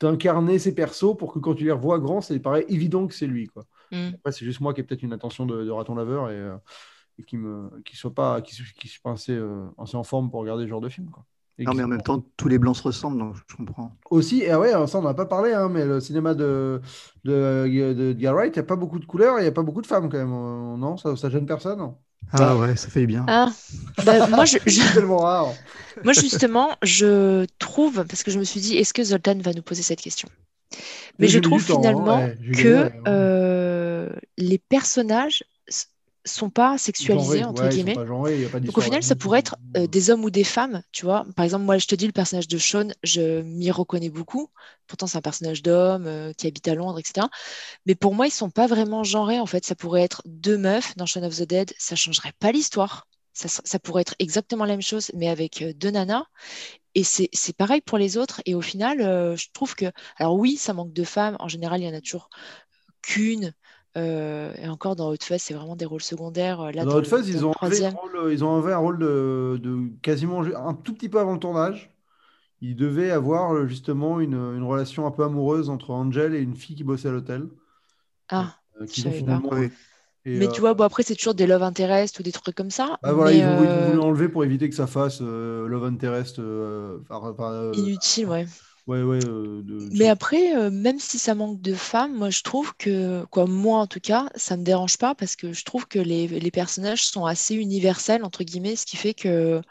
d'incarner 0.00 0.58
ses 0.58 0.74
persos 0.74 1.16
pour 1.16 1.32
que 1.32 1.38
quand 1.38 1.54
tu 1.54 1.64
les 1.64 1.72
revois 1.72 1.98
grands, 1.98 2.20
ça 2.20 2.38
paraît 2.40 2.64
évident 2.68 3.06
que 3.06 3.14
c'est 3.14 3.26
lui, 3.26 3.46
quoi. 3.48 3.66
Mm. 3.92 4.10
Après, 4.14 4.32
c'est 4.32 4.44
juste 4.44 4.60
moi 4.60 4.74
qui 4.74 4.80
ai 4.80 4.84
peut-être 4.84 5.02
une 5.02 5.12
attention 5.12 5.46
de, 5.46 5.64
de 5.64 5.70
raton 5.70 5.94
laveur 5.94 6.30
et, 6.30 6.34
euh, 6.36 6.56
et 7.18 7.24
qui 7.24 7.36
me 7.36 7.70
qui 7.84 7.96
soit 7.96 8.14
pas 8.14 8.40
qui, 8.42 8.54
qui 8.78 8.88
suis 8.88 9.00
pas 9.00 9.12
assez, 9.12 9.32
euh, 9.32 9.66
assez 9.78 9.96
en 9.96 10.04
forme 10.04 10.30
pour 10.30 10.40
regarder 10.40 10.64
ce 10.64 10.68
genre 10.68 10.80
de 10.80 10.88
film 10.88 11.10
quoi. 11.10 11.24
Et 11.60 11.64
Non, 11.64 11.74
mais 11.74 11.82
en 11.82 11.88
même 11.88 12.02
temps, 12.02 12.24
tous 12.36 12.46
les 12.48 12.58
blancs 12.58 12.76
se 12.76 12.82
ressemblent, 12.84 13.18
donc 13.18 13.34
je 13.48 13.56
comprends. 13.56 13.96
aussi 14.10 14.42
et 14.42 14.50
ah 14.50 14.60
ouais 14.60 14.70
ça 14.86 14.98
on 14.98 15.02
n'en 15.02 15.08
a 15.08 15.14
pas 15.14 15.26
parlé 15.26 15.52
hein, 15.52 15.68
mais 15.68 15.84
le 15.84 16.00
cinéma 16.00 16.34
de 16.34 16.80
de, 17.24 18.12
de, 18.14 18.28
Wright 18.28 18.54
il 18.54 18.58
n'y 18.58 18.64
a 18.64 18.66
pas 18.66 18.76
beaucoup 18.76 18.98
de 19.00 19.06
couleurs 19.06 19.38
et 19.38 19.40
il 19.40 19.44
n'y 19.44 19.48
a 19.48 19.52
pas 19.52 19.62
beaucoup 19.62 19.82
de 19.82 19.86
femmes 19.86 20.08
quand 20.08 20.18
même 20.18 20.32
euh, 20.32 20.76
non 20.76 20.96
ça, 20.96 21.16
ça 21.16 21.30
gêne 21.30 21.46
personne 21.46 21.80
Ah 22.32 22.56
ouais, 22.56 22.76
ça 22.76 22.88
fait 22.88 23.06
bien. 23.06 23.26
Ah, 23.26 23.52
bah, 24.02 24.20
moi, 24.28 24.44
je, 24.44 24.58
je- 24.66 24.80
c'est 24.80 24.92
tellement 24.92 25.20
rare. 25.20 25.58
moi, 26.02 26.12
justement, 26.12 26.76
je 26.82 27.46
trouve, 27.58 28.04
parce 28.06 28.22
que 28.22 28.30
je 28.30 28.38
me 28.38 28.44
suis 28.44 28.60
dit, 28.60 28.76
est-ce 28.76 28.94
que 28.94 29.02
Zoltan 29.02 29.38
va 29.38 29.52
nous 29.52 29.62
poser 29.62 29.82
cette 29.82 30.00
question? 30.00 30.28
Mais 31.20 31.28
je 31.28 31.38
trouve 31.40 31.64
temps, 31.66 31.66
finalement 31.66 32.28
ouais, 32.28 32.36
que 32.52 32.90
euh, 33.08 34.10
les 34.38 34.58
personnages 34.58 35.44
sont 36.34 36.50
pas 36.50 36.78
sexualisés, 36.78 37.40
Genrés, 37.40 37.44
entre 37.44 37.62
ouais, 37.64 37.68
guillemets. 37.68 37.98
genrés, 38.06 38.48
Donc 38.62 38.78
au 38.78 38.80
final, 38.80 39.02
ça 39.02 39.16
pourrait 39.16 39.40
être 39.40 39.56
euh, 39.76 39.86
des 39.86 40.10
hommes 40.10 40.24
ou 40.24 40.30
des 40.30 40.44
femmes, 40.44 40.82
tu 40.92 41.04
vois. 41.04 41.26
Par 41.36 41.44
exemple, 41.44 41.64
moi, 41.64 41.78
je 41.78 41.86
te 41.86 41.94
dis, 41.94 42.06
le 42.06 42.12
personnage 42.12 42.48
de 42.48 42.58
Sean, 42.58 42.88
je 43.02 43.42
m'y 43.42 43.70
reconnais 43.70 44.10
beaucoup. 44.10 44.50
Pourtant, 44.86 45.06
c'est 45.06 45.18
un 45.18 45.22
personnage 45.22 45.62
d'homme 45.62 46.06
euh, 46.06 46.32
qui 46.32 46.46
habite 46.46 46.68
à 46.68 46.74
Londres, 46.74 46.98
etc. 46.98 47.28
Mais 47.86 47.94
pour 47.94 48.14
moi, 48.14 48.26
ils 48.26 48.30
sont 48.30 48.50
pas 48.50 48.66
vraiment 48.66 49.04
genrés. 49.04 49.40
En 49.40 49.46
fait, 49.46 49.64
ça 49.64 49.74
pourrait 49.74 50.02
être 50.02 50.22
deux 50.26 50.58
meufs 50.58 50.96
dans 50.96 51.06
Shaun 51.06 51.24
of 51.24 51.36
the 51.36 51.42
Dead. 51.42 51.72
Ça 51.78 51.96
changerait 51.96 52.32
pas 52.38 52.52
l'histoire. 52.52 53.06
Ça, 53.32 53.48
ça 53.48 53.78
pourrait 53.78 54.02
être 54.02 54.14
exactement 54.18 54.64
la 54.64 54.72
même 54.74 54.82
chose, 54.82 55.10
mais 55.14 55.28
avec 55.28 55.62
euh, 55.62 55.72
deux 55.74 55.90
nanas. 55.90 56.24
Et 56.94 57.04
c'est 57.04 57.28
c'est 57.32 57.56
pareil 57.56 57.80
pour 57.80 57.98
les 57.98 58.16
autres. 58.16 58.42
Et 58.46 58.54
au 58.54 58.60
final, 58.62 59.00
euh, 59.00 59.36
je 59.36 59.48
trouve 59.52 59.74
que... 59.74 59.86
Alors 60.16 60.34
oui, 60.36 60.56
ça 60.56 60.72
manque 60.74 60.92
de 60.92 61.04
femmes. 61.04 61.36
En 61.40 61.48
général, 61.48 61.80
il 61.80 61.86
y 61.86 61.90
en 61.90 61.94
a 61.94 62.00
toujours 62.00 62.28
qu'une. 63.02 63.54
Euh, 63.96 64.52
et 64.56 64.68
encore 64.68 64.96
dans 64.96 65.12
Fuzz, 65.20 65.40
c'est 65.40 65.54
vraiment 65.54 65.76
des 65.76 65.84
rôles 65.84 66.02
secondaires. 66.02 66.60
Euh, 66.60 66.70
Là, 66.72 66.84
Dans 66.84 67.00
dans 67.00 67.22
ils 67.22 67.44
ont 67.44 67.52
enlevé, 67.60 67.86
un 67.86 67.90
rôle, 67.90 68.32
ils 68.32 68.44
ont 68.44 68.48
enlevé 68.48 68.72
un 68.72 68.78
rôle 68.78 68.98
de, 68.98 69.58
de 69.62 69.88
quasiment 70.02 70.42
un 70.42 70.74
tout 70.74 70.94
petit 70.94 71.08
peu 71.08 71.18
avant 71.18 71.32
le 71.32 71.38
tournage. 71.38 71.90
Il 72.60 72.76
devait 72.76 73.10
avoir 73.10 73.54
euh, 73.54 73.66
justement 73.66 74.20
une, 74.20 74.34
une 74.34 74.64
relation 74.64 75.06
un 75.06 75.10
peu 75.10 75.24
amoureuse 75.24 75.70
entre 75.70 75.90
Angel 75.90 76.34
et 76.34 76.40
une 76.40 76.56
fille 76.56 76.76
qui 76.76 76.84
bossait 76.84 77.08
à 77.08 77.12
l'hôtel. 77.12 77.48
Ah, 78.28 78.56
euh, 78.80 78.86
Je 78.88 79.00
savais 79.00 79.18
finalement. 79.18 79.56
Et, 79.56 79.70
Mais 80.38 80.46
euh, 80.46 80.50
tu 80.50 80.60
vois, 80.60 80.74
bon, 80.74 80.84
après, 80.84 81.02
c'est 81.02 81.14
toujours 81.14 81.34
des 81.34 81.46
love 81.46 81.62
interest 81.62 82.18
ou 82.18 82.22
des 82.22 82.32
trucs 82.32 82.54
comme 82.54 82.70
ça. 82.70 82.98
bah 83.02 83.12
voilà, 83.12 83.30
mais, 83.30 83.38
ils 83.38 83.42
ils 83.42 83.44
euh, 83.44 83.94
l'enlever 83.94 84.28
pour 84.28 84.44
éviter 84.44 84.68
que 84.68 84.74
ça 84.74 84.86
fasse 84.86 85.20
euh, 85.22 85.66
Love 85.68 85.84
Interest. 85.84 86.40
inutile, 87.74 88.26
ouais. 88.26 88.46
Ouais, 88.88 89.02
ouais. 89.02 89.18
euh, 89.18 89.62
de- 89.62 89.90
Mais 89.90 90.08
après, 90.08 90.54
euh, 90.56 90.70
même 90.70 90.98
si 90.98 91.18
ça 91.18 91.34
manque 91.34 91.60
de 91.62 91.74
femmes, 91.74 92.14
moi 92.16 92.28
je 92.30 92.42
trouve 92.42 92.74
que, 92.76 93.24
quoi, 93.26 93.46
moi 93.46 93.78
en 93.80 93.86
tout 93.86 94.00
cas, 94.00 94.28
ça 94.34 94.56
me 94.56 94.62
dérange 94.64 94.98
pas 94.98 95.14
parce 95.14 95.34
que 95.36 95.52
je 95.52 95.64
trouve 95.64 95.86
que 95.88 95.98
les, 95.98 96.26
les 96.28 96.50
personnages 96.50 97.06
sont 97.06 97.24
assez 97.24 97.54
universels, 97.54 98.22
entre 98.24 98.44
guillemets, 98.44 98.76
ce 98.76 98.84
qui 98.86 98.96
fait 98.98 99.14
que 99.14 99.62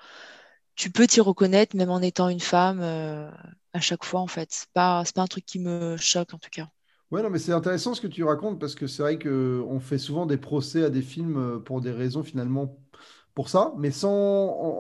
tu 0.76 0.92
peux 0.92 1.08
t'y 1.08 1.22
reconnaître 1.22 1.76
même 1.78 1.92
en 1.92 2.02
étant 2.02 2.30
une 2.30 2.40
femme 2.42 2.82
euh, 2.82 3.30
à 3.74 3.82
chaque 3.82 4.06
fois, 4.06 4.22
en 4.22 4.28
fait. 4.28 4.50
C'est 4.54 4.70
pas, 4.74 5.04
c'est 5.06 5.16
pas 5.16 5.24
un 5.24 5.28
truc 5.28 5.46
qui 5.46 5.60
me 5.60 5.98
choque, 5.98 6.34
en 6.34 6.40
tout 6.40 6.50
cas. 6.52 6.70
Ouais, 7.12 7.22
non, 7.24 7.30
mais 7.30 7.40
c'est 7.40 7.54
intéressant 7.54 7.94
ce 7.94 8.02
que 8.02 8.08
tu 8.08 8.24
racontes 8.26 8.60
parce 8.60 8.76
que 8.76 8.86
c'est 8.86 9.02
vrai 9.02 9.18
que 9.18 9.64
on 9.68 9.80
fait 9.80 9.98
souvent 9.98 10.26
des 10.26 10.38
procès 10.38 10.84
à 10.84 10.90
des 10.90 11.02
films 11.02 11.64
pour 11.64 11.80
des 11.80 11.92
raisons 11.92 12.22
finalement 12.24 12.78
pour 13.38 13.50
ça, 13.50 13.72
mais 13.78 13.92
sans 13.92 14.10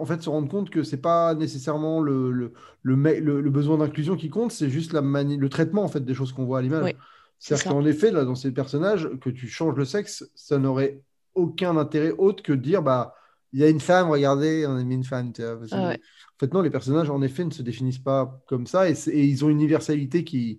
en 0.02 0.04
fait 0.04 0.20
se 0.24 0.32
rendre 0.32 0.50
compte 0.50 0.72
que 0.72 0.82
c'est 0.82 0.98
pas 0.98 1.36
nécessairement 1.36 2.02
le, 2.02 2.32
le, 2.32 2.54
le, 2.82 3.50
besoin 3.52 3.78
d'inclusion 3.78 4.15
qui 4.15 4.32
compte, 4.32 4.52
c'est 4.52 4.72
juste 4.72 4.93
la 4.93 5.04
mani- 5.04 5.38
le 5.38 5.48
traitement 5.48 5.84
en 5.84 5.88
fait 5.88 6.00
des 6.04 6.15
choses 6.15 6.34
qu'on 6.34 6.46
voit 6.46 6.58
à 6.58 6.62
l'image. 6.63 6.86
Oui, 6.86 6.96
c'est 7.38 7.56
C'est-à-dire 7.56 7.72
qu'en 7.74 7.86
effet, 7.86 8.10
là, 8.10 8.26
dans 8.26 8.34
ces 8.34 8.50
personnages, 8.52 9.12
que 9.22 9.30
tu 9.30 9.48
changes 9.48 9.76
le 9.76 9.86
sexe, 9.86 10.28
ça 10.34 10.58
n'aurait 10.58 11.04
aucun 11.36 11.78
intérêt 11.78 12.10
autre 12.17 12.41
que 12.41 12.52
de 12.52 12.60
dire 12.60 12.82
bah 12.82 13.13
il 13.54 13.60
y 13.60 13.63
a 13.63 13.70
une 13.70 13.80
femme, 13.80 14.10
regardez, 14.10 14.65
on 14.65 14.76
a 14.76 14.84
mis 14.84 14.96
une 14.96 15.04
femme. 15.04 15.34
Ah 15.39 15.54
ouais. 15.54 16.00
En 16.00 16.39
fait, 16.39 16.52
non, 16.52 16.63
les 16.63 16.72
personnages 16.72 17.12
en 17.12 17.22
effet 17.22 17.46
ne 17.46 17.52
se 17.52 17.62
définissent 17.62 18.00
pas 18.00 18.41
comme 18.48 18.65
ça 18.65 18.89
et, 18.89 18.96
ils 19.13 19.46
ont 19.46 19.50
une 19.50 19.58
universalité 19.58 20.24
qui 20.24 20.58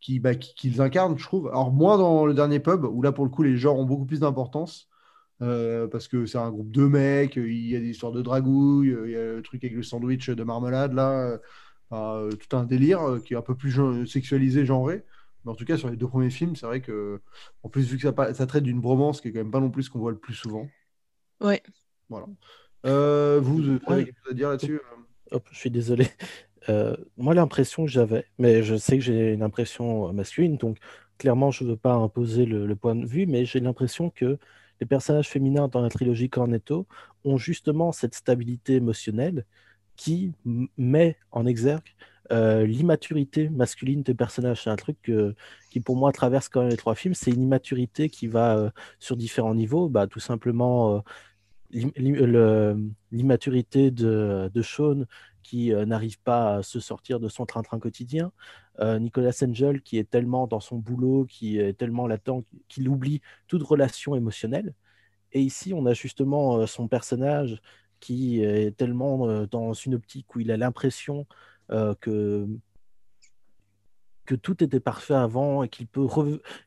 qui, 0.00 0.20
bah, 0.20 0.36
qui- 0.36 0.54
qu'ils 0.54 0.80
incarnent, 0.80 1.18
je 1.18 1.24
trouve. 1.24 1.48
Alors, 1.48 1.72
moins 1.72 1.98
dans 1.98 2.24
le 2.24 2.34
dernier 2.34 2.60
pub, 2.60 2.84
où 2.84 3.02
là, 3.02 3.10
pour 3.10 3.24
le 3.24 3.30
coup, 3.30 3.42
les 3.42 3.56
genres 3.56 3.78
ont 3.78 3.84
beaucoup 3.84 4.06
plus 4.06 4.20
d'importance, 4.20 4.88
euh, 5.42 5.88
parce 5.88 6.08
que 6.08 6.24
c'est 6.24 6.38
un 6.38 6.50
groupe 6.50 6.70
de 6.70 6.84
mecs, 6.86 7.36
euh, 7.36 7.50
il 7.50 7.68
y 7.68 7.76
a 7.76 7.80
des 7.80 7.90
histoires 7.90 8.12
de 8.12 8.22
dragouille, 8.22 8.90
euh, 8.90 9.08
il 9.08 9.12
y 9.12 9.16
a 9.16 9.32
le 9.34 9.42
truc 9.42 9.62
avec 9.64 9.76
le 9.76 9.82
sandwich 9.82 10.30
de 10.30 10.44
marmelade, 10.44 10.94
là, 10.94 11.10
euh, 11.10 11.38
enfin, 11.90 12.14
euh, 12.16 12.32
tout 12.32 12.56
un 12.56 12.64
délire 12.64 13.18
qui 13.24 13.34
est 13.34 13.36
un 13.36 13.42
peu 13.42 13.54
plus 13.56 14.06
sexualisé, 14.06 14.64
genré. 14.64 15.04
Mais 15.44 15.50
en 15.50 15.54
tout 15.56 15.64
cas, 15.64 15.76
sur 15.76 15.90
les 15.90 15.96
deux 15.96 16.06
premiers 16.06 16.30
films, 16.30 16.54
c'est 16.54 16.66
vrai 16.66 16.80
que, 16.80 17.20
en 17.64 17.68
plus, 17.68 17.88
vu 17.88 17.98
que 17.98 18.02
ça, 18.02 18.46
traite 18.46 18.62
d'une 18.62 18.80
bromance 18.80 19.20
qui 19.20 19.28
est 19.28 19.32
quand 19.32 19.40
même 19.40 19.50
pas 19.50 19.58
non 19.58 19.70
plus 19.70 19.82
ce 19.82 19.90
qu'on 19.90 19.98
voit 19.98 20.12
le 20.12 20.18
plus 20.18 20.34
souvent. 20.34 20.68
Ouais. 21.40 21.60
Voilà. 22.08 22.26
Euh, 22.86 23.40
vous, 23.42 23.56
vous 23.56 23.68
avez 23.68 23.80
Ouais. 23.88 24.04
quelque 24.04 24.18
chose 24.22 24.30
à 24.30 24.34
dire 24.34 24.48
là-dessus? 24.50 24.80
Hop, 25.32 25.48
je 25.50 25.58
suis 25.58 25.70
désolé. 25.70 26.06
Euh, 26.68 26.94
moi, 27.16 27.34
l'impression 27.34 27.84
que 27.84 27.90
j'avais, 27.90 28.24
mais 28.38 28.62
je 28.62 28.76
sais 28.76 28.96
que 28.96 29.02
j'ai 29.02 29.32
une 29.32 29.42
impression 29.42 30.12
masculine, 30.12 30.58
donc 30.58 30.78
clairement, 31.18 31.50
je 31.50 31.64
ne 31.64 31.70
veux 31.70 31.76
pas 31.76 31.94
imposer 31.94 32.46
le, 32.46 32.66
le 32.66 32.76
point 32.76 32.94
de 32.94 33.04
vue, 33.04 33.26
mais 33.26 33.44
j'ai 33.44 33.58
l'impression 33.58 34.10
que 34.10 34.38
les 34.82 34.86
personnages 34.86 35.28
féminins 35.28 35.68
dans 35.68 35.80
la 35.80 35.90
trilogie 35.90 36.28
Cornetto 36.28 36.88
ont 37.24 37.36
justement 37.36 37.92
cette 37.92 38.16
stabilité 38.16 38.74
émotionnelle 38.74 39.46
qui 39.94 40.32
met 40.76 41.16
en 41.30 41.46
exergue 41.46 41.94
euh, 42.32 42.66
l'immaturité 42.66 43.48
masculine 43.48 44.02
des 44.02 44.14
personnages. 44.14 44.64
C'est 44.64 44.70
un 44.70 44.76
truc 44.76 45.12
qui, 45.70 45.78
pour 45.78 45.94
moi, 45.94 46.10
traverse 46.10 46.48
quand 46.48 46.62
même 46.62 46.70
les 46.70 46.76
trois 46.76 46.96
films. 46.96 47.14
C'est 47.14 47.30
une 47.30 47.42
immaturité 47.42 48.08
qui 48.08 48.26
va 48.26 48.56
euh, 48.58 48.70
sur 48.98 49.16
différents 49.16 49.54
niveaux. 49.54 49.88
Bah, 49.88 50.08
tout 50.08 50.18
simplement, 50.18 51.04
euh, 51.72 52.74
l'immaturité 53.12 53.92
de, 53.92 54.50
de 54.52 54.62
Sean 54.62 55.04
qui 55.44 55.72
n'arrive 55.72 56.18
pas 56.22 56.56
à 56.56 56.62
se 56.64 56.80
sortir 56.80 57.20
de 57.20 57.28
son 57.28 57.46
train-train 57.46 57.78
quotidien. 57.78 58.32
Euh, 58.80 58.98
Nicolas 58.98 59.32
Angel 59.42 59.82
qui 59.82 59.98
est 59.98 60.08
tellement 60.08 60.46
dans 60.46 60.60
son 60.60 60.76
boulot, 60.76 61.26
qui 61.26 61.58
est 61.58 61.74
tellement 61.74 62.06
latent, 62.06 62.44
qu'il 62.68 62.88
oublie 62.88 63.20
toute 63.46 63.62
relation 63.62 64.14
émotionnelle. 64.16 64.74
Et 65.32 65.40
ici, 65.42 65.72
on 65.74 65.86
a 65.86 65.94
justement 65.94 66.58
euh, 66.58 66.66
son 66.66 66.88
personnage 66.88 67.60
qui 68.00 68.42
est 68.42 68.76
tellement 68.76 69.28
euh, 69.28 69.46
dans 69.46 69.72
une 69.74 69.94
optique 69.94 70.34
où 70.34 70.40
il 70.40 70.50
a 70.50 70.56
l'impression 70.56 71.26
que, 72.00 72.46
que 74.26 74.34
tout 74.34 74.62
était 74.62 74.80
parfait 74.80 75.14
avant 75.14 75.62
et 75.62 75.70
qu'il 75.70 75.86
peut, 75.86 76.06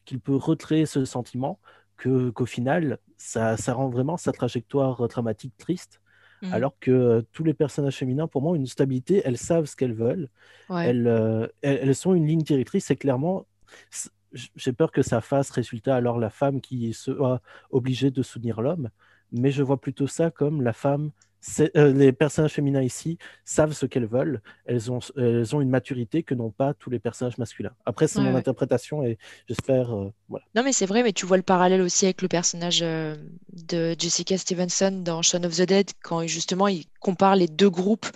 qu'il 0.05 0.19
peut 0.19 0.35
recréer 0.35 0.87
ce 0.87 1.05
sentiment, 1.05 1.59
que, 1.95 2.31
qu'au 2.31 2.47
final, 2.47 2.97
ça, 3.17 3.55
ça 3.55 3.73
rend 3.73 3.89
vraiment 3.89 4.17
sa 4.17 4.31
trajectoire 4.31 5.07
dramatique 5.07 5.55
triste. 5.57 6.01
Mhm. 6.45 6.53
Alors 6.53 6.73
que 6.79 6.91
euh, 6.91 7.21
tous 7.33 7.43
les 7.43 7.53
personnages 7.53 7.97
féminins, 7.97 8.27
pour 8.27 8.41
moi, 8.41 8.51
ont 8.51 8.55
une 8.55 8.67
stabilité, 8.67 9.21
elles 9.25 9.37
savent 9.37 9.65
ce 9.65 9.75
qu'elles 9.75 9.93
veulent, 9.93 10.29
Ouais. 10.69 10.87
elles, 10.87 11.07
euh, 11.07 11.47
elles, 11.61 11.79
elles 11.83 11.95
sont 11.95 12.13
une 12.15 12.27
ligne 12.27 12.41
directrice 12.41 12.89
et 12.91 12.95
clairement, 12.95 13.45
j'ai 14.55 14.73
peur 14.73 14.91
que 14.91 15.01
ça 15.01 15.21
fasse 15.21 15.49
résultat 15.49 15.95
alors 15.95 16.19
la 16.19 16.29
femme 16.29 16.61
qui 16.61 16.93
soit 16.93 17.41
obligée 17.71 18.11
de 18.11 18.21
soutenir 18.23 18.61
l'homme, 18.61 18.89
mais 19.31 19.51
je 19.51 19.63
vois 19.63 19.79
plutôt 19.79 20.07
ça 20.07 20.29
comme 20.31 20.61
la 20.61 20.73
femme, 20.73 21.11
c'est- 21.34 21.34
euh, 21.77 21.93
les 21.93 22.11
personnages 22.11 22.53
féminins 22.53 22.81
ici 22.81 23.17
savent 23.43 23.73
ce 23.73 23.85
qu'elles 23.85 24.05
veulent, 24.07 24.41
elles 24.65 24.91
ont, 24.91 24.99
elles 25.17 25.55
ont 25.55 25.61
une 25.61 25.69
maturité 25.69 26.23
que 26.23 26.33
n'ont 26.35 26.51
pas 26.51 26.73
tous 26.73 26.89
les 26.89 26.99
personnages 26.99 27.37
masculins. 27.37 27.75
Après, 27.85 28.07
c'est 28.07 28.19
Ouais, 28.19 28.23
mon 28.23 28.35
ouais. 28.35 28.39
interprétation 28.39 29.03
et 29.03 29.17
j'espère, 29.47 29.93
euh, 29.95 30.11
voilà. 30.29 30.45
Non, 30.55 30.63
mais 30.63 30.71
c'est 30.71 30.85
vrai, 30.85 31.03
mais 31.03 31.11
tu 31.11 31.25
vois 31.25 31.35
le 31.35 31.43
parallèle 31.43 31.81
aussi 31.81 32.05
avec 32.05 32.21
le 32.21 32.29
personnage 32.29 32.79
euh, 32.81 33.17
de 33.51 33.93
Jessica 33.99 34.37
Stevenson 34.37 35.01
dans 35.03 35.21
Shaun 35.21 35.43
of 35.43 35.53
the 35.57 35.63
Dead, 35.63 35.91
quand 36.01 36.25
justement 36.27 36.69
il 36.69 36.85
compare 37.01 37.35
les 37.35 37.47
deux 37.47 37.69
groupes 37.69 38.07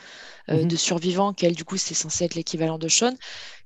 Mhm. 0.52 0.68
de 0.68 0.76
survivants, 0.76 1.34
qu'elle, 1.34 1.56
du 1.56 1.65
coup, 1.65 1.78
c'est 1.78 1.94
censé 1.94 2.26
être 2.26 2.36
l'équivalent 2.36 2.78
de 2.80 2.88
Shaun, 2.88 3.15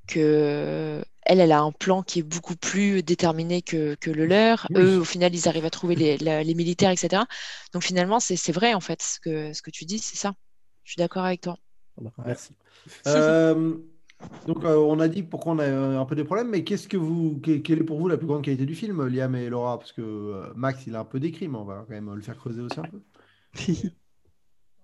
que 0.07 1.03
elle, 1.23 1.39
elle 1.39 1.51
a 1.53 1.61
un 1.61 1.71
plan 1.71 2.03
qui 2.03 2.19
est 2.19 2.23
beaucoup 2.23 2.55
plus 2.55 3.03
déterminé 3.03 3.61
que, 3.61 3.95
que 3.95 4.11
le 4.11 4.25
leur. 4.25 4.67
Oui. 4.69 4.75
Eux, 4.81 4.99
au 4.99 5.05
final, 5.05 5.33
ils 5.35 5.47
arrivent 5.47 5.65
à 5.65 5.69
trouver 5.69 5.95
les, 5.95 6.17
la- 6.17 6.43
les 6.43 6.53
militaires, 6.55 6.91
etc. 6.91 7.25
Donc 7.73 7.83
finalement, 7.83 8.19
c'est 8.19 8.35
c'est 8.35 8.51
vrai, 8.51 8.73
en 8.73 8.81
fait, 8.81 9.01
ce 9.01 9.19
que, 9.19 9.53
ce 9.53 9.61
que 9.61 9.71
tu 9.71 9.85
dis, 9.85 9.99
c'est 9.99 10.17
ça. 10.17 10.33
Je 10.83 10.91
suis 10.93 10.99
d'accord 10.99 11.23
avec 11.25 11.41
toi. 11.41 11.57
Merci. 12.25 12.55
Euh, 13.07 13.77
donc, 14.47 14.63
euh, 14.65 14.77
on 14.77 14.99
a 14.99 15.07
dit 15.07 15.23
pourquoi 15.23 15.53
on 15.53 15.59
a 15.59 15.63
euh, 15.63 15.99
un 15.99 16.05
peu 16.05 16.15
des 16.15 16.23
problèmes, 16.23 16.49
mais 16.49 16.63
qu'est-ce 16.63 16.87
que 16.87 16.97
vous, 16.97 17.39
que- 17.41 17.57
quelle 17.57 17.79
est 17.79 17.83
pour 17.83 17.99
vous 17.99 18.07
la 18.07 18.17
plus 18.17 18.27
grande 18.27 18.43
qualité 18.43 18.65
du 18.65 18.75
film, 18.75 19.05
Liam 19.07 19.35
et 19.35 19.49
Laura? 19.49 19.77
Parce 19.79 19.93
que 19.93 20.01
euh, 20.01 20.53
Max, 20.55 20.87
il 20.87 20.95
a 20.95 21.01
un 21.01 21.05
peu 21.05 21.19
décrit, 21.19 21.47
mais 21.47 21.57
on 21.57 21.65
va 21.65 21.85
quand 21.87 21.93
même 21.93 22.13
le 22.13 22.21
faire 22.21 22.37
creuser 22.37 22.61
aussi 22.61 22.79
un 22.79 22.87
peu. 22.87 23.01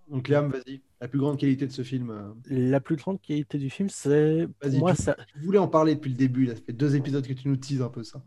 Donc, 0.08 0.28
Liam, 0.28 0.50
vas-y, 0.52 0.82
la 1.02 1.08
plus 1.08 1.20
grande 1.20 1.38
qualité 1.38 1.66
de 1.66 1.72
ce 1.72 1.82
film. 1.84 2.10
euh, 2.10 2.34
La 2.50 2.80
plus 2.80 2.96
grande 2.96 3.22
qualité 3.22 3.58
du 3.58 3.70
film, 3.70 3.90
c'est 3.90 4.48
moi 4.74 4.94
tu, 4.96 5.04
ça. 5.04 5.16
tu 5.34 5.40
voulais 5.40 5.58
en 5.60 5.68
parler 5.68 5.96
depuis 5.96 6.12
le 6.12 6.18
début, 6.18 6.46
là, 6.46 6.56
ça 6.56 6.62
fait 6.66 6.74
deux 6.74 6.96
épisodes 6.96 7.26
que 7.26 7.34
tu 7.34 7.48
nous 7.48 7.56
teases 7.58 7.82
un 7.82 7.90
peu 7.90 8.04
ça. 8.04 8.22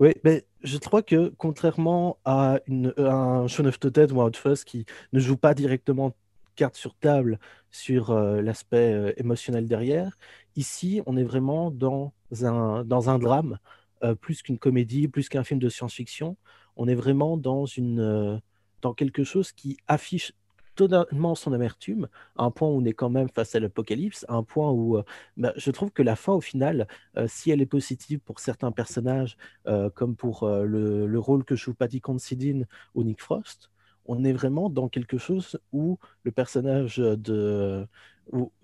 Oui, 0.00 0.12
mais 0.24 0.46
je 0.62 0.78
crois 0.78 1.02
que 1.02 1.32
contrairement 1.36 2.18
à, 2.24 2.60
une, 2.66 2.94
à 2.96 3.12
un 3.12 3.46
Shaun 3.46 3.66
of 3.66 3.78
the 3.78 3.88
Dead 3.88 4.10
ou 4.12 4.30
Fuzz 4.32 4.64
qui 4.64 4.86
ne 5.12 5.20
joue 5.20 5.36
pas 5.36 5.52
directement 5.54 6.16
carte 6.54 6.76
sur 6.76 6.94
table 6.94 7.38
sur 7.70 8.10
euh, 8.10 8.40
l'aspect 8.40 8.94
euh, 8.94 9.12
émotionnel 9.18 9.66
derrière, 9.66 10.16
ici 10.56 11.02
on 11.04 11.16
est 11.18 11.24
vraiment 11.24 11.70
dans 11.70 12.14
un, 12.42 12.84
dans 12.84 13.10
un 13.10 13.18
drame, 13.18 13.58
euh, 14.02 14.14
plus 14.14 14.40
qu'une 14.40 14.58
comédie, 14.58 15.08
plus 15.08 15.28
qu'un 15.28 15.44
film 15.44 15.60
de 15.60 15.68
science-fiction. 15.68 16.38
On 16.76 16.88
est 16.88 16.94
vraiment 16.94 17.36
dans, 17.36 17.66
une, 17.66 18.40
dans 18.80 18.94
quelque 18.94 19.24
chose 19.24 19.52
qui 19.52 19.76
affiche 19.88 20.32
totalement 20.76 21.34
son 21.34 21.52
amertume, 21.52 22.08
à 22.36 22.44
un 22.44 22.50
point 22.50 22.68
où 22.68 22.80
on 22.80 22.84
est 22.84 22.92
quand 22.92 23.10
même 23.10 23.28
face 23.28 23.54
à 23.54 23.60
l'apocalypse, 23.60 24.24
à 24.28 24.34
un 24.34 24.42
point 24.42 24.70
où 24.70 24.96
euh, 24.96 25.02
bah, 25.36 25.52
je 25.56 25.70
trouve 25.70 25.90
que 25.90 26.02
la 26.02 26.16
fin, 26.16 26.32
au 26.32 26.40
final, 26.40 26.86
euh, 27.16 27.26
si 27.28 27.50
elle 27.50 27.60
est 27.60 27.66
positive 27.66 28.20
pour 28.20 28.38
certains 28.38 28.70
personnages, 28.72 29.36
euh, 29.66 29.90
comme 29.90 30.14
pour 30.14 30.48
le, 30.48 31.06
le 31.06 31.18
rôle 31.18 31.44
que 31.44 31.56
joue 31.56 31.74
Patty 31.74 32.00
Considine 32.00 32.66
ou 32.94 33.02
Nick 33.02 33.20
Frost, 33.20 33.70
on 34.06 34.22
est 34.22 34.32
vraiment 34.32 34.70
dans 34.70 34.88
quelque 34.88 35.18
chose 35.18 35.58
où 35.72 35.98
le 36.22 36.30
personnage 36.30 36.98
de 36.98 37.86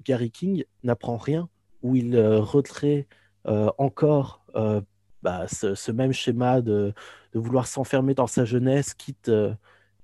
Gary 0.04 0.30
King 0.30 0.64
n'apprend 0.84 1.16
rien, 1.16 1.48
où 1.82 1.96
il 1.96 2.14
euh, 3.48 3.70
encore 3.78 4.44
bah, 5.22 5.46
ce, 5.48 5.90
même 5.90 6.12
schéma 6.12 6.60
de, 6.60 6.94
vouloir 7.34 7.66
s'enfermer 7.66 8.14
dans 8.14 8.26
sa 8.26 8.44
jeunesse, 8.44 8.94
quitte, 8.94 9.30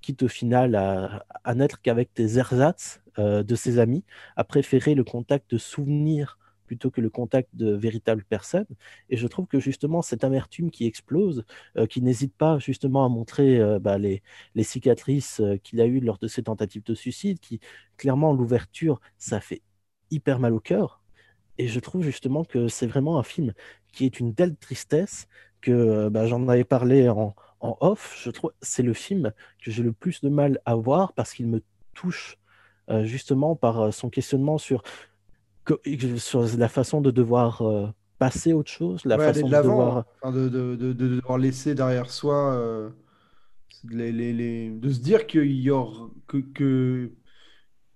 quitte 0.00 0.22
au 0.22 0.28
final 0.28 0.74
à, 0.74 1.54
n'être 1.54 1.80
qu'avec 1.80 2.10
des 2.14 2.38
ersatz 2.38 3.00
euh, 3.18 3.42
de 3.42 3.54
ses 3.54 3.78
amis, 3.78 4.04
à 4.36 4.44
préférer 4.44 4.94
le 4.94 5.04
contact 5.04 5.50
de 5.50 5.58
souvenirs 5.58 6.38
plutôt 6.66 6.90
que 6.90 7.00
le 7.00 7.08
contact 7.08 7.48
de 7.54 7.72
véritables 7.74 8.24
personnes. 8.24 8.66
Et 9.08 9.16
je 9.16 9.26
trouve 9.26 9.46
que 9.46 9.58
justement 9.58 10.02
cette 10.02 10.22
amertume 10.22 10.70
qui 10.70 10.86
explose, 10.86 11.44
euh, 11.78 11.86
qui 11.86 12.02
n'hésite 12.02 12.34
pas 12.34 12.58
justement 12.58 13.04
à 13.06 13.08
montrer 13.08 13.58
euh, 13.58 13.78
bah, 13.78 13.96
les, 13.98 14.22
cicatrices 14.62 15.40
qu'il 15.62 15.80
a 15.80 15.86
eues 15.86 16.00
lors 16.00 16.18
de 16.18 16.28
ses 16.28 16.42
tentatives 16.42 16.84
de 16.84 16.94
suicide, 16.94 17.40
qui 17.40 17.60
clairement 17.96 18.34
l'ouverture, 18.34 19.00
ça 19.18 19.40
fait 19.40 19.62
hyper 20.10 20.38
mal 20.40 20.52
au 20.52 20.60
cœur. 20.60 21.02
Et 21.58 21.68
je 21.68 21.80
trouve 21.80 22.02
justement 22.02 22.44
que 22.44 22.68
c'est 22.68 22.86
vraiment 22.86 23.18
un 23.18 23.22
film 23.22 23.52
qui 23.92 24.04
est 24.04 24.20
une 24.20 24.34
telle 24.34 24.56
tristesse 24.56 25.26
que 25.60 26.08
bah, 26.08 26.26
j'en 26.26 26.46
avais 26.48 26.64
parlé 26.64 27.08
en, 27.08 27.34
en 27.60 27.76
off. 27.80 28.18
Je 28.22 28.30
trouve 28.30 28.52
c'est 28.62 28.82
le 28.82 28.94
film 28.94 29.32
que 29.62 29.70
j'ai 29.70 29.82
le 29.82 29.92
plus 29.92 30.20
de 30.22 30.28
mal 30.28 30.60
à 30.64 30.74
voir 30.74 31.12
parce 31.14 31.32
qu'il 31.34 31.46
me 31.48 31.62
touche 31.94 32.38
euh, 32.90 33.04
justement 33.04 33.56
par 33.56 33.80
euh, 33.80 33.90
son 33.90 34.10
questionnement 34.10 34.58
sur, 34.58 34.82
sur 36.18 36.42
la 36.58 36.68
façon 36.68 37.00
de 37.00 37.10
devoir 37.10 37.62
euh, 37.62 37.86
passer 38.18 38.52
autre 38.52 38.70
chose, 38.70 39.04
la 39.04 39.18
Ouais, 39.18 39.26
façon 39.26 39.46
de 39.46 39.48
de 39.48 39.52
l'avant, 39.52 39.72
devoir. 39.72 39.98
hein. 39.98 40.04
Enfin, 40.22 40.32
de, 40.36 40.48
de, 40.48 40.76
de, 40.76 40.92
de 40.92 41.08
devoir 41.16 41.38
laisser 41.38 41.74
derrière 41.74 42.10
soi, 42.10 42.54
euh, 42.54 42.90
les, 43.90 44.12
les- 44.12 44.32
les- 44.32 44.70
de 44.70 44.90
se 44.90 45.00
dire 45.00 45.26
qu'il 45.26 45.52
y 45.52 45.70
aura, 45.70 46.10
que, 46.26 46.38
que- 46.38 47.12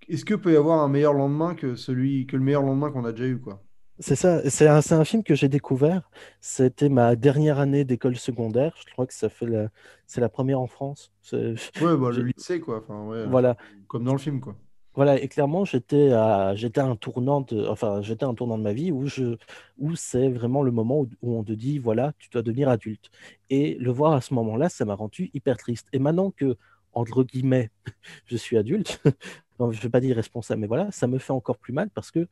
est-ce 0.09 0.25
que 0.25 0.35
peut 0.35 0.53
y 0.53 0.57
avoir 0.57 0.81
un 0.83 0.88
meilleur 0.88 1.14
lendemain 1.14 1.55
que 1.55 1.77
celui, 1.77 2.27
que 2.27 2.37
le 2.37 2.42
meilleur 2.44 2.62
lendemain 2.62 2.90
qu'on 2.92 3.05
a 3.05 3.12
déjà 3.12 3.27
eu, 3.29 3.40
quoi. 3.40 3.62
C'est 4.03 4.17
ça, 4.17 4.51
c'est 4.51 4.67
un, 4.67 5.05
film 5.05 5.23
que 5.23 5.37
j'ai 5.37 5.49
découvert. 5.49 6.11
C'était 6.41 6.88
ma 6.88 7.15
dernière 7.15 7.61
année 7.61 7.85
d'école 7.85 8.17
secondaire. 8.17 8.75
Je 8.85 8.93
crois 8.93 9.07
que 9.07 9.15
ça 9.15 9.29
fait 9.29 9.47
la, 9.47 9.69
c'est 10.09 10.21
la 10.21 10.29
première 10.29 10.59
en 10.59 10.67
France. 10.67 11.12
Ouais, 11.33 11.55
bah, 11.81 12.11
le 12.11 12.23
lycée, 12.25 12.59
quoi. 12.59 12.79
Enfin, 12.79 13.05
ouais, 13.05 13.27
Voilà, 13.27 13.57
comme 13.87 14.03
dans 14.03 14.12
le 14.12 14.19
film, 14.19 14.41
quoi. 14.41 14.57
voilà. 14.97 15.23
Et 15.23 15.29
clairement, 15.29 15.65
j'étais 15.65 16.11
à, 16.11 16.57
j'étais 16.57 16.81
un 16.81 16.97
tournant 16.97 17.43
de, 17.43 17.65
enfin, 17.69 18.03
j'étais 18.03 18.25
un 18.25 18.35
tournant 18.35 18.59
de 18.59 18.65
ma 18.65 18.73
vie 18.73 18.91
où 18.91 19.07
je, 19.07 19.37
où 19.79 19.95
c'est 19.95 20.31
vraiment 20.31 20.65
le 20.65 20.73
moment 20.73 21.03
où, 21.03 21.09
où 21.23 21.38
on 21.38 21.45
te 21.45 21.53
dit, 21.53 21.79
voilà, 21.79 22.12
tu 22.19 22.29
dois 22.29 22.43
devenir 22.43 22.69
adulte. 22.69 23.09
Et 23.51 23.77
le 23.79 23.93
voir 23.93 24.15
à 24.15 24.21
ce 24.21 24.35
moment-là, 24.35 24.69
ça 24.69 24.85
m'a 24.85 24.95
rendu 24.95 25.31
hyper 25.33 25.57
triste. 25.59 25.87
Et 25.93 26.01
maintenant 26.01 26.33
que, 26.33 26.57
entre 26.93 27.23
guillemets, 27.23 27.71
je 28.27 28.37
suis 28.37 28.57
adulte, 28.57 29.01
je 29.61 29.65
ne 29.65 29.83
vais 29.83 29.88
pas 29.91 30.01
dire 30.01 30.17
responsable, 30.17 30.61
mais 30.61 30.67
voilà, 30.67 30.91
ça 30.91 31.07
me 31.07 31.19
fait 31.19 31.33
encore 31.33 31.59
plus 31.59 31.73
mal 31.73 31.88
parce 31.91 32.11
que 32.11 32.27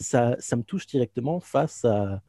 ça, 0.00 0.36
ça 0.38 0.56
me 0.56 0.62
touche 0.62 0.86
directement 0.86 1.40
face 1.40 1.84
à, 1.84 2.22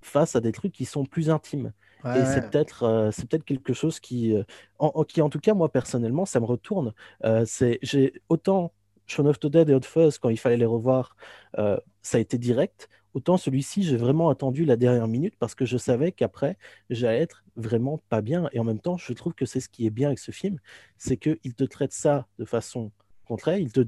face 0.00 0.36
à 0.36 0.40
des 0.40 0.52
trucs 0.52 0.72
qui 0.72 0.84
sont 0.84 1.04
plus 1.04 1.30
intimes. 1.30 1.72
Ouais, 2.04 2.20
Et 2.20 2.24
c'est 2.26 2.50
peut-être 2.50 2.84
euh, 2.84 3.10
c'est 3.10 3.28
peut-être 3.28 3.44
quelque 3.44 3.72
chose 3.72 4.00
qui, 4.00 4.34
euh, 4.34 4.44
en, 4.78 5.04
qui, 5.04 5.20
en 5.22 5.28
tout 5.28 5.40
cas, 5.40 5.54
moi, 5.54 5.70
personnellement, 5.70 6.24
ça 6.24 6.40
me 6.40 6.44
retourne. 6.44 6.92
Euh, 7.24 7.44
c'est, 7.46 7.78
j'ai 7.82 8.12
autant 8.28 8.72
Shaun 9.06 9.26
of 9.26 9.40
the 9.40 9.46
Dead 9.46 9.70
et 9.70 9.74
Hot 9.74 9.82
Fuzz, 9.82 10.18
quand 10.18 10.28
il 10.28 10.38
fallait 10.38 10.56
les 10.56 10.66
revoir, 10.66 11.16
ça 11.54 12.18
a 12.18 12.20
été 12.20 12.38
direct. 12.38 12.88
Autant 13.14 13.38
celui-ci, 13.38 13.82
j'ai 13.82 13.96
vraiment 13.96 14.28
attendu 14.28 14.64
la 14.64 14.76
dernière 14.76 15.08
minute 15.08 15.34
parce 15.38 15.54
que 15.54 15.64
je 15.64 15.78
savais 15.78 16.12
qu'après, 16.12 16.58
j'allais 16.90 17.20
être 17.20 17.44
vraiment 17.56 17.98
pas 18.10 18.20
bien. 18.20 18.48
Et 18.52 18.58
en 18.58 18.64
même 18.64 18.80
temps, 18.80 18.98
je 18.98 19.12
trouve 19.14 19.32
que 19.32 19.46
c'est 19.46 19.60
ce 19.60 19.68
qui 19.68 19.86
est 19.86 19.90
bien 19.90 20.08
avec 20.08 20.18
ce 20.18 20.32
film, 20.32 20.58
c'est 20.98 21.16
qu'il 21.16 21.54
te 21.54 21.64
traite 21.64 21.92
ça 21.92 22.26
de 22.38 22.44
façon 22.44 22.90
contraire. 23.26 23.58
Il, 23.58 23.72
te, 23.72 23.80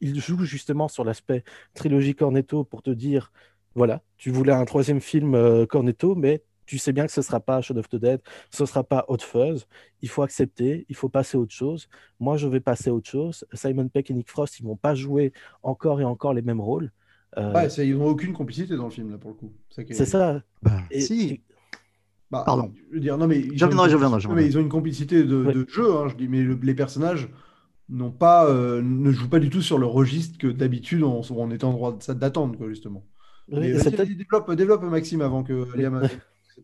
il 0.00 0.20
joue 0.20 0.44
justement 0.44 0.88
sur 0.88 1.04
l'aspect 1.04 1.44
trilogie 1.74 2.14
Cornetto 2.14 2.64
pour 2.64 2.82
te 2.82 2.90
dire, 2.90 3.32
voilà, 3.74 4.02
tu 4.18 4.30
voulais 4.30 4.52
un 4.52 4.64
troisième 4.64 5.00
film 5.00 5.34
euh, 5.34 5.64
Cornetto, 5.66 6.14
mais 6.14 6.42
tu 6.66 6.78
sais 6.78 6.92
bien 6.92 7.06
que 7.06 7.12
ce 7.12 7.20
ne 7.20 7.24
sera 7.24 7.40
pas 7.40 7.60
Shaun 7.60 7.78
of 7.78 7.88
the 7.88 7.96
Dead, 7.96 8.20
ce 8.50 8.62
ne 8.62 8.66
sera 8.66 8.84
pas 8.84 9.04
Hot 9.08 9.18
Fuzz. 9.18 9.66
Il 10.02 10.08
faut 10.08 10.22
accepter, 10.22 10.86
il 10.88 10.94
faut 10.94 11.08
passer 11.08 11.36
à 11.36 11.40
autre 11.40 11.52
chose. 11.52 11.88
Moi, 12.20 12.36
je 12.36 12.46
vais 12.46 12.60
passer 12.60 12.90
à 12.90 12.94
autre 12.94 13.08
chose. 13.10 13.44
Simon 13.54 13.88
Peck 13.88 14.10
et 14.10 14.14
Nick 14.14 14.28
Frost, 14.28 14.60
ils 14.60 14.64
vont 14.64 14.76
pas 14.76 14.94
jouer 14.94 15.32
encore 15.62 16.00
et 16.00 16.04
encore 16.04 16.32
les 16.34 16.42
mêmes 16.42 16.60
rôles. 16.60 16.92
Euh, 17.38 17.52
Ouais, 17.52 17.66
ils 17.68 17.96
n'ont 17.96 18.06
aucune 18.06 18.32
complicité 18.32 18.76
dans 18.76 18.84
le 18.84 18.90
film, 18.90 19.10
là, 19.10 19.18
pour 19.18 19.30
le 19.30 19.36
coup. 19.36 19.52
est- 19.78 19.92
c'est 19.94 20.04
ça. 20.06 20.42
Bah, 20.62 20.78
Et- 20.90 21.00
si. 21.00 21.28
et- 21.30 21.40
Bah, 22.30 22.44
Pardon. 22.46 22.72
Je 22.90 22.94
veux 22.94 23.00
dire, 23.00 23.18
non, 23.18 23.26
mais 23.26 23.40
ils 23.40 23.58
J'en 23.58 23.66
ont 23.66 23.70
une 23.70 23.76
non, 24.28 24.34
mais 24.36 24.46
ils 24.46 24.56
ont 24.56 24.60
une 24.60 24.68
complicité 24.68 25.24
de, 25.24 25.44
Ouais. 25.44 25.52
de 25.52 25.66
jeu, 25.68 25.96
hein, 25.96 26.06
je 26.08 26.14
dis, 26.14 26.28
mais 26.28 26.42
le- 26.42 26.58
les 26.62 26.74
personnages 26.74 27.28
n'ont 27.90 28.10
pas, 28.10 28.46
euh, 28.46 28.80
ne 28.82 29.10
jouent 29.10 29.28
pas 29.28 29.40
du 29.40 29.50
tout 29.50 29.62
sur 29.62 29.78
le 29.78 29.86
registre 29.86 30.38
que 30.38 30.46
d'habitude 30.46 31.02
on, 31.02 31.22
on 31.30 31.50
était 31.50 31.64
en 31.64 31.72
droit 31.72 31.98
d'attendre, 32.08 32.68
justement. 32.68 33.04
Oui, 33.50 33.72
vas-y, 33.72 34.14
développe, 34.16 34.52
développe, 34.52 34.82
Maxime, 34.84 35.22
avant 35.22 35.42
que 35.42 35.66
Liam. 35.76 36.02
être 36.04 36.16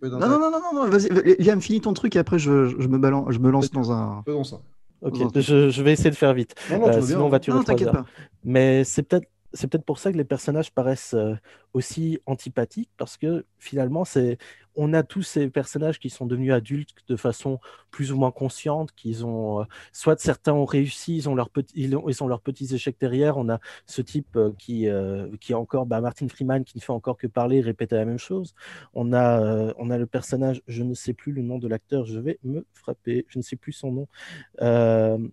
Non, 0.02 0.18
non, 0.20 0.38
non, 0.38 0.50
non, 0.50 0.60
non, 0.74 0.88
vas-y, 0.88 1.08
Liam, 1.42 1.60
finis 1.60 1.80
ton 1.80 1.92
truc 1.92 2.16
et 2.16 2.18
après 2.18 2.38
je, 2.38 2.68
je 2.68 2.88
me, 2.88 2.98
balance, 2.98 3.32
je 3.32 3.38
me 3.38 3.50
lance 3.50 3.70
dans 3.70 3.92
un. 3.92 4.22
Faisons 4.24 4.44
ça. 4.44 4.60
Ok, 5.02 5.18
Dans 5.18 5.26
un 5.26 5.30
truc. 5.30 5.44
je, 5.44 5.70
je 5.70 5.82
vais 5.82 5.92
essayer 5.92 6.10
de 6.10 6.16
faire 6.16 6.32
vite. 6.32 6.54
Non, 6.70 6.78
non, 6.78 6.84
tu 6.84 6.90
Euh, 6.90 6.98
bien, 6.98 7.06
sinon, 7.06 7.22
on 7.22 7.26
hein. 7.26 7.30
va 7.30 7.40
tuer 7.40 7.52
Non, 7.52 7.62
t'inquiète 7.62 7.92
pas. 7.92 8.06
Mais 8.44 8.84
c'est 8.84 9.02
peut-être 9.02 9.28
c'est 9.52 9.68
peut-être 9.68 9.84
pour 9.84 9.98
ça 9.98 10.12
que 10.12 10.16
les 10.16 10.24
personnages 10.24 10.70
paraissent 10.70 11.14
euh, 11.14 11.34
aussi 11.72 12.18
antipathiques 12.26 12.90
parce 12.96 13.16
que 13.16 13.44
finalement 13.58 14.04
c'est 14.04 14.38
on 14.76 14.92
a 14.92 15.02
tous 15.02 15.22
ces 15.22 15.48
personnages 15.48 15.98
qui 15.98 16.10
sont 16.10 16.26
devenus 16.26 16.52
adultes 16.52 16.94
de 17.08 17.16
façon 17.16 17.58
plus 17.90 18.12
ou 18.12 18.16
moins 18.16 18.30
consciente, 18.30 18.92
qu'ils 18.92 19.24
ont 19.24 19.62
euh, 19.62 19.64
soit 19.92 20.20
certains 20.20 20.52
ont 20.52 20.64
réussi, 20.64 21.16
ils 21.16 21.28
ont 21.28 21.34
leurs 21.34 21.50
petits 21.50 22.74
échecs 22.74 22.96
derrière. 23.00 23.38
On 23.38 23.48
a 23.48 23.58
ce 23.86 24.02
type 24.02 24.36
euh, 24.36 24.52
qui 24.58 24.88
euh, 24.88 25.28
qui 25.40 25.52
est 25.52 25.54
encore 25.54 25.86
bah, 25.86 26.00
Martin 26.00 26.28
Freeman 26.28 26.64
qui 26.64 26.76
ne 26.76 26.82
fait 26.82 26.92
encore 26.92 27.16
que 27.16 27.26
parler, 27.26 27.60
répéter 27.60 27.96
la 27.96 28.04
même 28.04 28.18
chose. 28.18 28.54
On 28.94 29.12
a 29.12 29.72
on 29.78 29.90
a 29.90 29.98
le 29.98 30.06
personnage, 30.06 30.62
je 30.68 30.82
ne 30.82 30.94
sais 30.94 31.14
plus 31.14 31.32
le 31.32 31.42
nom 31.42 31.58
de 31.58 31.68
l'acteur, 31.68 32.04
je 32.06 32.18
vais 32.20 32.38
me 32.44 32.64
frapper, 32.72 33.24
je 33.28 33.38
ne 33.38 33.42
sais 33.42 33.56
plus 33.56 33.72
son 33.72 33.92
nom. 33.92 34.08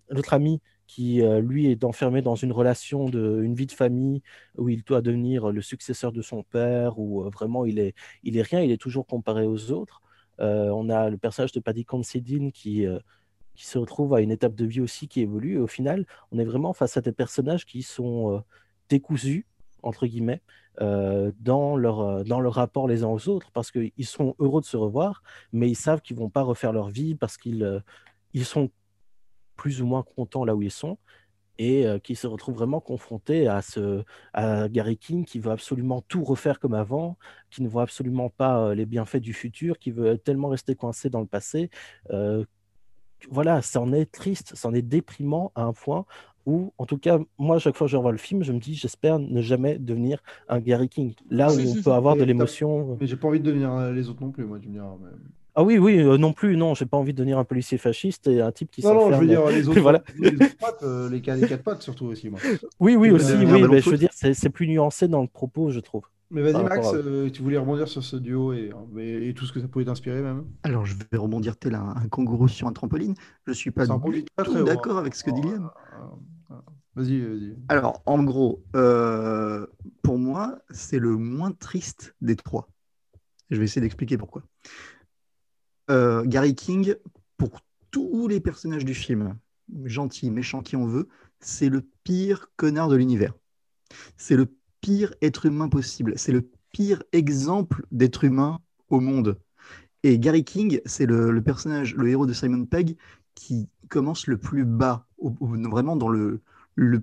L'autre 0.08 0.34
ami 0.34 0.60
qui, 0.86 1.22
euh, 1.22 1.40
lui, 1.40 1.70
est 1.70 1.84
enfermé 1.84 2.22
dans 2.22 2.34
une 2.34 2.52
relation, 2.52 3.08
de, 3.08 3.42
une 3.42 3.54
vie 3.54 3.66
de 3.66 3.72
famille 3.72 4.22
où 4.58 4.68
il 4.68 4.82
doit 4.84 5.00
devenir 5.00 5.50
le 5.50 5.62
successeur 5.62 6.12
de 6.12 6.22
son 6.22 6.42
père, 6.42 6.98
où 6.98 7.24
euh, 7.24 7.30
vraiment 7.30 7.64
il 7.64 7.78
est, 7.78 7.94
il 8.22 8.36
est 8.36 8.42
rien, 8.42 8.60
il 8.60 8.70
est 8.70 8.80
toujours 8.80 9.06
comparé 9.06 9.46
aux 9.46 9.72
autres. 9.72 10.02
Euh, 10.40 10.68
on 10.70 10.90
a 10.90 11.10
le 11.10 11.16
personnage 11.16 11.52
de 11.52 11.60
Paddy 11.60 11.84
Considine 11.84 12.52
qui, 12.52 12.86
qui 13.54 13.66
se 13.66 13.78
retrouve 13.78 14.14
à 14.14 14.20
une 14.20 14.30
étape 14.30 14.54
de 14.54 14.66
vie 14.66 14.80
aussi 14.80 15.08
qui 15.08 15.20
évolue. 15.20 15.54
Et 15.54 15.58
au 15.60 15.66
final, 15.66 16.06
on 16.32 16.38
est 16.38 16.44
vraiment 16.44 16.72
face 16.72 16.96
à 16.96 17.00
des 17.00 17.12
personnages 17.12 17.66
qui 17.66 17.82
sont 17.82 18.42
décousus, 18.88 19.46
entre 19.82 20.06
guillemets, 20.06 20.42
dans, 20.80 21.76
leur, 21.76 22.24
dans 22.24 22.40
leur 22.40 22.54
rapport 22.54 22.88
les 22.88 23.04
uns 23.04 23.08
aux 23.08 23.28
autres, 23.28 23.52
parce 23.52 23.70
qu'ils 23.70 23.92
sont 24.06 24.34
heureux 24.40 24.60
de 24.60 24.66
se 24.66 24.76
revoir, 24.76 25.22
mais 25.52 25.68
ils 25.70 25.76
savent 25.76 26.02
qu'ils 26.02 26.16
vont 26.16 26.30
pas 26.30 26.42
refaire 26.42 26.72
leur 26.72 26.88
vie 26.88 27.14
parce 27.14 27.36
qu'ils 27.36 27.82
ils 28.32 28.44
sont 28.44 28.70
plus 29.56 29.82
ou 29.82 29.86
moins 29.86 30.02
contents 30.02 30.44
là 30.44 30.54
où 30.54 30.62
ils 30.62 30.70
sont 30.70 30.98
et 31.58 31.86
euh, 31.86 31.98
qui 31.98 32.16
se 32.16 32.26
retrouvent 32.26 32.56
vraiment 32.56 32.80
confrontés 32.80 33.46
à, 33.46 33.62
ce, 33.62 34.02
à 34.32 34.68
Gary 34.68 34.96
King 34.96 35.24
qui 35.24 35.38
veut 35.38 35.52
absolument 35.52 36.02
tout 36.08 36.24
refaire 36.24 36.58
comme 36.58 36.74
avant, 36.74 37.16
qui 37.50 37.62
ne 37.62 37.68
voit 37.68 37.82
absolument 37.82 38.28
pas 38.28 38.58
euh, 38.58 38.74
les 38.74 38.86
bienfaits 38.86 39.18
du 39.18 39.32
futur, 39.32 39.78
qui 39.78 39.92
veut 39.92 40.18
tellement 40.18 40.48
rester 40.48 40.74
coincé 40.74 41.10
dans 41.10 41.20
le 41.20 41.26
passé. 41.26 41.70
Euh, 42.10 42.44
voilà, 43.30 43.62
ça 43.62 43.80
en 43.80 43.92
est 43.92 44.10
triste, 44.10 44.56
ça 44.56 44.68
en 44.68 44.74
est 44.74 44.82
déprimant 44.82 45.52
à 45.54 45.62
un 45.62 45.72
point 45.72 46.06
où, 46.44 46.74
en 46.76 46.86
tout 46.86 46.98
cas, 46.98 47.18
moi, 47.38 47.58
chaque 47.58 47.76
fois 47.76 47.86
que 47.86 47.90
je 47.92 47.96
revois 47.96 48.12
le 48.12 48.18
film, 48.18 48.42
je 48.42 48.52
me 48.52 48.58
dis, 48.58 48.74
j'espère 48.74 49.18
ne 49.18 49.40
jamais 49.40 49.78
devenir 49.78 50.18
un 50.48 50.58
Gary 50.60 50.88
King. 50.88 51.14
Là 51.30 51.50
où 51.50 51.56
on 51.56 51.82
peut 51.82 51.92
avoir 51.92 52.16
de 52.16 52.24
l'émotion. 52.24 52.98
Mais 53.00 53.06
j'ai 53.06 53.16
pas 53.16 53.28
envie 53.28 53.40
de 53.40 53.44
devenir 53.44 53.92
les 53.92 54.08
autres 54.08 54.20
non 54.22 54.30
plus, 54.30 54.44
moi, 54.44 54.58
tu 54.58 54.68
me 54.68 54.72
diras. 54.74 54.96
mais- 55.00 55.08
Ah 55.56 55.62
oui, 55.62 55.78
oui, 55.78 55.98
euh, 56.00 56.18
non 56.18 56.32
plus, 56.32 56.56
non, 56.56 56.74
j'ai 56.74 56.84
pas 56.86 56.96
envie 56.96 57.12
de 57.12 57.18
devenir 57.18 57.38
un 57.38 57.44
policier 57.44 57.78
fasciste 57.78 58.26
et 58.26 58.40
un 58.40 58.50
type 58.50 58.70
qui 58.72 58.82
Non, 58.82 58.94
non, 58.94 59.12
je 59.12 59.12
s'enferme. 59.12 59.22
veux 59.22 59.28
dire 59.28 59.50
les 59.50 59.68
autres, 59.68 59.80
Voilà. 59.82 60.02
les 60.18 60.40
autres 60.40 60.56
potes, 60.58 60.82
euh, 60.82 61.08
les, 61.08 61.20
quatre- 61.22 61.38
les 61.38 61.46
quatre 61.46 61.62
potes 61.62 61.82
surtout 61.82 62.06
aussi, 62.06 62.28
moi. 62.28 62.40
Oui, 62.80 62.96
oui, 62.96 63.08
Et 63.08 63.12
aussi, 63.12 63.36
oui, 63.36 63.62
mais 63.68 63.80
je 63.80 63.90
veux 63.90 63.96
dire, 63.98 64.10
c'est 64.12 64.34
c'est 64.34 64.50
plus 64.50 64.66
nuancé 64.66 65.06
dans 65.08 65.22
le 65.22 65.28
propos, 65.28 65.70
je 65.70 65.80
trouve. 65.80 66.04
Mais 66.30 66.42
vas-y, 66.42 66.64
Max, 66.64 66.92
à- 66.92 66.96
euh, 66.96 67.30
tu 67.30 67.42
voulais 67.42 67.58
rebondir 67.58 67.86
sur 67.88 68.02
ce 68.02 68.16
duo 68.16 68.52
et, 68.52 68.70
et, 68.98 69.28
et 69.28 69.34
tout 69.34 69.46
ce 69.46 69.52
que 69.52 69.60
ça 69.60 69.68
pouvait 69.68 69.84
t'inspirer, 69.84 70.20
même? 70.22 70.46
Alors, 70.62 70.84
je 70.86 70.94
vais 71.10 71.18
rebondir 71.18 71.56
tel 71.56 71.74
un, 71.74 71.94
un 71.96 72.08
kangourou 72.08 72.48
sur 72.48 72.66
un 72.66 72.72
trampoline. 72.72 73.14
Je 73.46 73.52
suis 73.52 73.70
pas 73.70 73.86
du 73.86 74.00
tout 74.42 74.62
d'accord 74.64 74.96
hein. 74.96 75.00
avec 75.00 75.14
ce 75.14 75.22
que 75.24 75.30
dit 75.30 75.42
Oh, 75.42 75.48
Liam. 75.48 75.70
Vas-y, 76.94 77.20
vas-y. 77.20 77.56
Alors, 77.68 78.02
en 78.06 78.22
gros, 78.22 78.62
euh, 78.76 79.66
pour 80.02 80.18
moi, 80.18 80.58
c'est 80.70 80.98
le 80.98 81.16
moins 81.16 81.52
triste 81.52 82.14
des 82.20 82.36
trois. 82.36 82.68
Je 83.50 83.58
vais 83.58 83.64
essayer 83.66 83.82
d'expliquer 83.82 84.18
pourquoi. 84.18 84.42
Euh, 85.90 86.24
Gary 86.24 86.54
King, 86.54 86.94
pour 87.36 87.60
tous 87.90 88.28
les 88.28 88.40
personnages 88.40 88.84
du 88.84 88.94
film, 88.94 89.36
gentil, 89.84 90.30
méchant, 90.30 90.62
qui 90.62 90.76
on 90.76 90.86
veut, 90.86 91.08
c'est 91.40 91.68
le 91.68 91.82
pire 92.04 92.48
connard 92.56 92.88
de 92.88 92.96
l'univers. 92.96 93.34
C'est 94.16 94.36
le 94.36 94.46
pire 94.80 95.14
être 95.22 95.46
humain 95.46 95.68
possible. 95.68 96.14
C'est 96.16 96.32
le 96.32 96.48
pire 96.72 97.02
exemple 97.12 97.84
d'être 97.92 98.24
humain 98.24 98.60
au 98.88 99.00
monde. 99.00 99.38
Et 100.02 100.18
Gary 100.18 100.44
King, 100.44 100.80
c'est 100.84 101.06
le, 101.06 101.40
personnage, 101.42 101.94
le 101.94 102.08
héros 102.08 102.26
de 102.26 102.32
Simon 102.32 102.66
Pegg, 102.66 102.96
qui 103.34 103.68
commence 103.88 104.26
le 104.26 104.38
plus 104.38 104.64
bas, 104.64 105.06
vraiment 105.18 105.96
dans 105.96 106.08
le, 106.08 106.40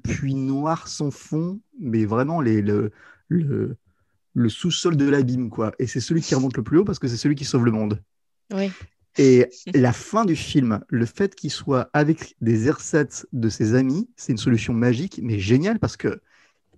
puits 0.03 0.35
noir 0.35 0.87
sans 0.87 1.11
fond, 1.11 1.59
mais 1.79 2.05
vraiment 2.05 2.41
le, 2.41 2.91
le 4.33 4.49
sous-sol 4.49 4.97
de 4.97 5.09
l'abîme, 5.09 5.49
quoi. 5.49 5.73
Et 5.79 5.87
c'est 5.87 5.99
celui 5.99 6.21
qui 6.21 6.35
remonte 6.35 6.57
le 6.57 6.63
plus 6.63 6.79
haut 6.79 6.85
parce 6.85 6.99
que 6.99 7.07
c'est 7.07 7.17
celui 7.17 7.35
qui 7.35 7.45
sauve 7.45 7.65
le 7.65 7.71
monde. 7.71 8.01
Oui. 8.51 8.71
Et 9.17 9.49
la 9.73 9.93
fin 9.93 10.25
du 10.25 10.35
film, 10.35 10.81
le 10.87 11.05
fait 11.05 11.35
qu'il 11.35 11.51
soit 11.51 11.89
avec 11.93 12.35
des 12.41 12.67
ersatz 12.67 13.27
de 13.33 13.49
ses 13.49 13.75
amis, 13.75 14.09
c'est 14.15 14.31
une 14.31 14.37
solution 14.37 14.73
magique, 14.73 15.19
mais 15.21 15.39
géniale 15.39 15.79
parce 15.79 15.97
que 15.97 16.21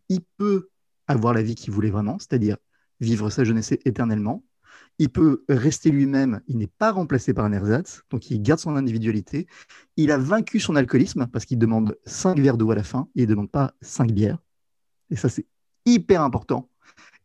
il 0.10 0.22
peut 0.38 0.70
avoir 1.08 1.34
la 1.34 1.42
vie 1.42 1.56
qu'il 1.56 1.74
voulait 1.74 1.90
vraiment, 1.90 2.18
c'est-à-dire 2.20 2.58
vivre 3.00 3.30
sa 3.30 3.44
jeunesse 3.44 3.72
éternellement. 3.86 4.44
Il 5.00 5.10
peut 5.10 5.44
rester 5.50 5.90
lui-même, 5.90 6.42
il 6.48 6.58
n'est 6.58 6.68
pas 6.68 6.92
remplacé 6.92 7.34
par 7.34 7.46
un 7.46 7.52
ersatz, 7.52 8.04
donc 8.10 8.30
il 8.30 8.42
garde 8.42 8.60
son 8.60 8.76
individualité. 8.76 9.48
Il 9.98 10.12
a 10.12 10.18
vaincu 10.18 10.60
son 10.60 10.76
alcoolisme 10.76 11.28
parce 11.28 11.46
qu'il 11.46 11.58
demande 11.58 11.98
5 12.06 12.40
verres 12.40 12.58
d'eau 12.58 12.72
à 12.72 12.76
la 12.76 12.84
fin, 12.84 13.08
il 13.16 13.24
ne 13.24 13.28
demande 13.28 13.50
pas 13.50 13.74
5 13.82 14.12
bières. 14.12 14.38
Et 15.10 15.16
ça, 15.16 15.30
c'est 15.30 15.46
hyper 15.86 16.22
important. 16.22 16.70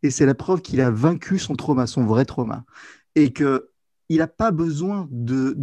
Et 0.03 0.11
c'est 0.11 0.27
la 0.27 0.35
preuve 0.35 0.63
qu'il 0.63 0.81
a 0.81 0.91
vaincu 0.91 1.39
son 1.39 1.57
trauma, 1.57 1.87
son 1.87 2.05
vrai 2.05 2.25
trauma. 2.25 2.65
Et 3.15 3.33
que 3.33 3.71
il 4.09 4.19
n'a 4.19 4.27
pas 4.27 4.51
besoin 4.51 5.09
de, 5.11 5.55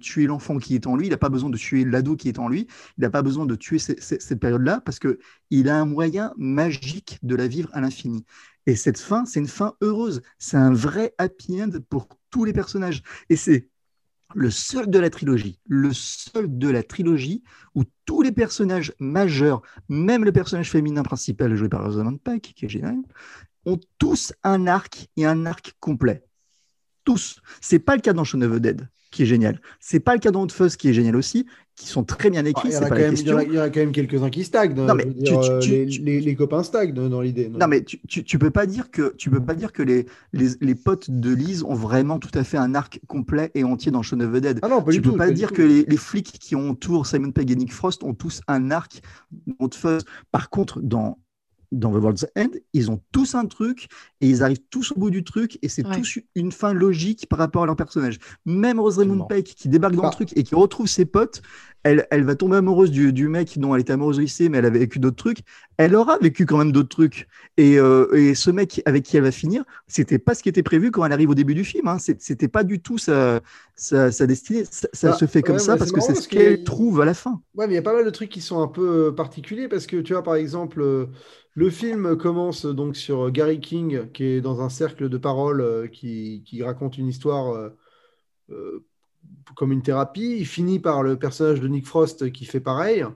tuer 0.00 0.26
l'enfant 0.26 0.58
qui 0.58 0.74
est 0.74 0.86
en 0.86 0.96
lui, 0.96 1.06
il 1.06 1.10
n'a 1.10 1.16
pas 1.16 1.28
besoin 1.28 1.50
de 1.50 1.56
tuer 1.56 1.84
l'ado 1.84 2.16
qui 2.16 2.28
est 2.28 2.38
en 2.38 2.48
lui, 2.48 2.66
il 2.98 3.02
n'a 3.02 3.10
pas 3.10 3.22
besoin 3.22 3.46
de 3.46 3.54
tuer 3.54 3.78
cette 3.78 4.40
période-là 4.40 4.80
parce 4.84 4.98
qu'il 4.98 5.68
a 5.68 5.78
un 5.78 5.84
moyen 5.84 6.32
magique 6.36 7.18
de 7.22 7.36
la 7.36 7.46
vivre 7.46 7.70
à 7.72 7.80
l'infini. 7.80 8.24
Et 8.66 8.74
cette 8.74 8.98
fin, 8.98 9.24
c'est 9.24 9.38
une 9.38 9.46
fin 9.46 9.74
heureuse. 9.80 10.22
C'est 10.38 10.56
un 10.56 10.72
vrai 10.72 11.14
happy 11.18 11.62
end 11.62 11.70
pour 11.88 12.08
tous 12.30 12.44
les 12.44 12.52
personnages. 12.52 13.02
Et 13.30 13.36
c'est 13.36 13.68
le 14.34 14.50
seul 14.50 14.90
de 14.90 14.98
la 14.98 15.08
trilogie, 15.08 15.60
le 15.66 15.92
seul 15.92 16.58
de 16.58 16.68
la 16.68 16.82
trilogie 16.82 17.44
où 17.76 17.84
tous 18.04 18.22
les 18.22 18.32
personnages 18.32 18.92
majeurs, 18.98 19.62
même 19.88 20.24
le 20.24 20.32
personnage 20.32 20.70
féminin 20.70 21.04
principal 21.04 21.54
joué 21.54 21.68
par 21.68 21.84
Rosamund 21.84 22.20
Pike, 22.20 22.54
qui 22.54 22.66
est 22.66 22.68
génial, 22.68 22.96
ont 23.66 23.78
tous 23.98 24.32
un 24.42 24.66
arc 24.66 25.08
et 25.16 25.26
un 25.26 25.46
arc 25.46 25.74
complet. 25.78 26.25
Tous. 27.06 27.40
C'est 27.62 27.78
pas 27.78 27.94
le 27.94 28.02
cas 28.02 28.12
dans 28.12 28.24
Shaun 28.24 28.42
of 28.42 28.56
the 28.56 28.60
Dead, 28.60 28.88
qui 29.10 29.22
est 29.22 29.26
génial. 29.26 29.60
C'est 29.80 30.00
pas 30.00 30.12
le 30.12 30.18
cas 30.20 30.30
dans 30.32 30.42
Hot 30.42 30.48
Fuzz, 30.50 30.76
qui 30.76 30.88
est 30.88 30.92
génial 30.92 31.16
aussi, 31.16 31.46
qui 31.76 31.86
sont 31.86 32.02
très 32.02 32.30
bien 32.30 32.44
écrits. 32.44 32.68
Il 32.70 32.74
y, 32.74 32.76
en 32.76 32.80
a 32.80 32.82
pas 32.82 32.88
quand 32.88 32.96
même, 32.96 33.12
il 33.14 33.20
y 33.20 33.22
question. 33.22 33.34
en 33.36 33.38
a- 33.38 33.44
il 33.44 33.52
y 33.54 33.58
en 33.58 33.62
a 33.62 33.70
quand 33.70 33.80
même 33.80 33.92
quelques-uns 33.92 34.28
qui 34.30 34.42
stagnent. 34.44 34.74
Non, 34.74 34.92
mais 34.94 35.04
je 35.04 35.08
veux 35.08 35.14
tu- 35.14 35.22
dire, 35.22 35.40
tu- 35.40 35.50
euh, 35.50 35.58
tu- 35.60 35.70
les, 35.70 35.86
tu- 35.86 36.02
les- 36.02 36.20
les 36.20 36.34
copains 36.34 36.62
stagnent 36.64 36.92
dans, 36.92 37.20
l'idée. 37.20 37.48
Non, 37.48 37.68
mais 37.68 37.84
tu, 37.84 38.38
peux 38.38 38.50
pas 38.50 38.66
dire 38.66 38.90
que 38.90 39.14
tu 39.16 39.30
peux 39.30 39.38
pas 39.44 39.54
dire 39.54 39.72
que 39.72 39.82
les, 39.84 40.06
les, 40.32 40.48
les 40.60 40.74
potes 40.74 41.10
de 41.10 41.32
Lise 41.32 41.62
ont 41.62 41.74
vraiment 41.74 42.18
tout 42.18 42.36
à 42.36 42.42
fait 42.42 42.56
un 42.56 42.74
arc 42.74 43.00
complet 43.06 43.52
et 43.54 43.62
entier 43.62 43.92
dans 43.92 44.02
Shaun 44.02 44.20
of 44.22 44.32
the 44.32 44.38
Dead. 44.42 44.58
Ah 44.62 44.68
non, 44.68 44.82
pas 44.82 44.90
tu 44.90 44.98
du 44.98 45.02
peux 45.02 45.10
tout. 45.12 45.16
pas 45.16 45.30
dire 45.30 45.52
que 45.52 45.62
les, 45.62 45.96
flics 45.96 46.38
qui 46.40 46.56
ont 46.56 46.70
autour 46.70 47.06
Simon 47.06 47.30
Pegg 47.30 47.50
et 47.52 47.56
Nick 47.56 47.72
Frost 47.72 48.02
ont 48.02 48.14
tous 48.14 48.40
un 48.48 48.70
arc 48.72 49.00
dans 49.46 49.54
Hot 49.66 49.70
Fuzz. 49.74 50.04
Par 50.32 50.50
contre, 50.50 50.80
dans 50.80 51.18
dans 51.78 51.90
The 51.92 52.02
World's 52.02 52.26
End, 52.36 52.48
ils 52.72 52.90
ont 52.90 53.00
tous 53.12 53.34
un 53.34 53.46
truc 53.46 53.88
et 54.20 54.28
ils 54.28 54.42
arrivent 54.42 54.62
tous 54.70 54.92
au 54.92 54.94
bout 55.00 55.10
du 55.10 55.24
truc 55.24 55.58
et 55.62 55.68
c'est 55.68 55.86
Ouais. 55.86 55.96
tous 55.96 56.18
une 56.34 56.52
fin 56.52 56.72
logique 56.72 57.28
par 57.28 57.38
rapport 57.38 57.62
à 57.62 57.66
leur 57.66 57.76
personnage. 57.76 58.18
Même 58.44 58.80
Rosamund 58.80 59.22
Absolument. 59.22 59.26
Pike 59.26 59.54
qui 59.56 59.68
débarque 59.68 59.94
dans 59.94 60.02
Bah. 60.02 60.08
le 60.10 60.14
truc 60.14 60.36
et 60.36 60.42
qui 60.42 60.54
retrouve 60.54 60.86
ses 60.86 61.04
potes, 61.04 61.42
elle, 61.82 62.06
elle 62.10 62.24
va 62.24 62.34
tomber 62.34 62.56
amoureuse 62.56 62.90
du, 62.90 63.12
du 63.12 63.28
mec 63.28 63.58
dont 63.60 63.72
elle 63.74 63.80
était 63.82 63.92
amoureuse 63.92 64.18
au 64.18 64.20
lycée, 64.22 64.48
mais 64.48 64.58
elle 64.58 64.64
avait 64.66 64.80
vécu 64.80 64.98
d'autres 64.98 65.16
trucs. 65.16 65.38
Elle 65.76 65.94
aura 65.94 66.18
vécu 66.18 66.44
quand 66.44 66.58
même 66.58 66.72
d'autres 66.72 66.88
trucs. 66.88 67.28
Et, 67.58 67.78
euh, 67.78 68.12
et 68.12 68.34
ce 68.34 68.50
mec 68.50 68.82
avec 68.86 69.04
qui 69.04 69.16
elle 69.16 69.22
va 69.22 69.30
finir, 69.30 69.62
c'était 69.86 70.18
pas 70.18 70.34
ce 70.34 70.42
qui 70.42 70.48
était 70.48 70.64
prévu 70.64 70.90
quand 70.90 71.04
elle 71.04 71.12
arrive 71.12 71.30
au 71.30 71.34
début 71.36 71.54
du 71.54 71.62
film. 71.64 71.86
Hein. 71.86 71.98
C'était 72.00 72.48
pas 72.48 72.64
du 72.64 72.80
tout 72.80 72.98
sa, 72.98 73.40
sa, 73.76 74.10
sa 74.10 74.26
destinée. 74.26 74.64
Ça, 74.68 74.88
ça 74.92 75.10
Bah, 75.10 75.16
se 75.16 75.26
fait 75.26 75.42
comme 75.42 75.56
ouais, 75.56 75.60
ça 75.60 75.74
mais 75.74 75.78
parce 75.78 75.92
que 75.92 76.00
c'est 76.00 76.16
ce 76.16 76.26
a- 76.26 76.28
qu'elle 76.28 76.64
trouve 76.64 77.00
à 77.02 77.04
la 77.04 77.14
fin. 77.14 77.40
Ouais, 77.54 77.66
mais 77.68 77.74
il 77.74 77.76
y 77.76 77.78
a 77.78 77.82
pas 77.82 77.94
mal 77.94 78.04
de 78.04 78.10
trucs 78.10 78.30
qui 78.30 78.40
sont 78.40 78.60
un 78.60 78.68
peu 78.68 79.14
particuliers 79.14 79.68
parce 79.68 79.86
que 79.86 79.98
tu 79.98 80.12
vois, 80.12 80.24
par 80.24 80.34
exemple, 80.34 80.80
euh, 80.80 81.06
le 81.56 81.70
film 81.70 82.16
commence 82.18 82.66
donc 82.66 82.96
sur 82.96 83.30
Gary 83.30 83.60
King 83.60 84.10
qui 84.12 84.24
est 84.24 84.40
dans 84.42 84.60
un 84.60 84.68
cercle 84.68 85.08
de 85.08 85.16
paroles 85.16 85.62
euh, 85.62 85.86
qui, 85.88 86.62
raconte 86.62 86.98
une 86.98 87.08
histoire 87.08 87.54
euh, 87.54 87.70
euh, 88.50 88.84
comme 89.56 89.72
une 89.72 89.82
thérapie. 89.82 90.36
Il 90.38 90.46
finit 90.46 90.78
par 90.78 91.02
le 91.02 91.18
personnage 91.18 91.60
de 91.60 91.66
Nick 91.66 91.86
Frost 91.86 92.30
qui 92.30 92.44
fait 92.44 92.60
pareil 92.60 93.06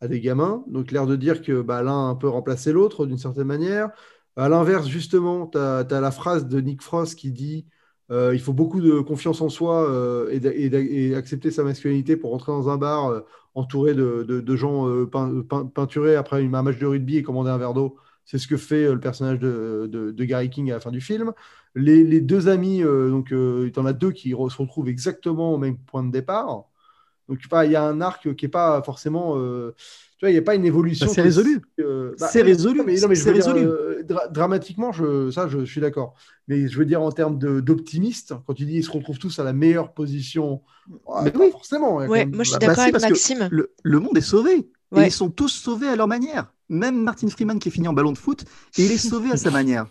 à 0.00 0.08
des 0.08 0.20
gamins. 0.20 0.64
Donc, 0.66 0.90
l'air 0.90 1.06
de 1.06 1.14
dire 1.14 1.40
que 1.40 1.62
bah, 1.62 1.82
l'un 1.84 2.08
a 2.08 2.10
un 2.10 2.16
peu 2.16 2.28
remplacé 2.28 2.72
l'autre 2.72 3.06
d'une 3.06 3.18
certaine 3.18 3.46
manière. 3.46 3.90
À 4.36 4.48
l'inverse, 4.48 4.88
justement, 4.88 5.46
tu 5.46 5.58
as, 5.58 5.86
la 5.88 6.10
phrase 6.10 6.48
de 6.48 6.60
Nick 6.60 6.82
Frost 6.82 7.16
qui 7.16 7.30
dit 7.30 7.66
euh, 8.10 8.34
il 8.34 8.40
faut 8.40 8.52
beaucoup 8.52 8.80
de 8.80 9.00
confiance 9.00 9.40
en 9.40 9.48
soi 9.48 9.88
euh, 9.88 10.28
et, 10.30 11.08
et 11.08 11.14
accepter 11.14 11.50
sa 11.50 11.62
masculinité 11.62 12.16
pour 12.16 12.32
rentrer 12.32 12.52
dans 12.52 12.68
un 12.68 12.76
bar 12.76 13.06
euh, 13.06 13.20
entouré 13.54 13.94
de, 13.94 14.56
gens 14.56 14.88
euh, 14.88 15.06
pein- 15.06 15.42
pein- 15.42 15.66
peinturés 15.66 16.16
après 16.16 16.44
un 16.44 16.62
match 16.62 16.78
de 16.78 16.86
rugby 16.86 17.16
et 17.18 17.22
commander 17.22 17.50
un 17.50 17.58
verre 17.58 17.74
d'eau. 17.74 17.96
C'est 18.24 18.38
ce 18.38 18.48
que 18.48 18.56
fait 18.56 18.84
euh, 18.86 18.94
le 18.94 19.00
personnage 19.00 19.38
de, 19.38 20.12
Gary 20.24 20.50
King 20.50 20.70
à 20.70 20.74
la 20.74 20.80
fin 20.80 20.90
du 20.90 21.00
film. 21.00 21.32
Les, 21.74 22.04
les 22.04 22.20
deux 22.20 22.48
amis, 22.48 22.82
euh, 22.82 23.10
donc 23.10 23.28
il 23.30 23.72
y 23.74 23.78
en 23.78 23.86
a 23.86 23.92
deux 23.92 24.12
qui 24.12 24.30
se 24.30 24.34
retrouvent 24.36 24.88
exactement 24.88 25.54
au 25.54 25.58
même 25.58 25.78
point 25.78 26.04
de 26.04 26.10
départ. 26.12 26.64
Donc 27.28 27.38
il 27.64 27.70
y 27.70 27.76
a 27.76 27.82
un 27.84 28.00
arc 28.00 28.34
qui 28.36 28.44
n'est 28.44 28.50
pas 28.50 28.82
forcément. 28.82 29.34
euh, 29.38 29.74
tu 30.18 30.26
vois, 30.26 30.30
il 30.30 30.34
n'y 30.34 30.38
a 30.38 30.42
pas 30.42 30.54
une 30.54 30.64
évolution. 30.64 31.06
Bah, 31.06 31.12
c'est 31.14 31.22
résolu. 31.22 31.60
euh, 31.80 32.14
bah, 32.18 32.28
C'est 32.28 32.42
résolu. 32.42 32.82
mais, 32.86 33.00
non, 33.00 33.08
mais 33.08 33.14
je 33.14 33.22
C'est 33.22 33.32
veux 33.32 33.34
dire, 33.34 33.46
résolu. 33.46 33.66
euh, 33.66 34.02
dra- 34.04 34.28
dramatiquement, 34.28 34.92
je, 34.92 35.30
ça, 35.30 35.48
je 35.48 35.64
suis 35.64 35.80
d'accord. 35.80 36.14
Mais 36.48 36.68
je 36.68 36.78
veux 36.78 36.84
dire, 36.86 37.02
en 37.02 37.10
termes 37.12 37.38
de- 37.38 37.60
d'optimiste, 37.60 38.34
quand 38.46 38.54
tu 38.54 38.64
dis 38.66 38.76
ils 38.76 38.84
se 38.84 38.90
retrouvent 38.90 39.18
tous 39.18 39.38
à 39.38 39.44
la 39.44 39.52
meilleure 39.52 39.92
position, 39.94 40.62
ouais, 41.06 41.22
Mais 41.24 41.30
pas 41.30 41.38
oui. 41.40 41.50
forcément. 41.50 41.96
Ouais, 41.96 42.08
même- 42.08 42.34
moi 42.34 42.44
je 42.44 42.50
suis 42.50 42.58
Bah, 42.58 42.66
d'accord 42.68 42.74
si, 42.76 42.80
avec 42.82 42.92
parce 42.92 43.04
que 43.04 43.08
Maxime. 43.10 43.48
Le, 43.50 43.72
le 43.82 44.00
monde 44.00 44.16
est 44.16 44.20
sauvé. 44.20 44.70
Et 44.96 45.06
ils 45.06 45.10
sont 45.10 45.28
tous 45.30 45.48
sauvés 45.48 45.88
à 45.88 45.96
leur 45.96 46.06
manière. 46.06 46.52
Même 46.68 47.02
Martin 47.02 47.28
Freeman 47.28 47.58
qui 47.58 47.68
est 47.68 47.72
fini 47.72 47.88
en 47.88 47.92
ballon 47.92 48.12
de 48.12 48.18
foot, 48.18 48.44
il 48.76 48.92
est 48.92 48.96
sauvé 48.98 49.32
à 49.32 49.36
sa 49.36 49.50
manière. 49.50 49.86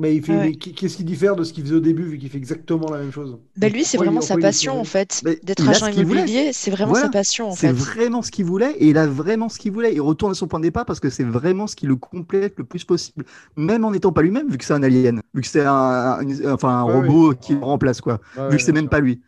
Mais, 0.00 0.16
il 0.16 0.24
fait, 0.24 0.32
ouais. 0.32 0.44
mais 0.50 0.54
qu'est-ce 0.56 0.96
qui 0.96 1.04
diffère 1.04 1.36
de 1.36 1.44
ce 1.44 1.52
qu'il 1.52 1.62
faisait 1.64 1.74
au 1.76 1.80
début, 1.80 2.04
vu 2.04 2.18
qu'il 2.18 2.30
fait 2.30 2.38
exactement 2.38 2.90
la 2.90 2.98
même 2.98 3.12
chose? 3.12 3.38
Bah, 3.56 3.68
lui, 3.68 3.84
c'est 3.84 3.98
vraiment 3.98 4.20
sa 4.22 4.36
passion 4.38 4.80
en 4.80 4.84
fait. 4.84 5.22
D'être 5.42 5.68
agent 5.68 5.88
immobilier, 5.88 6.52
c'est 6.52 6.70
vraiment 6.70 6.92
Voilà. 6.92 7.06
sa 7.06 7.10
passion 7.10 7.50
en 7.50 7.56
C'est 7.56 7.68
fait. 7.68 7.72
vraiment 7.72 8.22
ce 8.22 8.30
qu'il 8.30 8.44
voulait 8.44 8.72
et 8.78 8.88
il 8.88 8.96
a 8.96 9.06
vraiment 9.06 9.48
ce 9.48 9.58
qu'il 9.58 9.72
voulait. 9.72 9.92
Il 9.92 10.00
retourne 10.00 10.32
à 10.32 10.34
son 10.34 10.46
point 10.46 10.60
de 10.60 10.64
départ 10.64 10.86
parce 10.86 11.00
que 11.00 11.10
c'est 11.10 11.24
vraiment 11.24 11.66
ce 11.66 11.76
qui 11.76 11.86
le 11.86 11.96
complète 11.96 12.54
le 12.58 12.64
plus 12.64 12.84
possible. 12.84 13.24
Même 13.56 13.84
en 13.84 13.90
n'étant 13.90 14.12
pas 14.12 14.22
lui-même, 14.22 14.48
vu 14.48 14.56
que 14.56 14.64
c'est 14.64 14.72
un 14.72 14.82
alien, 14.82 15.20
vu 15.34 15.42
que 15.42 15.46
c'est 15.48 15.64
un, 15.66 15.72
un- 16.20 16.52
enfin, 16.52 16.68
un 16.70 16.84
Ouais, 16.84 16.92
robot 16.92 17.34
qui 17.34 17.54
le 17.54 17.60
remplace, 17.64 18.00
quoi. 18.00 18.20
Ouais, 18.36 18.48
vu 18.48 18.56
que 18.56 18.62
c'est 18.62 18.72
même 18.72 18.88
sûr. 18.88 18.90
pas 18.90 19.00
lui. 19.00 19.20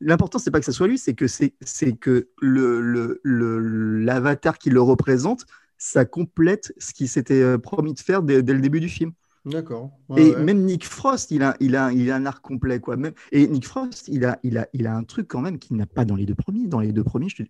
L'important, 0.00 0.38
c'est 0.38 0.50
pas 0.52 0.60
que 0.60 0.66
ça 0.66 0.72
soit 0.72 0.88
lui, 0.88 0.98
c'est 0.98 1.14
que 1.14 1.26
c'est 1.28 1.54
c'est 1.62 1.94
que 1.96 2.28
le 2.40 2.80
le- 2.80 3.20
le- 3.24 4.00
l'avatar 4.00 4.58
qui 4.58 4.70
le 4.70 4.82
représente, 4.82 5.46
ça 5.78 6.04
complète 6.04 6.72
ce 6.78 6.92
qu'il 6.94 7.08
s'était 7.08 7.42
euh, 7.42 7.58
promis 7.58 7.94
de 7.94 8.00
faire 8.00 8.22
dès, 8.22 8.42
dès 8.42 8.54
le 8.54 8.60
début 8.60 8.80
du 8.80 8.88
film. 8.88 9.12
D'accord. 9.44 9.92
Ouais, 10.08 10.22
Et 10.22 10.34
ouais. 10.34 10.42
même 10.42 10.64
Nick 10.64 10.86
Frost, 10.86 11.30
il 11.30 11.42
a, 11.42 11.54
il 11.60 11.76
a, 11.76 11.92
il 11.92 12.10
a 12.10 12.16
un 12.16 12.24
arc 12.24 12.40
complet, 12.42 12.80
quoi. 12.80 12.96
Même, 12.96 13.12
et 13.30 13.46
Nick 13.46 13.66
Frost, 13.66 14.08
il 14.08 14.24
a, 14.24 14.38
il 14.42 14.56
a, 14.56 14.68
il 14.72 14.86
a 14.86 14.96
un 14.96 15.04
truc 15.04 15.28
quand 15.28 15.42
même 15.42 15.58
qu'il 15.58 15.76
n'a 15.76 15.86
pas 15.86 16.06
dans 16.06 16.16
les 16.16 16.24
deux 16.24 16.34
premiers. 16.34 16.66
Dans 16.66 16.80
les 16.80 16.92
deux 16.92 17.04
premiers, 17.04 17.28
je 17.28 17.42
te- 17.42 17.48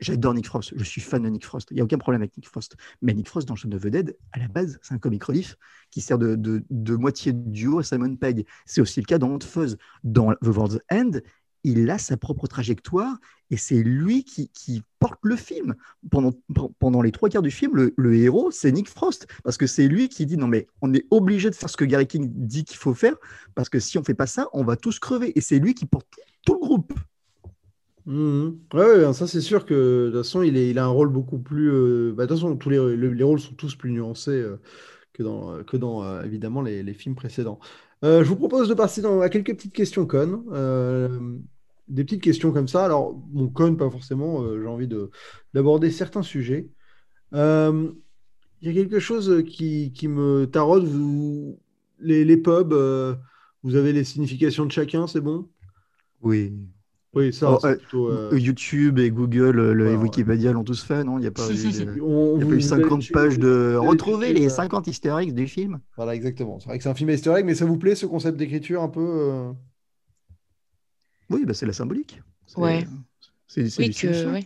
j'adore 0.00 0.34
Nick 0.34 0.46
Frost. 0.46 0.72
Je 0.76 0.84
suis 0.84 1.00
fan 1.00 1.22
de 1.22 1.28
Nick 1.28 1.44
Frost. 1.44 1.68
Il 1.72 1.74
n'y 1.74 1.80
a 1.80 1.84
aucun 1.84 1.98
problème 1.98 2.22
avec 2.22 2.36
Nick 2.36 2.46
Frost. 2.48 2.76
Mais 3.02 3.12
Nick 3.12 3.28
Frost 3.28 3.48
dans 3.48 3.56
Shaun 3.56 3.72
of 3.74 3.82
the 3.82 3.88
Dead, 3.88 4.16
à 4.32 4.38
la 4.38 4.46
base, 4.46 4.78
c'est 4.82 4.94
un 4.94 4.98
comic 4.98 5.24
relief 5.24 5.56
qui 5.90 6.00
sert 6.00 6.18
de, 6.18 6.36
de, 6.36 6.64
de 6.70 6.94
moitié 6.94 7.32
duo 7.32 7.80
à 7.80 7.82
Simon 7.82 8.14
Pegg. 8.14 8.46
C'est 8.64 8.80
aussi 8.80 9.00
le 9.00 9.06
cas 9.06 9.18
dans 9.18 9.32
Hot 9.34 9.40
Fuzz. 9.42 9.78
Dans 10.04 10.32
The 10.34 10.46
World's 10.46 10.78
End, 10.92 11.12
il 11.64 11.90
a 11.90 11.98
sa 11.98 12.16
propre 12.16 12.46
trajectoire 12.46 13.18
et 13.50 13.56
c'est 13.56 13.82
lui 13.82 14.22
qui, 14.24 14.48
qui 14.50 14.82
porte 15.00 15.09
le 15.22 15.36
film. 15.36 15.74
Pendant, 16.10 16.32
pendant 16.78 17.02
les 17.02 17.12
trois 17.12 17.28
quarts 17.28 17.42
du 17.42 17.50
film, 17.50 17.76
le, 17.76 17.92
le 17.96 18.14
héros, 18.16 18.50
c'est 18.50 18.72
Nick 18.72 18.88
Frost. 18.88 19.26
Parce 19.44 19.56
que 19.56 19.66
c'est 19.66 19.88
lui 19.88 20.08
qui 20.08 20.26
dit 20.26 20.36
non, 20.36 20.46
mais 20.48 20.66
on 20.82 20.92
est 20.94 21.06
obligé 21.10 21.50
de 21.50 21.54
faire 21.54 21.70
ce 21.70 21.76
que 21.76 21.84
Gary 21.84 22.06
King 22.06 22.30
dit 22.34 22.64
qu'il 22.64 22.76
faut 22.78 22.94
faire. 22.94 23.16
Parce 23.54 23.68
que 23.68 23.80
si 23.80 23.98
on 23.98 24.04
fait 24.04 24.14
pas 24.14 24.26
ça, 24.26 24.48
on 24.52 24.64
va 24.64 24.76
tous 24.76 24.98
crever. 24.98 25.32
Et 25.36 25.40
c'est 25.40 25.58
lui 25.58 25.74
qui 25.74 25.86
porte 25.86 26.06
tout, 26.44 26.54
le 26.54 26.60
groupe. 26.60 26.92
Mhm. 28.06 28.60
Ouais, 28.72 29.12
ça 29.12 29.26
c'est 29.26 29.42
sûr 29.42 29.66
que 29.66 30.06
de 30.06 30.10
toute 30.12 30.22
façon 30.24 30.42
il, 30.42 30.56
est, 30.56 30.70
il 30.70 30.78
a 30.78 30.84
un 30.84 30.88
rôle 30.88 31.10
beaucoup 31.10 31.38
plus. 31.38 31.70
euh, 31.70 32.12
bah, 32.16 32.24
de 32.24 32.28
toute 32.28 32.38
façon, 32.38 32.56
tous 32.56 32.70
les, 32.70 32.76
le- 32.78 33.12
les 33.12 33.22
rôles 33.24 33.40
sont 33.40 33.54
tous 33.54 33.76
plus 33.76 33.90
nuancés 33.92 34.30
euh, 34.30 34.56
que 35.12 35.22
dans, 35.22 35.62
que 35.64 35.76
dans 35.76 36.04
euh, 36.04 36.22
évidemment 36.24 36.62
les, 36.62 36.82
les 36.82 36.94
films 36.94 37.14
précédents. 37.14 37.60
Je 38.02 38.22
vous 38.24 38.36
propose 38.36 38.68
de 38.68 38.74
passer 38.74 39.02
dans, 39.02 39.20
à 39.20 39.28
quelques 39.28 39.54
petites 39.54 39.74
questions 39.74 40.06
connes. 40.06 40.42
Des 41.90 42.04
petites 42.04 42.22
questions 42.22 42.52
comme 42.52 42.68
ça. 42.68 42.84
Alors, 42.84 43.12
bon, 43.14 43.48
connes, 43.48 43.76
pas 43.76 43.90
forcément. 43.90 44.42
euh, 44.42 44.60
j'ai 44.62 44.68
envie 44.68 44.88
de, 44.88 45.10
d'aborder 45.54 45.90
certains 45.90 46.22
sujets. 46.22 46.68
Euh, 47.34 47.90
Il 48.62 48.68
y 48.68 48.70
a 48.70 48.74
quelque 48.74 48.98
chose 49.00 49.42
qui, 49.48 49.92
qui 49.92 50.06
me 50.08 50.46
taraude. 50.46 50.84
Vous, 50.84 51.58
les, 51.98 52.24
les 52.24 52.36
pubs, 52.36 52.72
euh, 52.72 53.14
vous 53.62 53.74
avez 53.74 53.92
les 53.92 54.04
significations 54.04 54.66
de 54.66 54.72
chacun, 54.72 55.06
c'est 55.06 55.20
bon? 55.20 55.48
Oui. 56.22 56.52
Oui, 57.12 57.32
ça, 57.32 57.52
Oh, 57.52 57.58
plutôt. 57.58 58.36
YouTube 58.36 58.98
et 59.00 59.10
Google, 59.10 59.72
le, 59.72 59.90
et. 59.90 59.96
Wikipédia 59.96 60.52
l'ont 60.52 60.62
tous 60.62 60.82
fait, 60.84 61.02
non? 61.02 61.18
Il 61.18 61.22
n'y 61.22 61.26
a 61.26 61.32
pas 61.32 61.48
eu, 61.50 62.00
On- 62.02 62.38
y 62.38 62.42
a 62.42 62.44
vous- 62.44 62.50
pas 62.50 62.56
eu 62.56 62.60
vous 62.60 62.72
avez 62.72 62.82
50 62.84 63.00
checké- 63.02 63.12
pages 63.12 63.38
de 63.38 63.74
retrouver 63.76 64.32
les 64.32 64.46
euh, 64.46 64.50
50 64.50 64.86
easter 64.86 65.16
eggs 65.20 65.34
du 65.34 65.48
film? 65.48 65.80
Voilà, 65.96 66.14
exactement. 66.14 66.60
C'est 66.60 66.68
vrai 66.68 66.78
que 66.78 66.84
c'est 66.84 66.90
un 66.90 66.94
film 66.94 67.10
egg, 67.10 67.44
mais 67.44 67.54
ça 67.56 67.64
vous 67.64 67.78
plaît 67.78 67.96
ce 67.96 68.06
concept 68.06 68.36
d'écriture 68.38 68.80
un 68.82 68.88
peu 68.88 69.50
Oui, 71.30 71.44
bah, 71.44 71.54
c'est 71.54 71.66
la 71.66 71.72
symbolique. 71.72 72.20
C'est- 72.46 72.60
Ouais. 72.60 72.86
C'est 73.46 73.68
c'est 73.70 73.82
Oui, 73.82 73.94
que. 73.94 74.40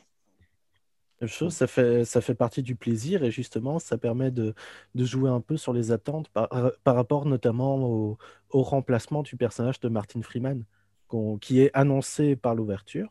Même 1.21 1.29
chose, 1.31 1.55
ça 1.55 1.67
fait, 1.67 2.05
ça 2.05 2.21
fait 2.21 2.35
partie 2.35 2.63
du 2.63 2.75
plaisir 2.77 3.23
et 3.23 3.31
justement, 3.31 3.79
ça 3.79 3.97
permet 3.97 4.31
de, 4.31 4.53
de 4.95 5.05
jouer 5.05 5.31
un 5.31 5.41
peu 5.41 5.57
sur 5.57 5.73
les 5.73 5.93
attentes 5.93 6.29
par, 6.29 6.49
par 6.83 6.97
rapport 6.97 7.25
notamment 7.25 7.77
au, 7.77 8.19
au 8.51 8.63
remplacement 8.63 9.23
du 9.23 9.37
personnage 9.37 9.81
de 9.81 9.89
Martin 9.89 10.23
Freeman, 10.23 10.65
qui 11.41 11.61
est 11.61 11.71
annoncé 11.73 12.35
par 12.37 12.55
l'ouverture 12.55 13.09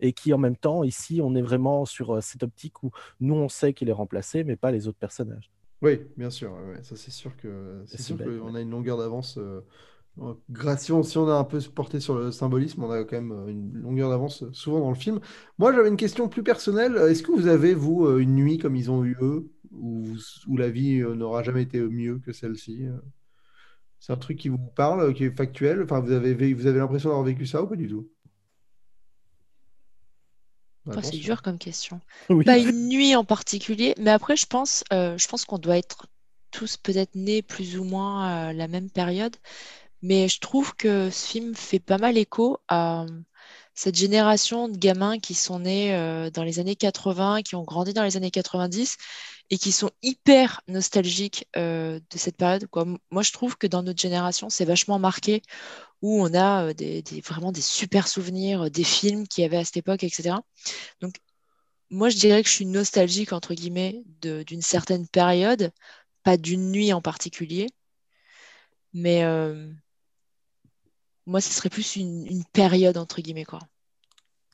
et 0.00 0.12
qui 0.12 0.32
en 0.32 0.38
même 0.38 0.56
temps, 0.56 0.82
ici, 0.82 1.20
on 1.22 1.34
est 1.34 1.42
vraiment 1.42 1.84
sur 1.84 2.16
euh, 2.16 2.20
cette 2.20 2.42
optique 2.42 2.82
où 2.82 2.90
nous, 3.20 3.34
on 3.34 3.48
sait 3.48 3.72
qu'il 3.72 3.88
est 3.88 3.92
remplacé, 3.92 4.42
mais 4.42 4.56
pas 4.56 4.72
les 4.72 4.88
autres 4.88 4.98
personnages. 4.98 5.50
Oui, 5.82 6.00
bien 6.16 6.30
sûr. 6.30 6.52
ouais, 6.52 6.74
ouais. 6.76 6.82
Ça, 6.82 6.96
c'est 6.96 7.10
sûr 7.10 7.36
que 7.36 7.82
c'est 7.86 7.98
C'est 7.98 8.02
sûr 8.04 8.16
bête, 8.16 8.26
qu'on 8.26 8.52
ouais. 8.52 8.58
a 8.58 8.62
une 8.62 8.70
longueur 8.70 8.96
d'avance. 8.96 9.36
euh, 9.38 9.60
euh, 10.18 10.34
grâce- 10.50 10.84
si 10.84 10.92
on, 10.92 11.28
a 11.28 11.34
un 11.34 11.44
peu 11.44 11.58
porté 11.74 12.00
sur 12.00 12.16
le 12.16 12.32
symbolisme, 12.32 12.84
on 12.84 12.90
a 12.90 13.04
quand 13.04 13.16
même 13.16 13.32
euh, 13.32 13.46
une 13.48 13.72
longueur 13.80 14.10
d'avance 14.10 14.42
euh, 14.42 14.52
souvent 14.52 14.80
dans 14.80 14.90
le 14.90 14.96
film. 14.96 15.20
Moi, 15.58 15.72
j'avais 15.72 15.88
une 15.88 15.96
question 15.96 16.28
plus 16.28 16.42
personnelle. 16.42 16.96
Est-ce 16.96 17.22
que 17.22 17.32
vous 17.32 17.46
avez, 17.46 17.74
vous, 17.74 18.06
euh, 18.06 18.18
une 18.18 18.34
nuit 18.34 18.58
comme 18.58 18.76
ils 18.76 18.90
ont 18.90 19.04
eu 19.04 19.16
eux, 19.20 19.50
où, 19.70 20.06
où 20.48 20.56
la 20.56 20.70
vie 20.70 21.00
euh, 21.00 21.14
n'aura 21.14 21.42
jamais 21.42 21.62
été 21.62 21.80
mieux 21.80 22.18
que 22.18 22.32
celle-ci? 22.32 22.84
euh? 22.86 22.98
C'est 24.00 24.12
un 24.12 24.16
truc 24.16 24.38
qui 24.38 24.48
vous 24.48 24.58
parle, 24.58 25.14
qui 25.14 25.24
est 25.24 25.36
factuel? 25.36 25.82
Enfin, 25.82 26.00
vous 26.00 26.12
avez, 26.12 26.52
vous 26.54 26.66
avez 26.66 26.78
l'impression 26.78 27.10
d'avoir 27.10 27.24
vécu 27.24 27.46
ça 27.46 27.62
ou 27.62 27.68
pas 27.68 27.76
du 27.76 27.88
tout? 27.88 28.08
Oh, 30.88 30.92
c'est 31.00 31.18
dur 31.18 31.42
comme 31.42 31.58
question. 31.58 32.00
Oui. 32.28 32.44
Pas 32.44 32.58
une 32.58 32.88
nuit 32.88 33.14
en 33.14 33.24
particulier, 33.24 33.94
mais 33.98 34.10
après, 34.10 34.36
je 34.36 34.46
pense, 34.46 34.82
euh, 34.92 35.16
je 35.16 35.28
pense 35.28 35.44
qu'on 35.44 35.58
doit 35.58 35.78
être 35.78 36.06
tous 36.50 36.76
peut-être 36.76 37.14
nés 37.14 37.42
plus 37.42 37.78
ou 37.78 37.84
moins 37.84 38.48
à 38.48 38.52
la 38.52 38.66
même 38.68 38.90
période. 38.90 39.36
Mais 40.02 40.28
je 40.28 40.40
trouve 40.40 40.74
que 40.74 41.10
ce 41.10 41.26
film 41.26 41.54
fait 41.54 41.78
pas 41.80 41.98
mal 41.98 42.18
écho 42.18 42.58
à 42.68 43.02
euh, 43.04 43.06
cette 43.74 43.94
génération 43.96 44.68
de 44.68 44.76
gamins 44.76 45.18
qui 45.20 45.34
sont 45.34 45.60
nés 45.60 45.94
euh, 45.94 46.30
dans 46.30 46.42
les 46.44 46.58
années 46.58 46.76
80, 46.76 47.42
qui 47.42 47.54
ont 47.54 47.64
grandi 47.64 47.92
dans 47.94 48.02
les 48.02 48.16
années 48.16 48.30
90 48.32 48.96
et 49.50 49.58
qui 49.58 49.72
sont 49.72 49.90
hyper 50.02 50.60
nostalgiques 50.68 51.46
euh, 51.56 52.00
de 52.10 52.18
cette 52.18 52.36
période, 52.36 52.66
Moi, 53.10 53.22
je 53.22 53.32
trouve 53.32 53.56
que 53.56 53.66
dans 53.66 53.82
notre 53.82 54.00
génération, 54.00 54.50
c'est 54.50 54.64
vachement 54.64 54.98
marqué, 54.98 55.42
où 56.02 56.22
on 56.22 56.34
a 56.34 56.72
vraiment 57.24 57.52
des 57.52 57.60
super 57.62 58.08
souvenirs 58.08 58.70
des 58.70 58.84
films 58.84 59.26
qu'il 59.28 59.42
y 59.42 59.44
avait 59.46 59.58
à 59.58 59.64
cette 59.64 59.76
époque, 59.78 60.04
etc. 60.04 60.36
Donc, 61.00 61.16
moi, 61.90 62.08
je 62.10 62.16
dirais 62.16 62.42
que 62.42 62.48
je 62.48 62.54
suis 62.54 62.66
nostalgique, 62.66 63.32
entre 63.32 63.54
guillemets, 63.54 64.02
d'une 64.22 64.62
certaine 64.62 65.06
période, 65.08 65.72
pas 66.24 66.36
d'une 66.36 66.72
nuit 66.72 66.92
en 66.92 67.02
particulier, 67.02 67.68
mais 68.92 69.22
moi, 71.26 71.40
ce 71.40 71.52
serait 71.52 71.70
plus 71.70 71.96
une, 71.96 72.26
une 72.26 72.44
période, 72.52 72.96
entre 72.98 73.20
guillemets, 73.22 73.44
quoi. 73.44 73.60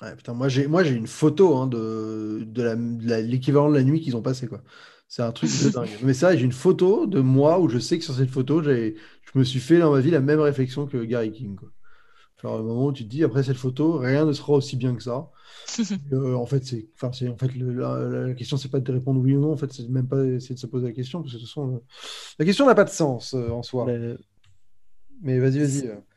Ouais, 0.01 0.14
putain, 0.14 0.33
moi 0.33 0.49
j'ai 0.49 0.69
moi 0.69 0.85
j'ai 0.85 0.95
une 0.95 1.09
photo 1.09 1.57
hein, 1.57 1.66
de, 1.66 2.45
de 2.47 2.62
la- 2.62 2.77
de 2.77 3.09
la- 3.09 3.21
l'équivalent 3.21 3.69
de 3.69 3.75
la 3.75 3.83
nuit 3.83 4.01
qu'ils 4.01 4.16
ont 4.16 4.23
passé 4.23 4.47
quoi. 4.47 4.62
C'est 5.09 5.23
un 5.23 5.33
truc 5.33 5.57
de 5.57 5.69
dingue. 5.69 5.99
Mais 6.01 6.14
ça, 6.14 6.37
j'ai 6.37 6.45
une 6.45 6.53
photo 6.53 7.07
de 7.07 7.21
moi 7.21 7.59
où 7.61 7.69
je 7.69 7.79
sais 7.79 7.99
que 7.99 8.05
sur 8.05 8.14
cette 8.14 8.31
photo, 8.31 8.62
j'ai, 8.62 8.95
je 9.33 9.39
me 9.39 9.43
suis 9.45 9.59
fait 9.59 9.79
dans 9.79 9.91
ma 9.91 10.01
vie 10.01 10.11
la 10.11 10.21
même 10.21 10.39
réflexion 10.41 10.87
que 10.87 11.03
Gary 11.05 11.33
King. 11.33 11.57
Quoi. 11.57 11.71
Genre, 12.43 12.61
au 12.61 12.64
moment 12.64 12.87
où 12.87 12.93
tu 12.93 13.05
te 13.05 13.11
dis, 13.11 13.25
après 13.25 13.43
cette 13.45 13.57
photo, 13.59 13.99
rien 13.99 14.27
ne 14.27 14.33
sera 14.35 14.55
aussi 14.55 14.77
bien 14.77 14.95
que 14.97 15.03
ça. 15.03 15.31
Euh, 16.12 16.35
en 16.37 16.47
fait, 16.47 16.64
c'est, 16.64 16.89
enfin, 16.97 17.12
c'est, 17.12 17.29
en 17.29 17.37
fait, 17.39 17.55
le- 17.57 17.73
la, 17.75 17.99
la 18.29 18.35
question, 18.35 18.57
c'est 18.59 18.71
pas 18.71 18.81
de 18.81 18.93
répondre 18.93 19.21
oui 19.21 19.37
ou 19.37 19.41
non. 19.41 19.53
En 19.53 19.57
fait, 19.59 19.73
c'est 19.73 19.89
même 19.91 20.09
pas 20.09 20.25
essayer 20.25 20.55
de 20.57 20.61
se 20.61 20.66
poser 20.69 20.87
la 20.89 20.93
question, 20.95 21.23
parce 21.23 21.33
que 21.35 21.39
de 21.39 21.43
toute 21.43 21.51
façon, 21.51 21.66
le- 21.69 21.83
la 22.39 22.45
question 22.47 22.66
n'a 22.66 22.75
pas 22.77 22.85
de 22.85 22.91
sens 22.91 23.35
euh, 23.35 23.51
en 23.51 23.62
soi. 23.64 23.87
Mais, 23.87 24.16
Mais 25.23 25.39
vas-y, 25.41 25.59
vas-y. 25.61 26.07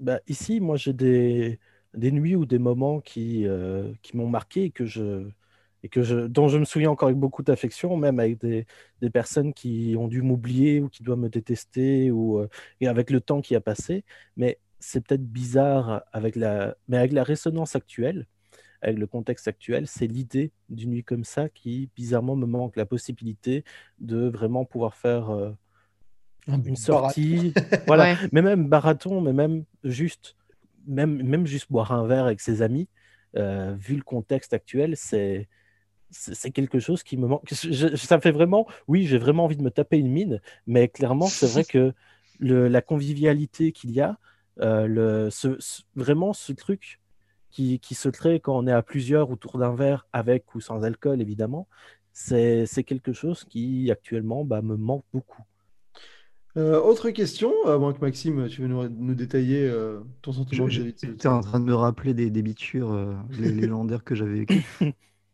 Bah, 0.00 0.20
ici, 0.28 0.60
moi, 0.60 0.76
j'ai 0.76 0.92
des, 0.92 1.58
des 1.94 2.12
nuits 2.12 2.36
ou 2.36 2.46
des 2.46 2.58
moments 2.58 3.00
qui, 3.00 3.46
euh, 3.46 3.92
qui 4.02 4.16
m'ont 4.16 4.28
marqué 4.28 4.64
et 4.64 4.70
que 4.70 4.86
je, 4.86 5.28
et 5.82 5.88
que 5.88 6.02
je, 6.02 6.26
dont 6.26 6.48
je 6.48 6.58
me 6.58 6.64
souviens 6.64 6.90
encore 6.90 7.08
avec 7.08 7.18
beaucoup 7.18 7.42
d'affection, 7.42 7.96
même 7.96 8.20
avec 8.20 8.38
des, 8.40 8.66
des 9.00 9.10
personnes 9.10 9.52
qui 9.54 9.94
ont 9.98 10.08
dû 10.08 10.22
m'oublier 10.22 10.80
ou 10.80 10.88
qui 10.88 11.02
doivent 11.02 11.18
me 11.18 11.28
détester, 11.28 12.10
ou, 12.10 12.38
euh, 12.38 12.48
et 12.80 12.88
avec 12.88 13.10
le 13.10 13.20
temps 13.20 13.40
qui 13.40 13.54
a 13.54 13.60
passé. 13.60 14.04
Mais 14.36 14.58
c'est 14.80 15.00
peut-être 15.06 15.24
bizarre 15.26 16.04
avec 16.12 16.36
la, 16.36 16.76
mais 16.88 16.98
avec 16.98 17.12
la 17.12 17.24
résonance 17.24 17.76
actuelle, 17.76 18.26
avec 18.82 18.98
le 18.98 19.06
contexte 19.06 19.48
actuel, 19.48 19.86
c'est 19.86 20.06
l'idée 20.06 20.52
d'une 20.68 20.90
nuit 20.90 21.04
comme 21.04 21.24
ça 21.24 21.48
qui, 21.48 21.90
bizarrement, 21.96 22.36
me 22.36 22.46
manque 22.46 22.76
la 22.76 22.86
possibilité 22.86 23.64
de 23.98 24.28
vraiment 24.28 24.64
pouvoir 24.64 24.94
faire 24.94 25.30
euh, 25.30 25.52
Un 26.48 26.62
une 26.62 26.74
baraton. 26.76 26.76
sortie. 26.76 27.52
Voilà, 27.86 28.04
Ouais. 28.04 28.16
mais 28.32 28.42
même 28.42 28.66
marathon, 28.68 29.20
mais 29.20 29.32
même 29.32 29.64
juste, 29.84 30.36
même, 30.86 31.22
même 31.22 31.46
juste 31.46 31.70
boire 31.70 31.92
un 31.92 32.06
verre 32.06 32.24
avec 32.26 32.40
ses 32.40 32.62
amis, 32.62 32.88
euh, 33.36 33.74
vu 33.78 33.96
le 33.96 34.02
contexte 34.02 34.52
actuel, 34.52 34.96
c'est 34.96 35.48
quelque 36.52 36.78
chose 36.78 37.02
qui 37.02 37.16
me 37.16 37.26
manque. 37.26 37.42
Je- 37.52 37.96
ça 37.96 38.16
me 38.16 38.22
fait 38.22 38.30
vraiment, 38.30 38.66
oui, 38.88 39.06
j'ai 39.06 39.18
vraiment 39.18 39.44
envie 39.44 39.56
de 39.56 39.62
me 39.62 39.70
taper 39.70 39.98
une 39.98 40.08
mine, 40.10 40.40
mais 40.66 40.88
clairement, 40.88 41.26
c'est 41.26 41.46
vrai 41.46 41.64
que 41.64 41.92
le- 42.38 42.68
la 42.68 42.82
convivialité 42.82 43.72
qu'il 43.72 43.90
y 43.92 44.00
a, 44.00 44.18
euh, 44.60 44.86
le, 44.86 45.30
ce, 45.30 45.56
ce- 45.60 45.82
vraiment 45.94 46.32
ce 46.32 46.52
truc 46.52 47.00
qui, 47.50 47.80
qui 47.80 47.94
se 47.94 48.08
crée 48.08 48.40
quand 48.40 48.56
on 48.56 48.66
est 48.66 48.72
à 48.72 48.82
plusieurs 48.82 49.30
autour 49.30 49.58
d'un 49.58 49.74
verre, 49.74 50.06
avec 50.12 50.54
ou 50.54 50.60
sans 50.60 50.82
alcool, 50.84 51.20
évidemment, 51.20 51.68
c'est 52.12 52.66
c'est 52.66 52.84
quelque 52.84 53.12
chose 53.12 53.44
qui 53.44 53.90
actuellement 53.90 54.44
bah, 54.44 54.62
me 54.62 54.76
manque 54.76 55.04
beaucoup. 55.12 55.42
Euh, 56.56 56.80
autre 56.80 57.10
question, 57.10 57.52
à 57.66 57.76
moins 57.76 57.92
que 57.92 58.00
Maxime, 58.00 58.48
tu 58.48 58.62
veux 58.62 58.68
nous, 58.68 58.88
nous 58.88 59.14
détailler 59.14 59.68
euh, 59.68 60.00
ton 60.22 60.32
sentiment 60.32 60.66
ce- 60.68 60.80
J'étais 61.02 61.28
en 61.28 61.40
train 61.42 61.60
de 61.60 61.64
me 61.64 61.74
rappeler 61.74 62.14
des, 62.14 62.30
des 62.30 62.42
bitures 62.42 62.92
euh, 62.92 63.14
les- 63.38 63.50
légendaires 63.60 64.04
que 64.04 64.14
j'avais 64.14 64.44
vécues. 64.44 64.64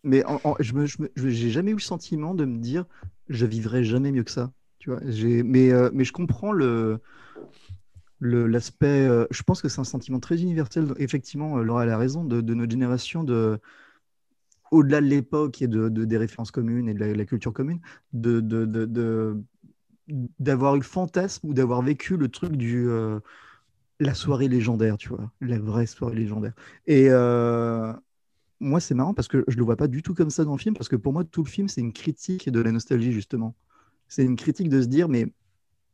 Mais 0.02 0.24
en- 0.24 0.40
en- 0.42 0.56
je 0.58 0.72
j'ai 1.16 1.50
jamais 1.50 1.70
eu 1.70 1.74
le 1.74 1.80
sentiment 1.80 2.34
de 2.34 2.44
me 2.44 2.58
dire 2.58 2.84
je 3.28 3.46
vivrai 3.46 3.84
jamais 3.84 4.10
mieux 4.10 4.24
que 4.24 4.32
ça. 4.32 4.50
Tu 4.80 4.90
vois, 4.90 5.00
mais, 5.44 5.72
euh, 5.72 5.90
mais 5.92 6.02
je 6.02 6.12
comprends 6.12 6.50
le, 6.50 6.98
l'aspect. 8.20 9.06
euh, 9.06 9.26
je 9.30 9.42
pense 9.44 9.62
que 9.62 9.68
c'est 9.68 9.80
un 9.80 9.84
sentiment 9.84 10.18
très 10.18 10.42
universel. 10.42 10.92
Effectivement, 10.98 11.58
euh, 11.58 11.62
Laura 11.62 11.84
elle 11.84 11.90
a 11.90 11.98
raison 11.98 12.24
de, 12.24 12.40
de 12.40 12.54
notre 12.54 12.72
génération, 12.72 13.22
de, 13.22 13.60
au-delà 14.72 15.00
de 15.00 15.06
l'époque 15.06 15.62
et 15.62 15.68
de, 15.68 15.88
de- 15.88 16.04
des 16.04 16.16
références 16.16 16.50
communes 16.50 16.88
et 16.88 16.94
de 16.94 16.98
la, 16.98 17.14
la 17.14 17.24
culture 17.24 17.52
commune, 17.52 17.80
de- 18.12 18.40
de- 18.40 19.40
d'avoir 20.38 20.74
eu 20.76 20.78
le 20.78 20.84
fantasme 20.84 21.48
ou 21.48 21.54
d'avoir 21.54 21.82
vécu 21.82 22.16
le 22.16 22.28
truc 22.28 22.52
du. 22.56 22.88
euh, 22.88 23.20
la 24.00 24.14
soirée 24.14 24.48
légendaire, 24.48 24.96
tu 24.98 25.08
vois, 25.08 25.30
la 25.40 25.58
vraie 25.58 25.86
soirée 25.86 26.16
légendaire. 26.16 26.54
Et 26.86 27.06
euh, 27.10 27.92
moi, 28.60 28.80
c'est 28.80 28.94
marrant 28.94 29.14
parce 29.14 29.28
que 29.28 29.44
je 29.48 29.56
le 29.58 29.64
vois 29.64 29.76
pas 29.76 29.88
du 29.88 30.02
tout 30.02 30.14
comme 30.14 30.30
ça 30.30 30.44
dans 30.44 30.52
le 30.52 30.58
film, 30.58 30.74
parce 30.76 30.88
que 30.88 30.96
pour 30.96 31.12
moi, 31.12 31.24
tout 31.24 31.44
le 31.44 31.50
film, 31.50 31.68
c'est 31.68 31.80
une 31.82 31.92
critique 31.92 32.50
de 32.50 32.60
la 32.60 32.72
nostalgie, 32.72 33.12
justement. 33.12 33.56
C'est 34.08 34.24
une 34.24 34.36
critique 34.36 34.68
de 34.70 34.82
se 34.82 34.88
dire, 34.88 35.08
mais 35.08 35.26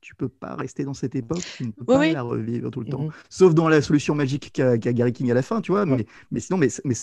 tu 0.00 0.14
peux 0.14 0.28
pas 0.28 0.54
rester 0.56 0.84
dans 0.84 0.94
cette 0.94 1.16
époque, 1.16 1.50
tu 1.52 1.64
ne 1.64 1.72
peux 1.72 1.86
Oui, 1.86 1.96
pas 1.96 2.06
oui. 2.12 2.14
la 2.14 2.22
revivre 2.22 2.70
tout 2.70 2.80
le 2.80 2.86
temps. 2.86 3.06
Sauf 3.30 3.54
dans 3.54 3.68
la 3.68 3.82
solution 3.82 4.14
magique 4.14 4.52
qu'a 4.52 4.78
qu'a 4.78 4.92
Gary 4.92 5.12
King 5.12 5.30
à 5.30 5.34
la 5.34 5.42
fin, 5.42 5.60
tu 5.60 5.72
vois, 5.72 5.86
Ouais. 5.88 5.98
mais, 5.98 6.06
mais 6.30 6.40
sinon, 6.40 6.58
mais, 6.58 6.68
mais 6.84 6.94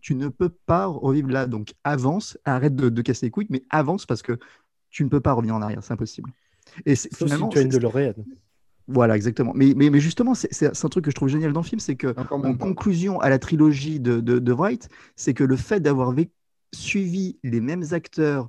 tu 0.00 0.14
ne 0.14 0.28
peux 0.28 0.48
pas 0.50 0.86
revivre 0.86 1.28
là. 1.30 1.46
Donc 1.46 1.74
avance, 1.84 2.38
arrête 2.44 2.76
de, 2.76 2.88
de 2.88 3.02
casser 3.02 3.26
les 3.26 3.30
couilles, 3.30 3.48
mais 3.50 3.64
avance 3.70 4.06
parce 4.06 4.22
que 4.22 4.38
tu 4.90 5.04
ne 5.04 5.08
peux 5.10 5.20
pas 5.20 5.32
revenir 5.34 5.54
en 5.56 5.62
arrière, 5.62 5.84
c'est 5.84 5.94
impossible. 5.94 6.32
Et 6.84 6.94
si 6.96 7.08
finalement, 7.12 7.48
tu 7.48 7.58
as 7.58 7.62
une 7.62 7.70
c'est- 7.70 7.78
DeLorean. 7.78 8.12
voilà, 8.88 9.16
exactement. 9.16 9.52
Mais, 9.54 9.72
mais, 9.76 9.90
mais 9.90 10.00
justement, 10.00 10.34
c'est 10.34 10.84
un 10.84 10.88
truc 10.88 11.04
que 11.04 11.10
je 11.10 11.16
trouve 11.16 11.28
génial 11.28 11.52
dans 11.52 11.60
le 11.62 11.66
film, 11.66 11.80
c'est 11.80 11.96
que 11.96 12.08
Encore 12.16 12.44
en 12.44 12.54
conclusion 12.56 13.20
à 13.20 13.28
la 13.28 13.38
trilogie 13.38 13.98
de, 14.00 14.20
de, 14.20 14.38
de 14.38 14.52
Wright, 14.52 14.88
c'est 15.16 15.34
que 15.34 15.44
le 15.44 15.56
fait 15.56 15.80
d'avoir 15.80 16.14
suivi 16.72 17.38
les 17.42 17.60
mêmes 17.60 17.84
acteurs 17.92 18.48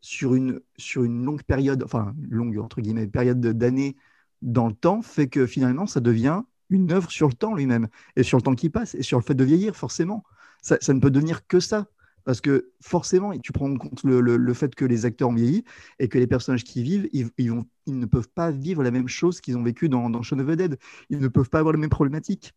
sur 0.00 0.34
une, 0.34 0.60
sur 0.76 1.04
une 1.04 1.24
longue 1.24 1.42
période, 1.42 1.82
enfin 1.84 2.14
longue 2.30 2.58
entre 2.58 2.80
guillemets, 2.80 3.06
période 3.06 3.40
de- 3.40 3.52
d'années 3.52 3.96
dans 4.42 4.68
le 4.68 4.74
temps, 4.74 5.02
fait 5.02 5.28
que 5.28 5.46
finalement 5.46 5.86
ça 5.86 6.00
devient 6.00 6.42
une 6.70 6.92
œuvre 6.92 7.10
sur 7.10 7.28
le 7.28 7.34
temps 7.34 7.54
lui-même, 7.54 7.88
et 8.16 8.22
sur 8.22 8.38
le 8.38 8.42
temps 8.42 8.54
qui 8.54 8.70
passe, 8.70 8.94
et 8.94 9.02
sur 9.02 9.18
le 9.18 9.24
fait 9.24 9.34
de 9.34 9.44
vieillir, 9.44 9.76
forcément. 9.76 10.24
Ça, 10.62 10.78
ça 10.80 10.94
ne 10.94 11.00
peut 11.00 11.10
devenir 11.10 11.46
que 11.46 11.60
ça. 11.60 11.86
Parce 12.24 12.40
que 12.40 12.70
forcément, 12.80 13.36
tu 13.38 13.52
prends 13.52 13.70
en 13.70 13.76
compte 13.76 14.02
le, 14.04 14.54
fait 14.54 14.74
que 14.74 14.84
les 14.84 15.04
acteurs 15.04 15.28
ont 15.28 15.34
vieilli 15.34 15.64
et 15.98 16.08
que 16.08 16.18
les 16.18 16.26
personnages 16.26 16.64
qui 16.64 16.82
vivent, 16.82 17.08
ils 17.12 17.64
ne 17.86 18.06
peuvent 18.06 18.28
pas 18.28 18.50
vivre 18.50 18.82
la 18.82 18.90
même 18.90 19.08
chose 19.08 19.40
qu'ils 19.40 19.56
ont 19.58 19.62
vécu 19.62 19.88
dans, 19.88 20.08
dans 20.10 20.22
Shaun 20.22 20.40
of 20.40 20.46
the 20.46 20.56
Dead. 20.56 20.78
Ils 21.10 21.18
ne 21.18 21.28
peuvent 21.28 21.50
pas 21.50 21.58
avoir 21.58 21.74
les 21.74 21.80
mêmes 21.80 21.90
problématiques. 21.90 22.54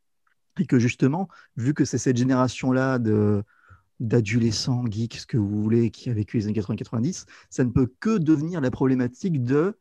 Et 0.60 0.66
que 0.66 0.80
justement, 0.80 1.28
vu 1.56 1.74
que 1.74 1.86
c'est 1.86 1.98
cette 1.98 2.18
génération-là 2.18 2.98
de 3.00 3.44
d'adolescents, 4.00 4.86
geeks, 4.86 5.16
ce 5.16 5.26
que 5.26 5.38
vous 5.38 5.62
voulez, 5.62 5.90
qui 5.90 6.10
a 6.10 6.14
vécu 6.14 6.38
les 6.38 6.46
années 6.46 6.60
80-90, 6.60 7.26
ça 7.50 7.64
ne 7.64 7.72
peut 7.72 7.92
que 8.00 8.18
devenir 8.20 8.62
la 8.62 8.70
problématique 8.70 9.44
de 9.44 9.76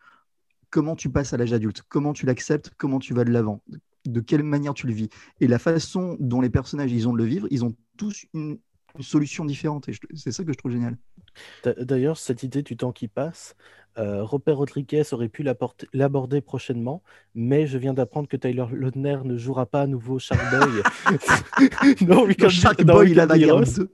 comment 0.70 0.96
tu 0.96 1.10
passes 1.10 1.32
à 1.32 1.36
l'âge 1.36 1.52
adulte, 1.52 1.82
comment 1.88 2.12
tu 2.12 2.26
l'acceptes, 2.26 2.72
comment 2.78 2.98
tu 2.98 3.14
vas 3.14 3.24
de 3.24 3.30
l'avant, 3.30 3.62
de 4.06 4.20
quelle 4.20 4.42
manière 4.42 4.74
tu 4.74 4.86
le 4.86 4.94
vis. 4.94 5.08
Et 5.40 5.46
la 5.46 5.58
façon 5.58 6.16
dont 6.18 6.40
les 6.40 6.50
personnages 6.50 6.92
ils 6.92 7.06
ont 7.08 7.12
de 7.12 7.18
le 7.18 7.24
vivre, 7.24 7.46
ils 7.50 7.64
ont 7.64 7.74
tous 7.96 8.26
une, 8.32 8.58
une 8.96 9.04
solution 9.04 9.44
différente. 9.44 9.88
Et 9.88 9.92
c'est 10.14 10.32
ça 10.32 10.44
que 10.44 10.52
je 10.52 10.58
trouve 10.58 10.72
génial. 10.72 10.96
D'a- 11.64 11.74
D'ailleurs, 11.74 12.16
cette 12.16 12.42
idée 12.42 12.62
du 12.62 12.76
temps 12.76 12.92
qui 12.92 13.08
passe, 13.08 13.54
euh, 13.98 14.22
Robert 14.24 14.56
Rodriguez 14.58 15.02
aurait 15.12 15.28
pu 15.28 15.44
l'aborder 15.92 16.40
prochainement, 16.40 17.02
mais 17.34 17.66
je 17.66 17.78
viens 17.78 17.94
d'apprendre 17.94 18.28
que 18.28 18.36
Tyler 18.36 18.64
Lautner 18.72 19.18
ne 19.24 19.36
jouera 19.36 19.66
pas 19.66 19.82
à 19.82 19.86
nouveau 19.86 20.18
Sharkboy. 20.18 20.82
non, 22.06 22.24
we 22.24 22.36
Dans 22.36 22.44
can- 22.44 22.48
Shark 22.50 22.82
dans 22.84 22.94
Boy, 22.94 23.08
We 23.08 23.16
la 23.16 23.26
Can 23.26 23.34
Be 23.34 23.38
bagarre 23.40 23.48
Heroes. 23.62 23.74
2. 23.78 23.90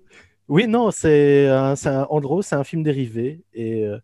Oui, 0.48 0.66
non, 0.66 0.90
c'est 0.90 1.48
un, 1.48 1.76
c'est 1.76 1.88
un- 1.88 2.06
en 2.10 2.20
gros, 2.20 2.42
c'est 2.42 2.56
un 2.56 2.64
film 2.64 2.82
dérivé 2.82 3.42
et 3.54 3.86
euh, 3.86 3.98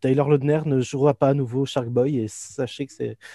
Tyler 0.00 0.24
Lautner 0.26 0.60
ne 0.64 0.80
jouera 0.80 1.14
pas 1.14 1.28
à 1.28 1.34
nouveau 1.34 1.64
Sharkboy 1.64 2.18
et 2.18 2.26
sachez 2.28 2.86
que 2.86 2.92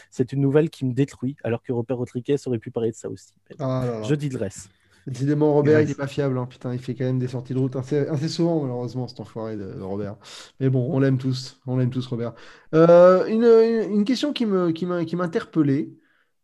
c'est 0.09 0.34
une 0.34 0.41
nouvelle 0.41 0.70
qui 0.70 0.86
me 0.86 0.91
détruit, 0.93 1.36
alors 1.43 1.61
que 1.63 1.72
Robert 1.72 1.97
Rodriguez 1.97 2.36
aurait 2.45 2.59
pu 2.59 2.72
parler 2.72 2.91
de 2.91 2.95
ça 2.95 3.09
aussi. 3.09 3.34
Ah 3.59 3.84
là 3.86 3.91
là. 3.99 4.03
Je 4.03 4.15
digresse. 4.15 4.68
Décidément, 5.08 5.53
Robert, 5.53 5.80
il 5.80 5.89
est 5.89 5.95
pas 5.95 6.05
fiable. 6.05 6.38
hein. 6.38 6.47
Putain, 6.47 6.74
il 6.74 6.80
fait 6.80 6.93
quand 6.93 7.05
même 7.05 7.18
des 7.18 7.30
sorties 7.30 7.53
de 7.53 7.60
route 7.60 7.78
assez, 7.78 7.99
assez 8.08 8.28
souvent, 8.28 8.62
malheureusement, 8.62 9.08
cet 9.08 9.22
enfoiré 9.22 9.55
de, 9.55 9.74
de 9.74 9.82
Robert. 9.82 10.18
Mais 10.60 10.70
bon, 10.70 10.89
on 10.91 10.99
l'aime 10.99 11.18
tous. 11.18 11.62
On 11.66 11.78
l'aime 11.78 11.89
tous, 11.89 12.05
Robert. 12.08 12.34
Euh, 12.76 13.26
une, 13.26 14.03
question 14.03 14.34
qui 14.34 14.45
m'interpellait, 14.45 15.89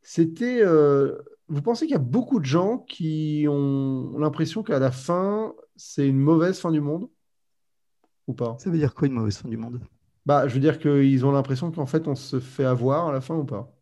c'était, 0.01 0.61
euh, 0.61 1.18
vous 1.49 1.61
pensez 1.61 1.88
qu'il 1.88 1.93
y 1.93 1.97
a 1.97 1.99
beaucoup 1.99 2.39
de 2.39 2.45
gens 2.45 2.78
qui 2.78 3.45
ont 3.49 4.18
l'impression 4.18 4.64
qu'à 4.64 4.80
la 4.80 4.91
fin, 4.91 5.53
c'est 5.76 6.07
une 6.07 6.20
mauvaise 6.20 6.57
fin 6.57 6.72
du 6.72 6.80
monde? 6.80 7.09
Ou 8.28 8.34
pas? 8.34 8.55
Ça 8.59 8.70
veut 8.70 8.78
dire 8.78 8.93
quoi 8.93 9.07
une 9.09 9.14
mauvaise 9.14 9.38
fin 9.38 9.49
du 9.49 9.57
monde? 9.57 9.82
Bah, 10.26 10.47
je 10.47 10.53
veux 10.53 10.61
dire 10.61 10.80
qu'ils 10.80 11.26
ont 11.26 11.34
l'impression 11.34 11.70
qu'en 11.70 11.86
fait, 11.86 12.07
on 12.07 12.16
se 12.16 12.39
fait 12.39 12.64
avoir 12.64 13.09
à 13.09 13.11
la 13.11 13.20
fin 13.20 13.36
ou 13.36 13.43
pas? 13.43 13.72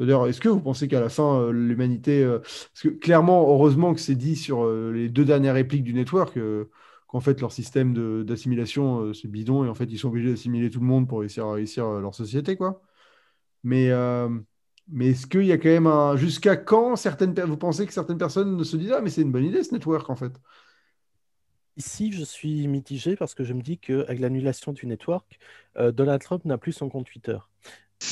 D'ailleurs, 0.00 0.26
est-ce 0.28 0.40
que 0.40 0.48
vous 0.48 0.60
pensez 0.60 0.88
qu'à 0.88 1.00
la 1.00 1.10
fin, 1.10 1.42
euh, 1.42 1.50
l'humanité. 1.52 2.24
euh, 2.24 2.38
Parce 2.38 2.82
que 2.82 2.88
clairement, 2.88 3.42
heureusement 3.50 3.92
que 3.92 4.00
c'est 4.00 4.14
dit 4.14 4.34
sur 4.34 4.64
euh, 4.64 4.90
les 4.92 5.10
deux 5.10 5.26
dernières 5.26 5.54
répliques 5.54 5.84
du 5.84 5.92
network, 5.92 6.38
qu'en 7.06 7.20
fait, 7.20 7.40
leur 7.40 7.52
système 7.52 8.24
d'assimilation, 8.24 9.12
c'est 9.12 9.28
bidon, 9.28 9.64
et 9.64 9.68
en 9.68 9.74
fait, 9.74 9.84
ils 9.84 9.98
sont 9.98 10.08
obligés 10.08 10.30
d'assimiler 10.30 10.70
tout 10.70 10.80
le 10.80 10.86
monde 10.86 11.06
pour 11.08 11.20
réussir 11.20 11.44
à 11.46 11.52
réussir 11.54 11.86
leur 11.86 12.14
société, 12.14 12.56
quoi. 12.56 12.80
Mais, 13.62 13.90
mais 14.88 15.08
est-ce 15.08 15.26
qu'il 15.26 15.44
y 15.44 15.52
a 15.52 15.58
quand 15.58 15.68
même 15.68 15.88
un. 15.88 16.16
Jusqu'à 16.16 16.56
quand 16.56 16.96
certaines... 16.96 17.34
vous 17.34 17.56
pensez 17.56 17.84
que 17.84 17.92
certaines 17.92 18.16
personnes 18.18 18.56
ne 18.56 18.64
se 18.64 18.76
disent 18.76 18.92
Ah, 18.92 19.00
mais 19.02 19.10
c'est 19.10 19.22
une 19.22 19.32
bonne 19.32 19.44
idée 19.44 19.62
ce 19.64 19.74
network, 19.74 20.08
en 20.08 20.16
fait? 20.16 20.32
Ici, 21.76 22.12
je 22.12 22.22
suis 22.22 22.68
mitigé 22.68 23.16
parce 23.16 23.34
que 23.34 23.42
je 23.42 23.54
me 23.54 23.60
dis 23.62 23.78
qu'avec 23.78 24.20
l'annulation 24.20 24.72
du 24.72 24.86
network, 24.86 25.38
Donald 25.76 26.22
Trump 26.22 26.44
n'a 26.44 26.58
plus 26.58 26.72
son 26.72 26.88
compte 26.88 27.06
Twitter. 27.06 27.38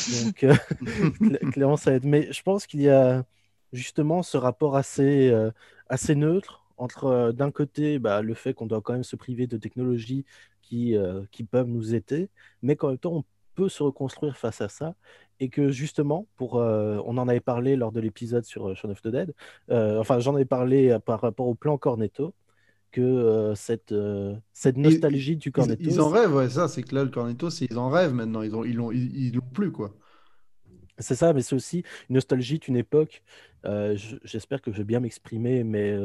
Donc, 0.07 0.45
euh, 0.45 0.55
cla- 1.21 1.39
clairement, 1.51 1.77
ça 1.77 1.95
aide. 1.95 2.05
Mais 2.05 2.33
je 2.33 2.43
pense 2.43 2.67
qu'il 2.67 2.81
y 2.83 2.89
a 2.89 3.25
justement 3.73 4.23
ce 4.23 4.37
rapport 4.37 4.77
assez, 4.77 5.29
euh, 5.31 5.51
assez 5.89 6.15
neutre 6.15 6.65
entre, 6.77 7.05
euh, 7.07 7.33
d'un 7.33 7.51
côté, 7.51 7.99
bah, 7.99 8.23
le 8.23 8.35
fait 8.35 8.55
qu'on 8.55 8.67
doit 8.67 8.81
quand 8.83 8.93
même 8.95 9.05
se 9.05 9.17
priver 9.17 9.47
de 9.47 9.57
technologies 9.59 10.25
qui, 10.63 10.97
euh, 10.97 11.25
qui 11.33 11.45
peuvent 11.45 11.67
nous 11.69 11.95
aider, 11.95 12.31
mais 12.63 12.77
qu'en 12.77 12.89
même 12.89 12.99
temps, 12.99 13.13
on 13.15 13.25
peut 13.55 13.69
se 13.69 13.83
reconstruire 13.83 14.37
face 14.37 14.61
à 14.61 14.69
ça. 14.69 14.95
Et 15.41 15.49
que 15.51 15.71
justement, 15.71 16.27
pour, 16.37 16.55
on 16.57 17.17
en 17.17 17.29
avait 17.29 17.39
parlé 17.41 17.77
lors 17.77 17.93
de 17.93 18.01
l'épisode 18.01 18.45
sur 18.45 18.75
Shaun 18.77 18.91
of 18.91 19.01
the 19.03 19.09
Dead, 19.09 19.35
enfin, 19.71 20.19
j'en 20.19 20.37
ai 20.37 20.45
parlé 20.45 20.99
par 21.05 21.21
rapport 21.21 21.47
au 21.47 21.55
plan 21.55 21.79
Cornetto, 21.79 22.35
que 22.91 23.01
euh, 23.01 23.55
cette, 23.55 23.93
euh, 23.93 24.35
cette 24.53 24.77
Ils, 24.77 24.83
nostalgie 24.83 25.37
du 25.37 25.53
Cornetto, 25.53 25.83
ils 25.85 26.01
en 26.01 26.09
rêvent, 26.09 26.35
ouais, 26.35 26.49
ça, 26.49 26.69
c'est 26.69 26.83
que 26.83 26.95
là, 26.95 27.05
le 27.05 27.11
Cornetto, 27.11 27.49
ils 27.51 27.79
en 27.79 27.89
rêvent 27.91 28.15
maintenant, 28.15 28.43
ils 28.43 28.55
ont, 28.55 28.65
ils 28.65 28.75
l'ont, 28.75 28.93
ils, 28.93 29.17
ils 29.17 29.35
l'ont 29.35 29.43
plus, 29.53 29.73
quoi. 29.73 29.95
C'est 30.99 31.15
ça, 31.15 31.33
mais 31.33 31.43
c'est 31.43 31.55
aussi 31.55 31.85
une 32.09 32.15
nostalgie 32.15 32.59
d'une 32.59 32.77
époque, 32.77 33.23
euh, 33.65 33.97
je- 33.97 34.17
j'espère 34.25 34.61
que 34.61 34.73
je 34.73 34.79
vais 34.79 34.85
bien 34.85 35.01
m'exprimer, 35.01 35.63
mais 35.63 35.97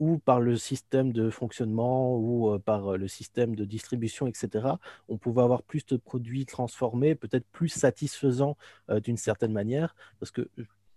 où 0.00 0.18
par 0.18 0.40
le 0.40 0.56
système 0.56 1.12
de 1.12 1.30
fonctionnement 1.30 2.16
ou 2.18 2.58
par 2.58 2.96
le 2.96 3.06
système 3.06 3.54
de 3.54 3.64
distribution, 3.64 4.26
etc., 4.26 4.66
on 5.08 5.16
pouvait 5.16 5.42
avoir 5.42 5.62
plus 5.62 5.86
de 5.86 5.96
produits 5.96 6.44
transformés, 6.44 7.14
peut-être 7.14 7.46
plus 7.52 7.68
satisfaisants 7.68 8.56
d'une 9.04 9.16
certaine 9.16 9.52
manière, 9.52 9.94
parce 10.18 10.32
que 10.32 10.48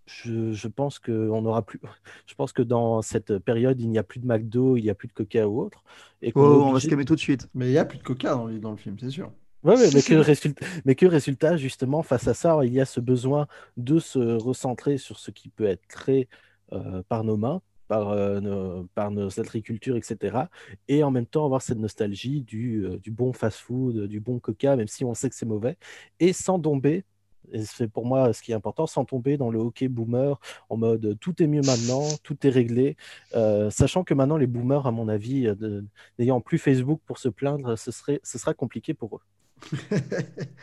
je, 0.06 0.52
je 0.54 0.68
pense 0.68 1.00
que 1.00 1.30
on 1.30 1.46
aura 1.46 1.66
plus, 1.66 1.80
je 2.28 2.36
pense 2.36 2.52
que 2.54 2.62
dans 2.62 3.02
cette 3.02 3.38
période, 3.40 3.80
il 3.82 3.90
n'y 3.90 3.98
a 3.98 4.04
plus 4.04 4.20
de 4.20 4.28
McDo, 4.28 4.78
il 4.78 4.84
n'y 4.84 4.90
a 4.90 4.96
plus 4.96 5.08
de 5.08 5.14
Coca 5.14 5.48
ou 5.48 5.62
autre, 5.62 5.84
et 6.22 6.34
Oh, 6.36 6.64
on 6.66 6.74
va 6.74 6.80
se 6.80 6.88
calmer 6.88 7.06
tout 7.06 7.16
de 7.16 7.20
suite. 7.20 7.48
Mais 7.54 7.70
il 7.70 7.74
y 7.74 7.78
a 7.78 7.86
plus 7.86 7.98
de 7.98 8.04
coca 8.04 8.36
dans, 8.36 8.46
le- 8.46 8.60
dans 8.60 8.72
le 8.72 8.78
film, 8.78 8.98
c'est 9.00 9.10
sûr. 9.10 9.32
Ouais, 9.64 9.90
mais 9.92 10.04
que 10.04 10.14
résultat, 10.14 10.64
mais 10.86 10.94
que 10.96 11.08
résultat, 11.08 11.58
justement, 11.58 12.04
face 12.04 12.28
à 12.28 12.36
ça, 12.36 12.60
il 12.64 12.72
y 12.74 12.80
a 12.80 12.86
ce 12.86 13.00
besoin 13.00 13.48
de 13.78 13.98
se 14.00 14.20
recentrer 14.20 14.98
sur 15.00 15.18
ce 15.20 15.32
qui 15.32 15.50
peut 15.50 15.66
être 15.66 15.88
créé 15.88 16.30
euh, 16.72 17.02
par 17.10 17.24
nos 17.24 17.36
mains, 17.36 17.62
par, 17.88 18.10
euh, 18.10 18.40
nos, 18.42 18.86
par 18.94 19.10
nos 19.10 19.40
agricultures, 19.40 19.96
etc. 19.98 20.52
Et 20.88 21.04
en 21.04 21.10
même 21.10 21.26
temps 21.26 21.46
avoir 21.46 21.64
cette 21.64 21.80
nostalgie 21.80 22.42
du, 22.42 22.86
euh, 22.86 23.00
du 23.00 23.10
bon 23.10 23.34
fast-food, 23.34 24.06
du 24.08 24.20
bon 24.20 24.40
coca, 24.40 24.76
même 24.76 24.88
si 24.88 25.04
on 25.04 25.16
sait 25.16 25.30
que 25.30 25.36
c'est 25.36 25.48
mauvais, 25.48 25.78
et 26.20 26.32
sans 26.34 26.60
tomber, 26.60 27.04
et 27.52 27.64
c'est 27.66 27.88
pour 27.88 28.06
moi 28.06 28.34
ce 28.34 28.42
qui 28.42 28.52
est 28.52 28.56
important, 28.56 28.88
sans 28.88 29.06
tomber 29.06 29.38
dans 29.38 29.50
le 29.52 29.60
hockey 29.60 29.88
boomer 29.88 30.40
en 30.70 30.78
mode 30.78 31.18
tout 31.20 31.42
est 31.42 31.48
mieux 31.48 31.62
maintenant, 31.62 32.04
tout 32.24 32.38
est 32.46 32.50
réglé, 32.50 32.98
euh, 33.36 33.70
sachant 33.70 34.04
que 34.04 34.14
maintenant 34.14 34.38
les 34.38 34.48
boomers, 34.48 34.88
à 34.88 34.92
mon 34.92 35.08
avis, 35.08 35.48
euh, 35.48 35.82
n'ayant 36.20 36.42
plus 36.42 36.58
Facebook 36.58 37.02
pour 37.06 37.18
se 37.18 37.30
plaindre, 37.30 37.78
ce 37.78 37.92
serait, 37.92 38.20
ce 38.24 38.38
sera 38.38 38.54
compliqué 38.54 38.94
pour 38.94 39.18
eux. 39.18 39.22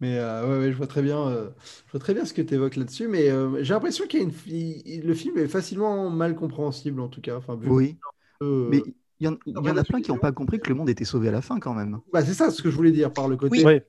Mais 0.00 0.18
euh, 0.18 0.46
ouais, 0.48 0.58
ouais, 0.66 0.72
je 0.72 0.76
vois 0.76 0.86
très 0.86 1.02
bien, 1.02 1.26
euh, 1.28 1.50
je 1.86 1.92
vois 1.92 2.00
très 2.00 2.14
bien 2.14 2.24
ce 2.24 2.34
que 2.34 2.42
tu 2.42 2.54
évoques 2.54 2.76
là-dessus, 2.76 3.08
mais 3.08 3.30
euh, 3.30 3.62
j'ai 3.64 3.72
l'impression 3.74 4.06
qu'il 4.06 4.20
y 4.20 4.22
a 4.22 4.26
une, 4.26 4.32
il- 4.46 5.02
le 5.06 5.14
film 5.14 5.38
est 5.38 5.48
facilement 5.48 6.10
mal 6.10 6.34
compréhensible 6.36 7.00
en 7.00 7.08
tout 7.08 7.20
cas. 7.20 7.36
Enfin, 7.36 7.58
Oui, 7.64 7.96
que, 8.40 8.70
mais 8.70 8.82
il 9.20 9.24
y 9.26 9.28
en, 9.28 9.36
il 9.46 9.52
y 9.54 9.70
en 9.70 9.76
a 9.76 9.84
plein 9.84 10.00
qui 10.02 10.10
n'ont 10.10 10.18
pas 10.18 10.32
compris 10.32 10.60
que 10.60 10.68
le 10.68 10.74
monde 10.74 10.90
était 10.90 11.04
sauvé 11.04 11.28
à 11.28 11.32
la 11.32 11.42
fin 11.42 11.58
quand 11.60 11.74
même. 11.74 12.00
bah, 12.12 12.24
c'est 12.24 12.34
ça 12.34 12.50
ce 12.50 12.62
que 12.62 12.70
je 12.70 12.76
voulais 12.76 12.92
dire 12.92 13.12
par 13.12 13.28
le 13.28 13.36
côté 13.36 13.60
Oui. 13.60 13.64
Ouais. 13.64 13.86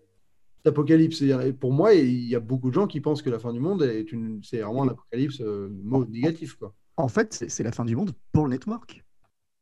Apocalypse. 0.66 1.18
C'est-à-dire, 1.18 1.42
et 1.42 1.54
Pour 1.54 1.74
moi, 1.74 1.94
il 1.94 2.28
y 2.28 2.36
a 2.36 2.40
beaucoup 2.40 2.70
de 2.70 2.74
gens 2.76 2.88
qui 2.88 3.02
pensent 3.02 3.22
que 3.22 3.30
la 3.30 3.40
fin 3.40 3.54
du 3.54 3.60
monde 3.60 3.84
est 3.84 4.12
une, 4.12 4.42
c'est 4.44 4.60
vraiment 4.62 4.84
un 4.84 4.90
apocalypse 4.90 5.42
euh, 5.42 5.70
mot 5.84 6.06
négatif, 6.06 6.56
quoi. 6.56 6.74
En 6.98 7.08
fait, 7.08 7.34
c'est 7.34 7.50
c'est 7.50 7.64
la 7.64 7.72
fin 7.72 7.86
du 7.86 7.96
monde 7.96 8.12
pour 8.32 8.46
le 8.46 8.50
network. 8.52 9.04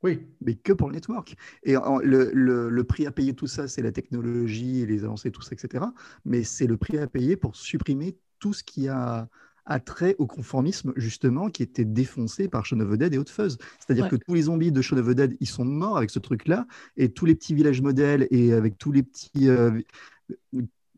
Oui, 0.03 0.21
mais 0.41 0.55
que 0.55 0.71
pour 0.71 0.89
le 0.89 0.95
network. 0.95 1.35
Et 1.63 1.75
en- 1.77 1.97
le, 1.97 2.29
le- 2.33 2.69
le 2.69 2.83
prix 2.83 3.07
à 3.07 3.11
payer 3.11 3.33
tout 3.33 3.47
ça, 3.47 3.67
c'est 3.67 3.81
la 3.81 3.91
technologie 3.91 4.81
et 4.81 4.85
les 4.85 5.03
avancées, 5.03 5.31
tout 5.31 5.41
ça, 5.41 5.51
etc. 5.53 5.85
Mais 6.25 6.43
c'est 6.43 6.67
le 6.67 6.77
prix 6.77 6.97
à 6.99 7.07
payer 7.07 7.35
pour 7.37 7.55
supprimer 7.55 8.15
tout 8.39 8.53
ce 8.53 8.63
qui 8.63 8.87
a, 8.87 9.27
a 9.65 9.79
trait 9.79 10.15
au 10.19 10.27
conformisme, 10.27 10.93
justement, 10.95 11.49
qui 11.49 11.63
était 11.63 11.85
défoncé 11.85 12.47
par 12.47 12.65
Shaun 12.65 12.81
of 12.81 12.91
the 12.91 12.97
Dead 12.99 13.13
et 13.15 13.17
Hot 13.17 13.25
Fuzz. 13.27 13.57
C'est-à-dire 13.79 14.03
Ouais. 14.05 14.09
que 14.11 14.15
tous 14.17 14.35
les 14.35 14.43
zombies 14.43 14.71
de 14.71 14.81
Shaun 14.81 14.99
of 14.99 15.07
the 15.07 15.11
Dead, 15.15 15.35
ils 15.39 15.47
sont 15.47 15.65
morts 15.65 15.97
avec 15.97 16.11
ce 16.11 16.19
truc-là, 16.19 16.67
et 16.97 17.09
tous 17.11 17.25
les 17.25 17.33
petits 17.33 17.55
villages 17.55 17.81
modèles 17.81 18.27
et 18.29 18.53
avec 18.53 18.77
tous 18.77 18.91
les 18.91 19.01
petits 19.01 19.49
euh, 19.49 19.71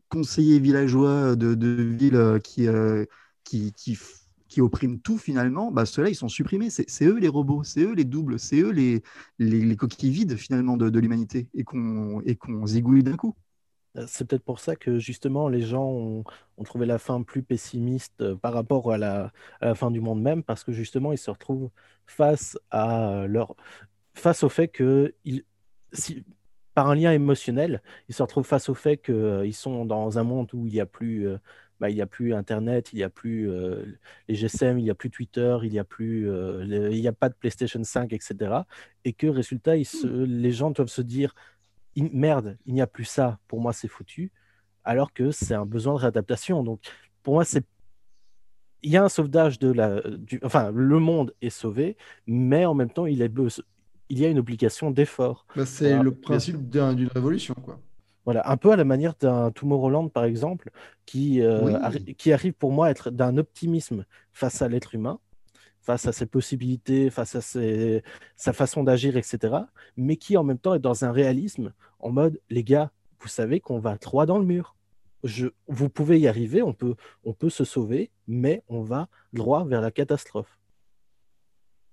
conseillers 0.08 0.58
villageois 0.58 1.36
de, 1.36 1.54
de 1.54 1.68
villes 1.68 2.16
euh, 2.16 2.38
qui, 2.38 2.66
euh, 2.66 3.04
qui, 3.44 3.72
qui, 3.72 3.94
f- 3.94 4.24
qui 4.48 4.60
oppriment 4.60 4.98
tout 5.00 5.18
finalement, 5.18 5.70
bah, 5.70 5.86
ceux-là, 5.86 6.08
ils 6.08 6.14
sont 6.14 6.28
supprimés. 6.28 6.70
C'est 6.70 7.04
eux 7.04 7.18
les 7.18 7.28
robots, 7.28 7.62
c'est 7.64 7.80
eux 7.82 7.94
les 7.94 8.04
doubles, 8.04 8.38
c'est 8.38 8.60
eux 8.60 8.70
les, 8.70 9.02
les, 9.38 9.60
les 9.60 9.76
coquilles 9.76 10.10
vides 10.10 10.36
finalement 10.36 10.76
de, 10.76 10.98
l'humanité 10.98 11.48
et 11.54 11.64
qu'on 11.64 12.22
qu'on 12.38 12.66
zigouille 12.66 13.02
d'un 13.02 13.16
coup. 13.16 13.34
Euh, 13.96 14.04
C'est 14.08 14.26
peut-être 14.26 14.44
pour 14.44 14.60
ça 14.60 14.76
que 14.76 14.98
justement 14.98 15.48
les 15.48 15.62
gens 15.62 15.86
ont, 15.86 16.24
trouvé 16.64 16.86
la 16.86 16.98
fin 16.98 17.22
plus 17.22 17.42
pessimiste 17.42 18.34
par 18.34 18.52
rapport 18.52 18.92
à 18.92 18.98
la, 18.98 19.32
fin 19.74 19.90
du 19.90 20.00
monde 20.00 20.20
même, 20.22 20.42
parce 20.42 20.64
que 20.64 20.72
justement 20.72 21.12
ils 21.12 21.18
se 21.18 21.30
retrouvent 21.30 21.70
face 22.06 22.58
à 22.70 23.26
leur, 23.28 23.54
face 24.14 24.42
au 24.42 24.48
fait 24.48 24.68
que 24.68 25.14
ils, 25.24 25.44
par 26.78 26.88
un 26.90 26.94
lien 26.94 27.10
émotionnel, 27.12 27.82
ils 28.08 28.14
se 28.14 28.22
retrouvent 28.22 28.46
face 28.46 28.68
au 28.68 28.74
fait 28.74 28.98
qu'ils 28.98 29.52
sont 29.52 29.84
dans 29.84 30.16
un 30.20 30.22
monde 30.22 30.48
où 30.54 30.64
il 30.68 30.72
n'y 30.72 30.78
a 30.80 30.86
plus, 30.86 31.26
euh, 31.26 31.38
bah, 31.80 31.90
il 31.90 32.00
a 32.00 32.06
plus 32.06 32.34
Internet, 32.34 32.92
il 32.92 32.98
n'y 32.98 33.02
a 33.02 33.10
plus 33.10 33.50
euh, 33.50 33.84
les 34.28 34.36
GSM, 34.36 34.78
il 34.78 34.84
n'y 34.84 34.90
a 34.90 34.94
plus 34.94 35.10
Twitter, 35.10 35.58
il 35.64 35.72
n'y 35.72 35.80
a 35.80 35.84
plus, 35.84 36.30
euh, 36.30 36.64
le- 36.64 36.92
il 36.92 37.00
n'y 37.00 37.08
a 37.08 37.12
pas 37.12 37.30
de 37.30 37.34
PlayStation 37.34 37.82
5, 37.82 38.12
etc. 38.12 38.64
Et 39.04 39.12
que 39.12 39.26
résultat, 39.26 39.76
ils 39.76 39.86
se- 39.86 40.06
les 40.06 40.52
gens 40.52 40.70
doivent 40.70 40.86
se 40.86 41.02
dire 41.02 41.34
merde, 41.96 42.56
il 42.64 42.74
n'y 42.74 42.80
a 42.80 42.86
plus 42.86 43.06
ça, 43.06 43.40
pour 43.48 43.60
moi 43.60 43.72
c'est 43.72 43.88
foutu, 43.88 44.30
alors 44.84 45.12
que 45.12 45.32
c'est 45.32 45.54
un 45.54 45.66
besoin 45.66 45.94
de 45.94 45.98
réadaptation. 45.98 46.62
Donc 46.62 46.80
pour 47.24 47.34
moi, 47.34 47.44
c'est 47.44 47.64
il 48.82 48.92
y 48.92 48.96
a 48.96 49.02
un 49.04 49.08
sauvetage 49.08 49.58
de 49.58 49.72
la 49.72 50.00
du... 50.02 50.40
enfin 50.44 50.70
le 50.72 50.98
monde 50.98 51.34
est 51.42 51.50
sauvé, 51.50 51.96
mais 52.26 52.64
en 52.66 52.74
même 52.74 52.90
temps 52.90 53.06
il, 53.06 53.22
est 53.22 53.28
il 54.08 54.18
y 54.20 54.24
a 54.24 54.28
une 54.28 54.38
obligation 54.38 54.90
d'effort. 54.90 55.46
Bah, 55.56 55.66
c'est 55.66 55.88
Voilà, 55.88 56.02
le 56.02 56.14
principe 56.14 56.68
d'un- 56.68 56.94
d'une 56.94 57.08
révolution, 57.08 57.54
quoi. 57.54 57.78
Voilà, 58.24 58.48
un 58.50 58.56
peu 58.58 58.70
à 58.72 58.76
la 58.76 58.84
manière 58.84 59.14
d'un 59.18 59.50
Tomorrowland 59.50 60.08
par 60.08 60.24
exemple, 60.24 60.70
qui, 61.06 61.40
euh, 61.40 61.64
Oui. 61.64 61.72
arri- 61.72 62.14
qui 62.14 62.32
arrive 62.32 62.52
pour 62.52 62.72
moi 62.72 62.88
à 62.88 62.90
être 62.90 63.10
d'un 63.10 63.38
optimisme 63.38 64.04
face 64.32 64.60
à 64.60 64.68
l'être 64.68 64.94
humain, 64.94 65.18
face 65.80 66.06
à 66.06 66.12
ses 66.12 66.26
possibilités, 66.26 67.08
face 67.08 67.34
à 67.34 67.40
ses- 67.40 68.02
sa 68.36 68.52
façon 68.52 68.84
d'agir, 68.84 69.16
etc. 69.16 69.54
Mais 69.96 70.16
qui 70.16 70.36
en 70.36 70.44
même 70.44 70.58
temps 70.58 70.74
est 70.74 70.78
dans 70.78 71.04
un 71.06 71.12
réalisme 71.12 71.72
en 72.00 72.10
mode, 72.10 72.38
les 72.50 72.64
gars, 72.64 72.90
vous 73.20 73.28
savez 73.28 73.60
qu'on 73.60 73.78
va 73.78 73.96
droit 73.96 74.26
dans 74.26 74.38
le 74.38 74.44
mur. 74.44 74.74
Je, 75.24 75.46
vous 75.66 75.88
pouvez 75.88 76.20
y 76.20 76.28
arriver, 76.28 76.60
on 76.62 76.74
peut, 76.74 76.94
on 77.24 77.32
peut 77.32 77.50
se 77.50 77.64
sauver, 77.64 78.10
mais 78.26 78.62
on 78.68 78.82
va 78.82 79.08
droit 79.32 79.64
vers 79.64 79.80
la 79.80 79.90
catastrophe. 79.90 80.57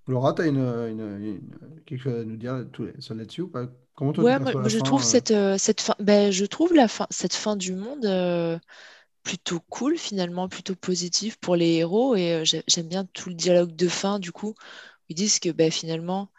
Laura, 0.08 0.34
tu 0.34 0.42
as 0.44 0.48
une, 0.48 0.58
une- 0.60 1.00
une- 1.24 1.82
quelque 1.86 2.02
chose 2.02 2.20
à 2.22 2.24
nous 2.26 2.38
dire 2.38 2.54
là-dessus 2.56 3.42
ou 3.42 3.50
pas? 3.50 3.68
Comment 3.96 4.14
toi, 4.14 4.26
Ouais, 4.26 4.40
moi, 4.40 4.54
je 4.64 4.80
fin, 4.80 4.80
trouve 4.80 5.04
euh, 5.04 5.04
cette, 5.04 5.32
euh, 5.32 5.58
cette 5.58 5.82
fin, 5.82 5.94
ben, 6.00 6.32
je 6.32 6.46
trouve 6.46 6.74
la 6.74 6.88
fin, 6.88 7.06
cette 7.10 7.34
fin 7.34 7.58
du 7.58 7.74
monde 7.74 8.06
euh, 8.06 8.58
plutôt 9.24 9.60
cool 9.70 9.98
finalement, 9.98 10.50
plutôt 10.50 10.76
positive 10.76 11.40
pour 11.40 11.56
les 11.58 11.74
héros 11.76 12.16
et 12.16 12.34
euh, 12.34 12.46
j'ai- 12.46 12.64
j'aime 12.68 12.88
bien 12.90 13.06
tout 13.14 13.30
le 13.30 13.36
dialogue 13.36 13.76
de 13.76 13.88
fin 13.90 14.20
du 14.20 14.32
coup. 14.32 14.56
Ils 15.10 15.16
disent 15.16 15.40
que 15.40 15.50
ben, 15.52 15.72
finalement, 15.72 16.32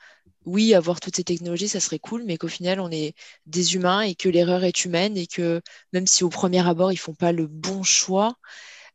oui, 0.47 0.75
avoir 0.75 1.01
toutes 1.01 1.17
ces 1.17 1.25
technologies, 1.25 1.69
ça 1.69 1.81
serait 1.81 1.99
cool, 2.01 2.25
mais 2.27 2.39
qu'au 2.39 2.49
final, 2.49 2.81
on 2.81 2.91
est 2.91 3.15
des 3.47 3.75
humains 3.77 4.03
et 4.03 4.15
que 4.17 4.29
l'erreur 4.31 4.65
est 4.65 4.85
humaine 4.87 5.17
et 5.19 5.27
que 5.29 5.63
même 5.93 6.07
si 6.09 6.25
au 6.25 6.31
premier 6.31 6.67
abord, 6.69 6.93
ils 6.93 6.97
font 6.99 7.15
pas 7.15 7.33
le 7.33 7.47
bon 7.49 7.83
choix, 7.85 8.37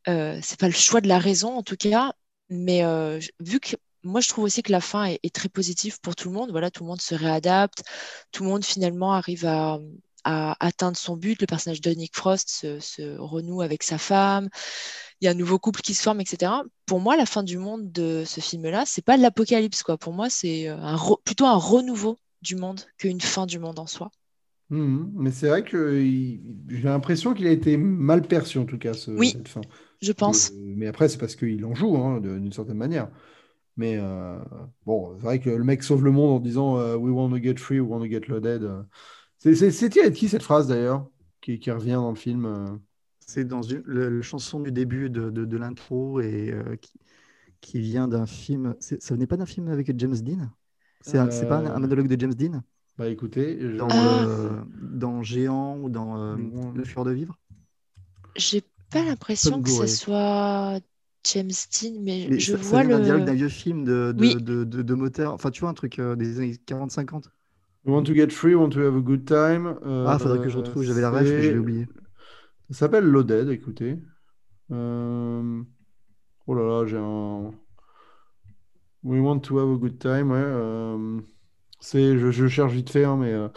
c'est 0.06 0.58
pas 0.58 0.66
le 0.68 0.72
choix 0.74 1.00
de 1.00 1.08
la 1.08 1.18
raison 1.18 1.56
en 1.56 1.62
tout 1.62 1.76
cas, 1.76 2.12
mais 2.50 2.84
euh, 2.84 3.20
vu 3.40 3.60
que 3.60 3.76
moi 4.04 4.20
je 4.20 4.28
trouve 4.28 4.44
aussi 4.44 4.62
que 4.62 4.72
la 4.72 4.80
fin 4.80 5.04
est, 5.04 5.20
est 5.22 5.34
très 5.34 5.48
positive 5.48 6.00
pour 6.00 6.16
tout 6.16 6.28
le 6.28 6.34
monde, 6.34 6.50
voilà, 6.50 6.70
tout 6.70 6.82
le 6.84 6.88
monde 6.88 7.00
se 7.00 7.14
réadapte, 7.14 7.82
tout 8.32 8.42
le 8.44 8.48
monde 8.50 8.64
finalement 8.64 9.12
arrive 9.12 9.46
à, 9.46 9.78
à 10.24 10.56
atteindre 10.64 10.96
son 10.96 11.16
but, 11.16 11.40
le 11.40 11.46
personnage 11.46 11.80
de 11.80 11.90
Nick 11.90 12.16
Frost 12.16 12.48
se, 12.48 12.80
se 12.80 13.16
renoue 13.18 13.62
avec 13.62 13.82
sa 13.82 13.98
femme, 13.98 14.48
il 15.20 15.24
y 15.24 15.28
a 15.28 15.30
un 15.30 15.34
nouveau 15.34 15.58
couple 15.58 15.80
qui 15.82 15.94
se 15.94 16.02
forme, 16.02 16.20
etc. 16.20 16.64
Pour 16.86 17.00
moi, 17.00 17.16
la 17.16 17.26
fin 17.26 17.42
du 17.42 17.58
monde 17.58 17.92
de 17.92 18.24
ce 18.26 18.40
film-là, 18.40 18.84
c'est 18.86 19.04
pas 19.04 19.16
l'apocalypse, 19.16 19.82
quoi. 19.82 19.96
Pour 19.96 20.12
moi, 20.12 20.28
c'est 20.28 20.68
euh, 20.68 20.76
un 20.76 20.98
plutôt 21.24 21.46
un 21.46 21.56
renouveau 21.56 22.18
du 22.42 22.56
monde 22.56 22.80
qu'une 22.98 23.20
fin 23.20 23.46
du 23.46 23.58
monde 23.58 23.78
en 23.78 23.86
soi. 23.86 24.10
Mhm. 24.70 25.12
Mais 25.16 25.30
c'est 25.30 25.48
vrai 25.48 25.64
que 25.64 25.92
j'ai 25.94 26.82
l'impression 26.82 27.34
qu'il 27.34 27.46
a 27.46 27.50
été 27.50 27.76
mal 27.76 28.22
perçu, 28.22 28.58
en 28.58 28.64
tout 28.64 28.78
cas, 28.78 28.94
ce- 28.94 29.10
Oui. 29.10 29.30
cette 29.30 29.48
fin. 29.48 29.60
Je 30.00 30.12
pense. 30.12 30.50
Euh, 30.50 30.54
mais 30.76 30.86
après, 30.86 31.08
c'est 31.08 31.18
parce 31.18 31.36
qu'il 31.36 31.64
en 31.64 31.74
joue, 31.74 31.96
hein, 31.96 32.20
d'une 32.20 32.52
certaine 32.52 32.78
manière. 32.78 33.08
Mais 33.76 33.96
euh, 33.98 34.38
bon, 34.84 35.14
c'est 35.16 35.22
vrai 35.24 35.40
que 35.40 35.50
le 35.50 35.64
mec 35.64 35.82
sauve 35.82 36.04
le 36.04 36.10
monde 36.10 36.30
en 36.32 36.40
disant 36.40 36.78
euh, 36.78 36.96
We 36.96 37.12
want 37.12 37.30
to 37.30 37.42
get 37.42 37.56
free, 37.56 37.80
we 37.80 37.88
want 37.90 38.00
to 38.00 38.06
get 38.10 38.22
loaded. 38.28 38.62
euh. 38.64 38.82
C'est 39.38 39.54
c'est- 39.54 39.70
c'est 39.70 39.88
tiré 39.88 40.10
de 40.10 40.14
qui 40.14 40.28
cette 40.28 40.42
phrase 40.42 40.68
d'ailleurs, 40.68 41.06
qui, 41.40 41.58
qui 41.58 41.70
revient 41.70 41.92
dans 41.92 42.10
le 42.10 42.16
film 42.16 42.78
C'est 43.26 43.44
dans 43.44 43.62
une, 43.62 43.82
le- 43.84 44.08
la 44.18 44.22
chanson 44.22 44.60
du 44.60 44.72
début 44.72 45.10
de, 45.10 45.30
de, 45.30 45.44
de 45.44 45.56
l'intro 45.56 46.20
et 46.20 46.52
euh, 46.52 46.76
qui, 46.76 46.92
qui 47.60 47.80
vient 47.80 48.08
d'un 48.08 48.26
film. 48.26 48.74
Ça 48.80 49.14
venait 49.14 49.26
pas 49.26 49.36
d'un 49.36 49.46
film 49.46 49.68
avec 49.68 49.92
James 49.98 50.14
Dean? 50.16 50.50
C'est 51.00 51.48
pas 51.48 51.58
un, 51.58 51.66
un 51.74 51.78
monologue 51.78 52.08
de 52.08 52.20
James 52.20 52.34
Dean? 52.34 52.62
Bah 52.98 53.08
écoutez, 53.08 53.58
je- 53.60 53.76
Dans, 53.78 53.88
Ah. 53.90 54.64
dans 54.92 55.22
Géant 55.22 55.78
ou 55.78 55.88
dans. 55.88 56.36
Le 56.36 56.84
Fur 56.84 57.04
de 57.04 57.12
Vivre? 57.12 57.38
J'ai 58.36 58.62
pas 58.90 59.02
l'impression 59.04 59.62
que 59.62 59.70
ce 59.70 59.86
soit 59.86 60.80
James 61.24 61.50
Dean, 61.72 62.00
mais 62.02 62.28
Mais 62.28 62.38
je 62.38 62.52
ça, 62.52 62.62
ça 62.62 62.78
vois 62.78 62.78
vient 62.78 62.90
d'un 62.90 63.00
dialogue 63.00 63.24
le. 63.24 63.24
d'un 63.24 63.34
vieux 63.34 63.48
film 63.48 63.84
de, 63.84 64.12
de, 64.12 64.22
Oui. 64.22 64.36
de, 64.38 64.64
de, 64.64 64.82
de 64.82 64.94
moteur. 64.94 65.32
Enfin, 65.34 65.50
tu 65.50 65.60
vois, 65.60 65.70
un 65.70 65.74
truc 65.74 65.98
euh, 65.98 66.16
des 66.16 66.38
années 66.38 66.56
40-50. 66.66 67.30
We 67.84 67.92
want 67.92 68.04
to 68.06 68.14
get 68.14 68.32
free, 68.32 68.54
we 68.54 68.60
want 68.60 68.70
to 68.74 68.80
have 68.80 68.96
a 68.96 69.00
good 69.00 69.26
time. 69.26 69.66
Euh, 69.84 70.06
Ah, 70.08 70.18
faudrait 70.18 70.38
que 70.40 70.48
je 70.48 70.56
retrouve. 70.56 70.82
J'avais 70.84 71.00
la 71.00 71.10
ref, 71.10 71.22
mais 71.22 71.42
je 71.42 71.52
l'ai 71.52 71.58
oublié. 71.58 71.86
Ça 72.70 72.78
s'appelle 72.80 73.04
Loaded, 73.04 73.48
écoutez. 73.50 73.98
Euh, 74.72 75.62
Oh 76.46 76.54
là 76.54 76.62
là, 76.64 76.86
j'ai 76.86 76.98
un. 76.98 77.52
We 79.02 79.20
want 79.20 79.40
to 79.44 79.58
have 79.58 79.68
a 79.70 79.76
good 79.78 79.98
time, 79.98 80.30
ouais. 80.30 80.38
euh, 80.40 81.20
C'est, 81.80 82.18
je, 82.18 82.30
je 82.30 82.46
cherche 82.48 82.72
vite 82.72 82.90
fait, 82.90 83.04
hein, 83.04 83.16
mais 83.16 83.32
euh, 83.32 83.48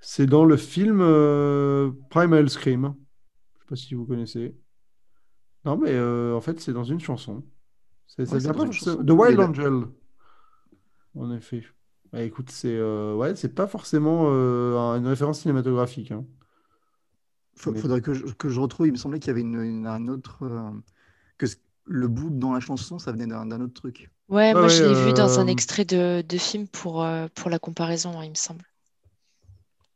c'est 0.00 0.26
dans 0.26 0.44
le 0.44 0.56
film 0.56 1.00
euh, 1.00 1.90
Primal 2.10 2.48
Scream. 2.50 2.94
Je 3.56 3.60
sais 3.60 3.66
pas 3.68 3.76
si 3.76 3.94
vous 3.94 4.06
connaissez. 4.06 4.56
Non, 5.66 5.76
mais 5.76 5.90
euh, 5.92 6.34
en 6.34 6.40
fait, 6.40 6.58
c'est 6.60 6.72
dans 6.72 6.84
une 6.84 7.00
chanson. 7.00 7.42
C'est, 8.06 8.24
ça 8.24 8.34
Ouais, 8.36 8.40
c'est 8.40 8.52
pas 8.52 8.66
chanson. 8.72 8.96
The 9.04 9.10
Wild 9.10 9.36
Mais 9.36 9.42
là- 9.44 9.48
Angel. 9.50 9.82
En 11.16 11.32
effet. 11.32 11.62
Bah, 12.12 12.22
écoute, 12.22 12.50
c'est 12.50 12.74
euh, 12.76 13.14
ouais, 13.14 13.34
c'est 13.36 13.54
pas 13.54 13.66
forcément 13.66 14.26
euh, 14.30 14.76
une 14.96 15.06
référence 15.06 15.40
cinématographique. 15.40 16.12
hein. 16.12 16.24
Mais- 17.66 17.78
Faudrait 17.80 18.00
que 18.02 18.12
je, 18.14 18.24
que 18.26 18.48
je 18.48 18.60
retrouve. 18.60 18.86
Il 18.86 18.92
me 18.92 18.96
semblait 18.98 19.18
qu'il 19.18 19.28
y 19.28 19.30
avait 19.32 19.40
une, 19.40 19.60
une- 19.60 19.86
un 19.86 20.08
autre. 20.08 20.38
euh, 20.44 20.70
que 21.38 21.46
c- 21.46 21.56
le 21.84 22.06
bout 22.08 22.30
dans 22.30 22.52
la 22.52 22.60
chanson, 22.60 22.98
ça 22.98 23.12
venait 23.12 23.26
d'un 23.26 23.46
d'un 23.46 23.60
autre 23.60 23.74
truc. 23.74 24.10
Ouais, 24.28 24.52
moi 24.52 24.62
Ouais, 24.62 24.68
je 24.68 24.84
l'ai 24.84 24.94
vu 25.06 25.12
dans 25.14 25.38
un 25.40 25.46
extrait 25.46 25.84
de, 25.84 26.20
de 26.22 26.36
film 26.38 26.66
pour, 26.68 27.02
euh, 27.04 27.28
pour 27.34 27.48
la 27.50 27.58
comparaison, 27.58 28.18
hein, 28.18 28.24
il 28.24 28.30
me 28.30 28.34
semble. 28.34 28.62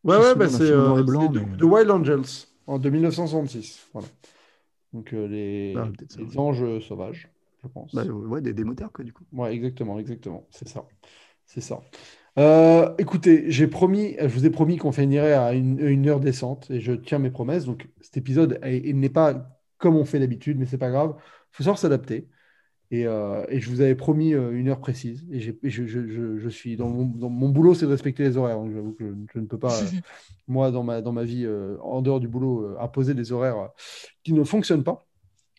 Ouais, 0.05 0.17
ouais, 0.17 0.35
bah, 0.35 0.49
c'est 0.49 0.63
euh, 0.71 1.03
blanc, 1.03 1.31
mais- 1.31 1.41
The, 1.45 1.59
The 1.59 1.63
Wild 1.63 1.91
Angels 1.91 2.47
en 2.67 2.79
de 2.79 2.89
1966. 2.91 3.87
Voilà. 3.93 4.09
Donc 4.93 5.13
euh, 5.15 5.27
les, 5.29 5.83
Ah, 5.83 5.91
les 6.17 6.39
anges 6.39 6.81
sauvages, 6.81 7.29
je 7.63 7.69
pense. 7.69 7.93
Bah, 7.93 8.05
ouais, 8.05 8.41
des, 8.41 8.53
des 8.53 8.65
moteurs, 8.65 8.93
quoi, 8.93 9.05
du 9.05 9.13
coup. 9.13 9.25
Ouais, 9.33 9.55
exactement, 9.55 9.99
exactement. 9.99 10.47
C'est 10.51 10.69
ça. 10.69 10.87
C'est 11.47 11.61
ça. 11.61 11.81
Euh, 12.39 12.95
écoutez, 12.99 13.51
j'ai 13.51 13.67
promis, 13.67 14.17
je 14.21 14.27
vous 14.29 14.47
ai 14.47 14.51
promis 14.51 14.77
qu'on 14.77 14.93
finirait 14.93 15.35
à 15.35 15.53
une, 15.53 15.81
une 15.81 16.09
heure 16.09 16.21
décente 16.21 16.71
et 16.71 16.81
je 16.81 16.93
tiens 16.93 17.19
mes 17.19 17.31
promesses. 17.31 17.65
Donc 17.65 17.89
cet 18.01 18.17
épisode, 18.17 18.61
il 18.65 18.99
n'est 18.99 19.09
pas 19.11 19.61
comme 19.79 19.97
on 19.97 20.05
fait 20.05 20.21
d'habitude, 20.21 20.59
mais 20.59 20.67
c'est 20.67 20.79
pas 20.79 20.91
grave. 20.91 21.15
Il 21.19 21.57
faut 21.57 21.63
savoir 21.65 21.79
s'adapter. 21.79 22.29
Et, 22.93 23.07
euh, 23.07 23.45
et 23.49 23.61
je 23.61 23.71
vous 23.71 23.81
avais 23.83 23.95
promis 23.95 24.35
euh, 24.35 24.51
une 24.53 24.69
heure 24.69 24.81
précise. 24.81 25.25
Et, 25.31 25.39
je, 25.41 25.53
je- 25.63 25.87
je- 25.87 26.39
je 26.39 26.49
suis 26.49 26.77
dans 26.77 26.89
mon, 26.89 27.05
dans 27.07 27.29
mon 27.31 27.49
boulot, 27.49 27.75
c'est 27.75 27.87
de 27.87 27.91
respecter 27.93 28.25
les 28.25 28.37
horaires. 28.37 28.57
Donc 28.57 28.73
j'avoue 28.73 28.93
que 28.95 29.15
je, 29.35 29.39
ne 29.39 29.47
peux 29.47 29.59
pas, 29.59 29.81
euh, 29.85 29.91
moi, 30.49 30.71
dans 30.73 30.83
ma, 30.83 31.01
dans 31.01 31.13
ma 31.13 31.23
vie, 31.25 31.45
euh, 31.47 31.77
en 31.83 32.03
dehors 32.03 32.19
du 32.21 32.27
boulot, 32.29 32.77
imposer 32.81 33.15
des 33.15 33.31
horaires 33.33 33.71
qui 34.25 34.33
ne 34.33 34.43
fonctionnent 34.45 34.85
pas. 34.85 35.07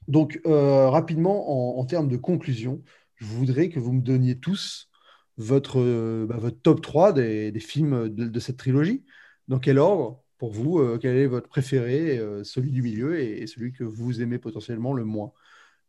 Donc, 0.08 0.42
rapidement, 0.46 1.78
en, 1.78 1.80
en 1.82 1.86
termes 1.86 2.10
de 2.10 2.18
conclusion, 2.18 2.82
je 3.18 3.26
voudrais 3.26 3.70
que 3.70 3.80
vous 3.80 3.94
me 3.94 4.02
donniez 4.02 4.38
tous 4.40 4.90
votre, 5.38 6.26
bah, 6.26 6.38
votre 6.38 6.60
top 6.62 6.82
3 6.82 7.14
des, 7.14 7.52
des 7.52 7.60
films 7.60 8.10
de, 8.10 8.26
de 8.26 8.40
cette 8.40 8.58
trilogie. 8.58 9.04
Dans 9.48 9.60
quel 9.60 9.78
ordre, 9.80 10.24
pour 10.38 10.52
vous, 10.52 10.82
quel 11.00 11.16
est 11.18 11.28
votre 11.28 11.48
préféré, 11.50 12.20
celui 12.44 12.72
du 12.72 12.82
milieu 12.82 13.20
et, 13.20 13.44
et 13.44 13.48
celui 13.48 13.72
que 13.74 13.84
vous 13.84 14.22
aimez 14.22 14.40
potentiellement 14.40 14.94
le 14.94 15.06
moins? 15.06 15.32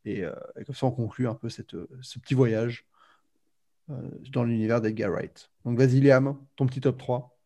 Et, 0.05 0.25
euh, 0.25 0.35
et 0.59 0.65
comme 0.65 0.75
ça, 0.75 0.87
on 0.87 0.91
conclut 0.91 1.29
un 1.29 1.35
peu 1.35 1.49
cette, 1.49 1.75
euh, 1.75 1.89
ce 2.03 2.19
petit 2.19 2.35
voyage 2.35 2.87
euh, 3.91 3.95
dans 4.33 4.45
l'univers 4.45 4.81
d'Edgar 4.81 5.11
Wright. 5.11 5.51
Donc, 5.65 5.79
vas-y, 5.79 6.01
Liam, 6.01 6.37
ton 6.57 6.67
petit 6.67 6.81
top 6.81 6.99
3. 6.99 7.39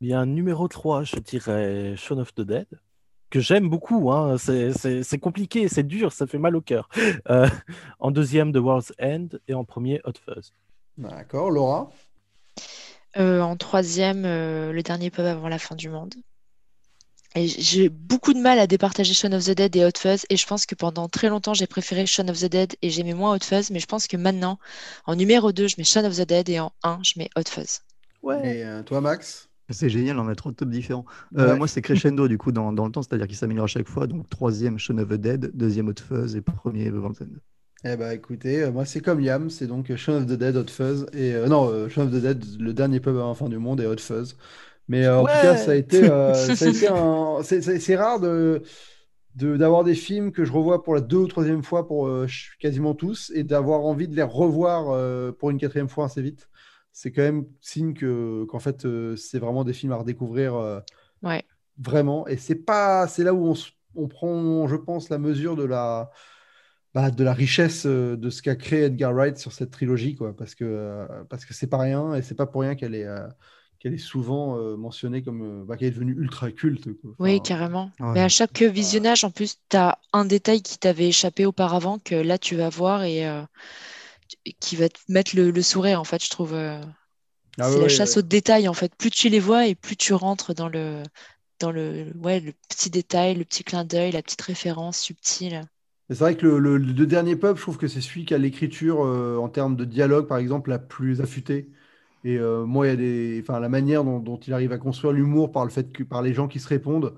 Bien, 0.00 0.26
numéro 0.26 0.68
3, 0.68 1.04
je 1.04 1.16
dirais 1.16 1.96
Shaun 1.96 2.18
of 2.18 2.34
the 2.34 2.42
Dead, 2.42 2.66
que 3.30 3.40
j'aime 3.40 3.68
beaucoup. 3.68 4.12
Hein. 4.12 4.36
C'est, 4.38 5.18
compliqué, 5.18 5.68
c'est 5.68 5.82
dur, 5.82 6.12
ça 6.12 6.26
fait 6.26 6.38
mal 6.38 6.54
au 6.54 6.60
cœur. 6.60 6.88
Euh, 7.30 7.48
en 7.98 8.10
deuxième, 8.10 8.52
The 8.52 8.58
World's 8.58 8.92
End, 9.00 9.28
et 9.48 9.54
en 9.54 9.64
premier, 9.64 10.00
Hot 10.04 10.12
Fuzz. 10.24 10.52
D'accord, 10.98 11.50
Laura? 11.50 11.90
Euh, 13.16 13.40
en 13.40 13.56
troisième, 13.56 14.24
euh, 14.24 14.72
le 14.72 14.82
dernier 14.82 15.10
pub 15.10 15.24
avant 15.24 15.48
la 15.48 15.58
fin 15.58 15.74
du 15.74 15.88
monde. 15.88 16.14
J'ai 17.36 17.88
beaucoup 17.88 18.32
de 18.32 18.38
mal 18.40 18.58
à 18.58 18.66
départager 18.66 19.12
Shaun 19.12 19.32
of 19.34 19.44
the 19.44 19.50
Dead 19.50 19.76
et 19.76 19.84
Hot 19.84 19.90
Fuzz. 19.98 20.24
Et 20.30 20.36
je 20.36 20.46
pense 20.46 20.64
que 20.66 20.74
pendant 20.74 21.08
très 21.08 21.28
longtemps, 21.28 21.54
j'ai 21.54 21.66
préféré 21.66 22.06
Shaun 22.06 22.28
of 22.28 22.40
the 22.40 22.46
Dead 22.46 22.74
et 22.82 22.90
j'aimais 22.90 23.14
moins 23.14 23.34
Hot 23.36 23.44
Fuzz. 23.44 23.70
Mais 23.70 23.80
je 23.80 23.86
pense 23.86 24.06
que 24.06 24.16
maintenant, 24.16 24.58
en 25.04 25.14
numéro 25.16 25.52
2, 25.52 25.68
je 25.68 25.74
mets 25.78 25.84
Shaun 25.84 26.04
of 26.04 26.16
the 26.16 26.26
Dead 26.26 26.48
et 26.48 26.60
en 26.60 26.72
1, 26.82 27.00
je 27.02 27.12
mets 27.18 27.28
Hot 27.36 27.48
Fuzz. 27.48 27.80
Ouais. 28.22 28.58
Et 28.58 28.64
euh, 28.64 28.82
toi, 28.82 29.00
Max? 29.00 29.48
C'est 29.68 29.88
génial, 29.88 30.18
on 30.18 30.28
a 30.28 30.34
trop 30.36 30.50
de 30.50 30.56
tops 30.56 30.70
différents. 30.70 31.04
Euh, 31.36 31.48
Ouais. 31.50 31.56
Moi, 31.56 31.68
c'est 31.68 31.82
crescendo, 31.82 32.28
du 32.28 32.38
coup, 32.38 32.52
dans, 32.52 32.72
dans 32.72 32.86
le 32.86 32.92
temps, 32.92 33.02
c'est-à-dire 33.02 33.26
qu'il 33.26 33.36
s'améliore 33.36 33.64
à 33.64 33.68
chaque 33.68 33.88
fois. 33.88 34.06
Donc, 34.06 34.28
troisième, 34.30 34.78
Shaun 34.78 34.98
of 34.98 35.08
the 35.08 35.14
Dead, 35.14 35.50
deuxième, 35.54 35.88
Hot 35.88 36.00
Fuzz, 36.00 36.36
et 36.36 36.40
premier, 36.40 36.88
End. 36.90 37.12
Eh 37.84 37.96
ben 37.96 38.10
écoutez, 38.10 38.62
euh, 38.62 38.72
moi 38.72 38.84
c'est 38.84 39.00
comme 39.00 39.20
Liam, 39.20 39.50
c'est 39.50 39.66
donc 39.66 39.94
Shaun 39.94 40.22
of 40.22 40.26
the 40.26 40.32
Dead, 40.32 40.56
Hot 40.56 40.68
Fuzz 40.70 41.06
et 41.12 41.34
euh, 41.34 41.46
non, 41.46 41.68
euh, 41.70 41.88
Shaun 41.88 42.06
of 42.06 42.10
the 42.12 42.16
Dead, 42.22 42.44
le 42.58 42.72
dernier 42.72 43.00
pub 43.00 43.14
avant 43.16 43.28
la 43.28 43.34
fin 43.34 43.48
du 43.48 43.58
monde 43.58 43.80
et 43.80 43.86
Hot 43.86 43.98
Fuzz. 43.98 44.36
Mais 44.88 45.04
euh, 45.04 45.18
en 45.20 45.26
tout 45.26 45.38
cas, 45.40 45.56
ça 45.56 45.72
a 45.72 45.74
été, 45.74 46.08
euh, 46.10 46.32
ça 46.54 46.64
a 46.64 46.68
été 46.68 46.88
un, 46.88 47.42
c'est- 47.42 47.96
rare 47.96 48.20
de 48.20 48.62
de- 49.36 49.56
d'avoir 49.56 49.84
des 49.84 49.94
films 49.94 50.32
que 50.32 50.44
je 50.44 50.52
revois 50.52 50.82
pour 50.82 50.94
la 50.94 51.00
deux 51.02 51.18
ou 51.18 51.26
troisième 51.28 51.62
fois 51.62 51.86
pour 51.86 52.06
euh, 52.08 52.26
quasiment 52.58 52.94
tous 52.94 53.30
et 53.34 53.44
d'avoir 53.44 53.82
envie 53.84 54.08
de 54.08 54.16
les 54.16 54.22
revoir 54.22 54.90
euh, 54.90 55.32
pour 55.32 55.50
une 55.50 55.58
quatrième 55.58 55.88
fois 55.88 56.06
assez 56.06 56.22
vite. 56.22 56.48
C'est 56.92 57.12
quand 57.12 57.22
même 57.22 57.46
signe 57.60 57.92
que 57.94 58.44
qu'en 58.46 58.58
fait 58.60 58.86
euh, 58.86 59.16
c'est 59.16 59.38
vraiment 59.38 59.64
des 59.64 59.74
films 59.74 59.92
à 59.92 59.96
redécouvrir 59.96 60.82
Ouais. 61.22 61.44
vraiment. 61.78 62.26
Et 62.26 62.36
c'est 62.36 62.54
pas, 62.54 63.06
c'est 63.08 63.24
là 63.24 63.34
où 63.34 63.48
on, 63.48 63.54
on 63.94 64.08
prend, 64.08 64.66
je 64.68 64.76
pense, 64.76 65.08
la 65.10 65.18
mesure 65.18 65.56
de 65.56 65.64
la, 65.64 66.10
bah, 66.94 67.10
de 67.10 67.24
la 67.24 67.34
richesse 67.34 67.86
de 67.86 68.30
ce 68.30 68.42
qu'a 68.42 68.56
créé 68.56 68.84
Edgar 68.84 69.12
Wright 69.14 69.38
sur 69.38 69.52
cette 69.52 69.70
trilogie, 69.70 70.14
quoi. 70.16 70.36
Parce 70.36 70.54
que 70.54 71.06
parce 71.30 71.44
que 71.44 71.54
c'est 71.54 71.68
pas 71.68 71.78
rien 71.78 72.14
et 72.14 72.22
c'est 72.22 72.34
pas 72.36 72.46
pour 72.46 72.62
rien 72.62 72.74
qu'elle 72.76 72.94
est 72.94 73.06
qu'elle 73.78 73.94
est 73.94 73.98
souvent 73.98 74.58
euh, 74.58 74.76
mentionnée 74.76 75.22
comme 75.22 75.42
euh, 75.42 75.64
bah, 75.64 75.76
qu'elle 75.76 75.88
est 75.88 75.90
devenue 75.92 76.14
ultra 76.18 76.50
culte. 76.52 76.92
quoi. 77.00 77.16
Oui, 77.18 77.40
carrément. 77.42 77.90
Ouais. 78.00 78.08
Mais 78.14 78.20
à 78.22 78.28
chaque 78.30 78.62
visionnage, 78.62 79.22
en 79.24 79.30
plus, 79.30 79.56
tu 79.68 79.76
as 79.76 79.98
un 80.14 80.24
détail 80.24 80.62
qui 80.62 80.78
t'avait 80.78 81.08
échappé 81.08 81.44
auparavant 81.46 81.98
que 81.98 82.14
là, 82.14 82.38
tu 82.38 82.56
vas 82.56 82.68
voir 82.70 83.04
et 83.04 83.26
euh, 83.26 83.42
qui 84.60 84.76
va 84.76 84.88
te 84.88 84.98
mettre 85.08 85.36
le, 85.36 85.50
le 85.50 85.62
sourire, 85.62 86.00
en 86.00 86.04
fait, 86.04 86.22
je 86.24 86.30
trouve. 86.30 86.54
euh, 86.54 86.80
ah 87.58 87.70
c'est 87.70 87.78
ouais, 87.78 87.80
la 87.80 87.88
chasse 87.88 88.16
ouais. 88.16 88.18
au 88.18 88.22
détail, 88.22 88.68
en 88.68 88.74
fait. 88.74 88.94
Plus 88.96 89.10
tu 89.10 89.28
les 89.30 89.40
vois 89.40 89.66
et 89.68 89.74
plus 89.76 89.96
tu 89.96 90.14
rentres 90.14 90.54
dans 90.54 90.68
le, 90.68 91.02
dans 91.60 91.72
le, 91.72 92.12
ouais, 92.18 92.40
le 92.40 92.54
petit 92.70 92.90
détail, 92.90 93.36
le 93.36 93.44
petit 93.46 93.64
clin 93.64 93.84
d'œil, 93.84 94.12
la 94.12 94.22
petite 94.22 94.42
référence 94.42 94.98
subtile. 95.00 95.62
C'est 96.08 96.18
vrai 96.18 96.36
que 96.36 96.46
le, 96.46 96.58
le- 96.58 96.78
le 96.78 97.06
dernier 97.06 97.34
pub, 97.36 97.56
je 97.56 97.62
trouve 97.62 97.78
que 97.78 97.88
c'est 97.88 98.00
celui 98.00 98.24
qui 98.24 98.34
a 98.34 98.38
l'écriture 98.38 99.04
euh, 99.04 99.36
en 99.38 99.48
termes 99.48 99.76
de 99.76 99.84
dialogue, 99.84 100.28
par 100.28 100.38
exemple, 100.38 100.70
la 100.70 100.78
plus 100.78 101.20
affûtée. 101.20 101.70
Et 102.26 102.38
euh, 102.38 102.64
moi, 102.66 102.86
il 102.86 102.90
y 102.90 102.92
a 102.92 102.96
des, 102.96 103.38
enfin, 103.42 103.60
la 103.60 103.68
manière 103.68 104.02
dont, 104.02 104.18
dont 104.18 104.36
il 104.38 104.52
arrive 104.52 104.72
à 104.72 104.78
construire 104.78 105.12
l'humour 105.12 105.52
par 105.52 105.64
le 105.64 105.70
fait 105.70 105.92
que 105.92 106.02
par 106.02 106.22
les 106.22 106.34
gens 106.34 106.48
qui 106.48 106.58
se 106.58 106.66
répondent. 106.68 107.14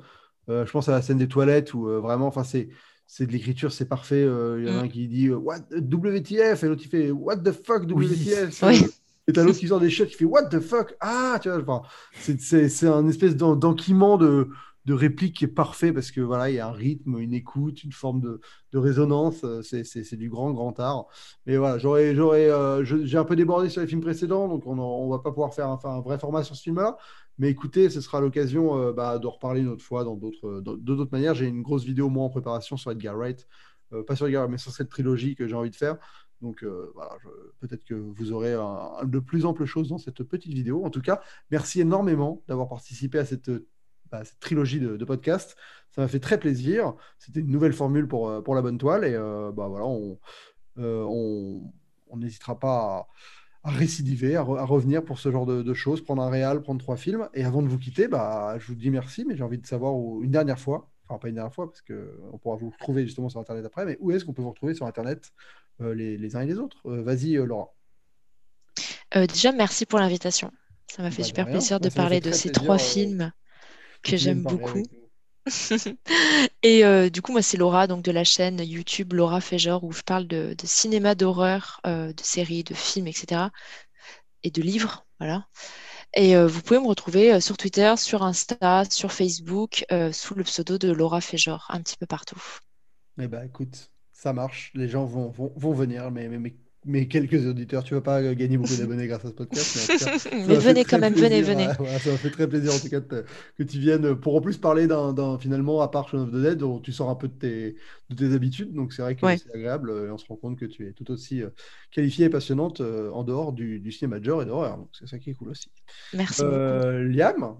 Euh, 0.50 0.66
je 0.66 0.70
pense 0.70 0.88
à 0.88 0.92
la 0.92 1.02
scène 1.02 1.18
des 1.18 1.28
toilettes 1.28 1.72
où 1.74 1.88
euh, 1.88 1.98
vraiment, 2.00 2.26
enfin, 2.26 2.44
c'est 2.44 2.68
c'est 3.06 3.26
de 3.26 3.32
l'écriture, 3.32 3.72
c'est 3.72 3.88
parfait. 3.88 4.22
Il 4.22 4.66
y 4.66 4.70
en 4.70 4.74
a 4.74 4.82
Mm. 4.82 4.84
un 4.84 4.88
qui 4.88 5.08
dit 5.08 5.30
What 5.30 5.60
WTF 5.72 6.62
et 6.62 6.68
l'autre 6.68 6.82
il 6.84 6.88
fait 6.88 7.10
What 7.10 7.38
the 7.38 7.52
fuck. 7.52 7.86
WTF 7.86 8.62
Oui. 8.64 8.84
Et 9.26 9.32
t'as 9.32 9.44
l'autre 9.44 9.58
qui 9.58 9.68
sort 9.68 9.80
des 9.80 9.90
chiottes 9.90 10.08
qui 10.10 10.16
fait 10.16 10.24
What 10.26 10.46
the 10.50 10.60
fuck? 10.60 10.94
Ah, 11.00 11.38
tu 11.42 11.48
vois, 11.50 11.58
enfin, 11.62 11.82
c'est 12.38 12.86
un 12.86 13.06
espèce 13.08 13.34
d'en- 13.36 13.56
d'enquillement 13.56 14.16
de, 14.18 14.48
de 14.88 14.94
réplique 14.94 15.36
qui 15.36 15.44
est 15.44 15.48
parfait 15.48 15.92
parce 15.92 16.10
que 16.10 16.20
voilà, 16.20 16.50
il 16.50 16.56
y 16.56 16.58
a 16.60 16.68
un 16.68 16.72
rythme, 16.72 17.18
une 17.18 17.34
écoute, 17.34 17.84
une 17.84 17.92
forme 17.92 18.20
de, 18.20 18.40
de 18.72 18.78
résonance. 18.78 19.44
euh, 19.44 19.62
C'est 19.62 20.16
du 20.16 20.28
grand, 20.30 20.52
grand 20.52 20.78
art. 20.80 21.06
Mais 21.46 21.56
voilà, 21.56 21.78
j'aurais, 21.78 22.14
j'aurais, 22.16 22.50
euh, 22.50 22.84
j'ai 22.84 23.18
un 23.18 23.24
peu 23.24 23.36
débordé 23.36 23.68
sur 23.70 23.80
les 23.82 23.86
films 23.86 24.00
précédents, 24.00 24.48
donc 24.48 24.66
on, 24.66 24.78
on 24.78 25.08
va 25.10 25.18
pas 25.20 25.30
pouvoir 25.30 25.54
faire 25.54 25.68
un, 25.68 25.78
un 25.84 26.00
vrai 26.00 26.18
format 26.18 26.42
sur 26.44 26.56
ce 26.56 26.62
film-là. 26.62 26.96
Mais 27.38 27.50
écoutez, 27.50 27.90
ce 27.90 28.00
sera 28.00 28.20
l'occasion 28.20 28.76
euh, 28.78 28.92
bah, 28.92 29.18
de 29.18 29.26
reparler 29.26 29.60
une 29.60 29.68
autre 29.68 29.84
fois 29.84 30.04
dans 30.04 30.16
d'autres, 30.16 30.60
de 30.60 30.76
d'autres 30.76 31.12
manières. 31.12 31.34
J'ai 31.34 31.46
une 31.46 31.62
grosse 31.62 31.84
vidéo 31.84 32.08
moi 32.08 32.24
en 32.24 32.30
préparation 32.30 32.76
sur 32.76 32.90
Edgar 32.90 33.16
Wright, 33.16 33.46
pas 34.06 34.16
sur 34.16 34.26
Edgar, 34.26 34.48
mais 34.48 34.58
sur 34.58 34.72
cette 34.72 34.88
trilogie 34.90 35.34
que 35.34 35.46
j'ai 35.48 35.54
envie 35.54 35.70
de 35.70 35.76
faire. 35.76 35.96
Donc 36.40 36.64
voilà, 36.94 37.16
peut-être 37.60 37.84
que 37.84 37.94
vous 37.94 38.32
aurez 38.32 38.54
un- 38.54 39.04
de 39.04 39.18
plus 39.18 39.44
amples 39.46 39.64
choses 39.64 39.88
dans 39.88 39.98
cette 39.98 40.22
petite 40.24 40.52
vidéo. 40.52 40.84
En 40.84 40.90
tout 40.90 41.00
cas, 41.00 41.20
merci 41.50 41.80
énormément 41.80 42.42
d'avoir 42.48 42.68
participé 42.68 43.18
à 43.18 43.24
cette 43.24 43.50
bah, 44.10 44.24
cette 44.24 44.40
trilogie 44.40 44.80
de, 44.80 44.96
de 44.96 45.04
podcasts. 45.04 45.56
Ça 45.90 46.02
m'a 46.02 46.08
fait 46.08 46.20
très 46.20 46.38
plaisir. 46.38 46.94
C'était 47.18 47.40
une 47.40 47.50
nouvelle 47.50 47.72
formule 47.72 48.06
pour, 48.06 48.28
euh, 48.28 48.42
pour 48.42 48.54
la 48.54 48.62
bonne 48.62 48.78
toile. 48.78 49.04
Et 49.04 49.14
euh, 49.14 49.50
bah, 49.52 49.68
voilà, 49.68 49.86
on 49.86 50.18
euh, 50.78 51.04
on 51.08 51.72
on 52.10 52.16
n'hésitera 52.16 52.58
pas 52.58 53.08
à, 53.64 53.68
à 53.68 53.70
récidiver, 53.70 54.36
à, 54.36 54.42
re- 54.42 54.58
à 54.58 54.64
revenir 54.64 55.04
pour 55.04 55.18
ce 55.18 55.30
genre 55.30 55.44
de, 55.44 55.62
de 55.62 55.74
choses, 55.74 56.02
prendre 56.02 56.22
un 56.22 56.30
réal, 56.30 56.62
prendre 56.62 56.80
trois 56.80 56.96
films. 56.96 57.28
Et 57.34 57.44
avant 57.44 57.62
de 57.62 57.68
vous 57.68 57.78
quitter, 57.78 58.08
bah, 58.08 58.56
je 58.58 58.66
vous 58.66 58.74
dis 58.74 58.90
merci, 58.90 59.24
mais 59.26 59.36
j'ai 59.36 59.42
envie 59.42 59.58
de 59.58 59.66
savoir 59.66 59.94
où- 59.94 60.22
une 60.22 60.30
dernière 60.30 60.58
fois, 60.58 60.88
enfin 61.06 61.18
pas 61.18 61.28
une 61.28 61.34
dernière 61.34 61.52
fois, 61.52 61.70
parce 61.70 61.82
qu'on 61.82 62.38
pourra 62.38 62.56
vous 62.56 62.70
retrouver 62.70 63.04
justement 63.04 63.28
sur 63.28 63.40
Internet 63.40 63.64
après, 63.66 63.84
mais 63.84 63.98
où 64.00 64.10
est-ce 64.10 64.24
qu'on 64.24 64.32
peut 64.32 64.42
vous 64.42 64.50
retrouver 64.50 64.74
sur 64.74 64.86
Internet 64.86 65.32
euh, 65.80 65.94
les, 65.94 66.16
les 66.16 66.36
uns 66.36 66.40
et 66.40 66.46
les 66.46 66.58
autres? 66.58 66.78
Euh, 66.86 67.02
Vas-y, 67.02 67.36
euh, 67.36 67.44
Laura. 67.44 67.74
Déjà, 69.14 69.52
merci 69.52 69.84
pour 69.86 69.98
l'invitation. 69.98 70.50
Ça 70.86 71.02
m'a 71.02 71.10
fait 71.10 71.22
Bah, 71.22 71.28
super 71.28 71.46
rien. 71.46 71.54
plaisir 71.54 71.78
Moi, 71.80 71.88
de 71.88 71.94
parler 71.94 72.20
de 72.20 72.30
ces 72.30 72.50
plaisir, 72.50 72.62
trois 72.62 72.78
films 72.78 73.32
que 74.02 74.16
j'aime 74.16 74.42
beaucoup. 74.42 74.82
Et 76.62 76.84
euh, 76.84 77.08
du 77.08 77.22
coup, 77.22 77.32
moi, 77.32 77.42
c'est 77.42 77.56
Laura, 77.56 77.86
donc 77.86 78.02
de 78.04 78.12
la 78.12 78.24
chaîne 78.24 78.60
YouTube 78.60 79.12
Laura 79.12 79.40
genre, 79.40 79.84
où 79.84 79.92
je 79.92 80.02
parle 80.02 80.26
de, 80.26 80.54
de 80.56 80.66
cinéma 80.66 81.14
d'horreur, 81.14 81.80
euh, 81.86 82.12
de 82.12 82.22
séries, 82.22 82.64
de 82.64 82.74
films, 82.74 83.06
etc. 83.06 83.50
Et 84.42 84.50
de 84.50 84.62
livres, 84.62 85.06
voilà. 85.18 85.46
Et 86.14 86.36
euh, 86.36 86.46
vous 86.46 86.62
pouvez 86.62 86.80
me 86.80 86.86
retrouver 86.86 87.40
sur 87.40 87.56
Twitter, 87.56 87.94
sur 87.96 88.22
Insta, 88.22 88.84
sur 88.90 89.12
Facebook, 89.12 89.84
sous 90.12 90.34
le 90.34 90.44
pseudo 90.44 90.78
de 90.78 90.90
Laura 90.90 91.20
genre, 91.20 91.66
un 91.70 91.80
petit 91.80 91.96
peu 91.96 92.06
partout. 92.06 92.42
Eh 93.20 93.26
ben, 93.26 93.42
écoute, 93.42 93.90
ça 94.12 94.32
marche. 94.32 94.70
Les 94.74 94.88
gens 94.88 95.04
vont, 95.04 95.28
vont, 95.30 95.52
vont 95.56 95.72
venir, 95.72 96.10
mais, 96.10 96.28
mais, 96.28 96.38
mais, 96.38 96.54
mais 96.88 97.06
quelques 97.06 97.46
auditeurs. 97.46 97.84
Tu 97.84 97.94
vas 97.94 98.00
pas 98.00 98.20
euh, 98.22 98.34
gagner 98.34 98.56
beaucoup 98.58 98.74
d'abonnés 98.76 99.06
grâce 99.06 99.24
à 99.24 99.28
ce 99.28 99.34
podcast, 99.34 99.76
mais 99.90 99.98
cas, 99.98 100.58
venez 100.58 100.84
quand 100.84 100.98
même, 100.98 101.14
venez, 101.14 101.42
plaisir, 101.42 101.54
venez. 101.54 101.66
ouais, 101.68 101.98
ça 101.98 102.10
m'a 102.10 102.16
fait 102.16 102.30
très 102.30 102.48
plaisir 102.48 102.72
en 102.74 102.78
tout 102.78 102.88
cas 102.88 103.00
te- 103.00 103.24
que 103.56 103.62
tu 103.62 103.78
viennes 103.78 104.14
pour 104.16 104.34
en 104.36 104.40
plus 104.40 104.56
parler 104.58 104.86
d'un, 104.86 105.12
d'un- 105.12 105.38
finalement, 105.38 105.80
à 105.82 105.88
part 105.88 106.08
Shaun 106.08 106.22
of 106.22 106.30
the 106.32 106.36
Dead, 106.42 106.58
dont 106.58 106.80
tu 106.80 106.92
sors 106.92 107.10
un 107.10 107.14
peu 107.14 107.28
de 107.28 107.34
tes, 107.34 107.76
de 108.10 108.14
tes 108.16 108.34
habitudes. 108.34 108.72
Donc 108.74 108.92
c'est 108.92 109.02
vrai 109.02 109.14
que 109.14 109.24
Ouais. 109.24 109.36
c'est 109.38 109.54
agréable 109.54 109.90
euh, 109.90 110.08
et 110.08 110.10
on 110.10 110.18
se 110.18 110.26
rend 110.26 110.36
compte 110.36 110.58
que 110.58 110.64
tu 110.66 110.86
es 110.88 110.92
tout 110.92 111.10
aussi 111.10 111.42
euh, 111.42 111.50
qualifiée 111.90 112.26
et 112.26 112.30
passionnante 112.30 112.80
en 112.80 113.22
dehors 113.24 113.52
du, 113.52 113.78
du 113.80 113.92
cinéma 113.92 114.18
de 114.18 114.24
genre 114.24 114.42
et 114.42 114.46
d'horreur. 114.46 114.78
Donc 114.78 114.88
c'est 114.98 115.06
ça 115.06 115.18
qui 115.18 115.30
est 115.30 115.34
cool 115.34 115.50
aussi. 115.50 115.70
Merci 116.14 116.42
beaucoup. 116.42 116.54
Euh, 116.54 117.04
Liam, 117.08 117.56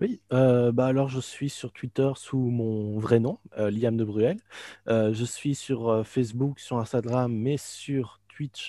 Oui, 0.00 0.20
euh, 0.32 0.70
bah 0.70 0.86
alors 0.86 1.08
je 1.08 1.18
suis 1.18 1.50
sur 1.50 1.72
Twitter 1.72 2.08
sous 2.14 2.38
mon 2.38 3.00
vrai 3.00 3.18
nom, 3.18 3.38
euh, 3.58 3.68
Liam 3.68 3.96
de 3.96 4.04
Bruel. 4.04 4.36
Euh, 4.86 5.12
je 5.12 5.24
suis 5.24 5.56
sur 5.56 5.88
euh, 5.88 6.04
Facebook, 6.04 6.60
sur 6.60 6.78
Instagram, 6.78 7.32
mais 7.34 7.56
sur 7.56 8.17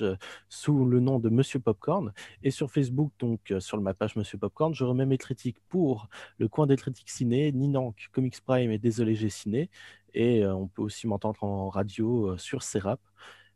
Euh, 0.02 0.16
sous 0.50 0.86
le 0.86 1.00
nom 1.00 1.20
de 1.20 1.30
Monsieur 1.30 1.60
Popcorn. 1.60 2.14
Et 2.44 2.52
sur 2.52 2.72
Facebook, 2.72 3.12
donc 3.20 3.52
euh, 3.52 3.60
sur 3.60 3.80
ma 3.82 3.94
page 3.94 4.16
Monsieur 4.16 4.38
Popcorn, 4.38 4.74
je 4.74 4.84
remets 4.84 5.06
mes 5.06 5.18
critiques 5.18 5.60
pour 5.70 6.08
le 6.40 6.48
coin 6.48 6.68
des 6.68 6.76
critiques 6.76 7.10
ciné, 7.10 7.52
Ninank, 7.52 8.10
Comics 8.12 8.42
Prime 8.42 8.72
et 8.72 8.78
Désolé 8.80 9.16
j'ai 9.16 9.30
ciné. 9.30 9.70
Et 10.14 10.44
euh, 10.44 10.54
on 10.56 10.68
peut 10.68 10.82
aussi 10.82 11.08
m'entendre 11.08 11.44
en 11.44 11.70
radio 11.70 12.38
sur 12.38 12.64
Serap. 12.64 13.00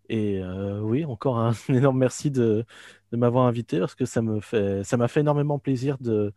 Et 0.09 0.41
oui, 0.81 1.05
encore 1.05 1.39
un 1.39 1.53
énorme 1.69 1.97
merci 1.97 2.29
de, 2.29 2.65
m'avoir 3.13 3.45
invité 3.47 3.79
parce 3.79 3.95
que 3.95 4.05
ça 4.05 4.21
me 4.21 4.41
fait, 4.41 4.83
ça 4.83 4.97
m'a 4.97 5.07
fait 5.07 5.21
énormément 5.21 5.59
plaisir 5.59 5.97
de 5.97 6.33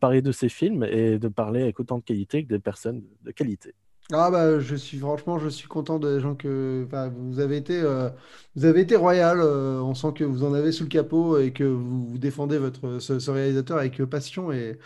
parler 0.00 0.22
de 0.22 0.32
ces 0.32 0.48
films 0.48 0.84
et 0.84 1.18
de 1.18 1.28
parler 1.28 1.62
avec 1.62 1.80
autant 1.80 1.98
de 1.98 2.04
qualité 2.04 2.44
que 2.44 2.48
des 2.48 2.58
personnes 2.58 3.04
de 3.22 3.30
qualité. 3.30 3.74
Ah 4.12 4.30
bah 4.30 4.60
je 4.60 4.76
suis 4.76 4.98
franchement 4.98 5.38
je 5.38 5.48
suis 5.48 5.66
content 5.66 5.98
des 5.98 6.20
gens 6.20 6.34
que 6.34 6.86
vous 7.16 7.40
avez 7.40 7.56
été 7.56 7.80
euh, 7.80 8.10
vous 8.54 8.66
avez 8.66 8.82
été 8.82 8.96
royal 8.96 9.40
euh, 9.40 9.80
on 9.80 9.94
sent 9.94 10.12
que 10.14 10.24
vous 10.24 10.44
en 10.44 10.52
avez 10.52 10.72
sous 10.72 10.82
le 10.84 10.90
capot 10.90 11.38
et 11.38 11.54
que 11.54 11.64
vous, 11.64 12.18
défendez 12.18 12.58
votre 12.58 12.98
ce, 12.98 13.30
réalisateur 13.30 13.78
avec 13.78 14.04
passion 14.04 14.52
et, 14.52 14.78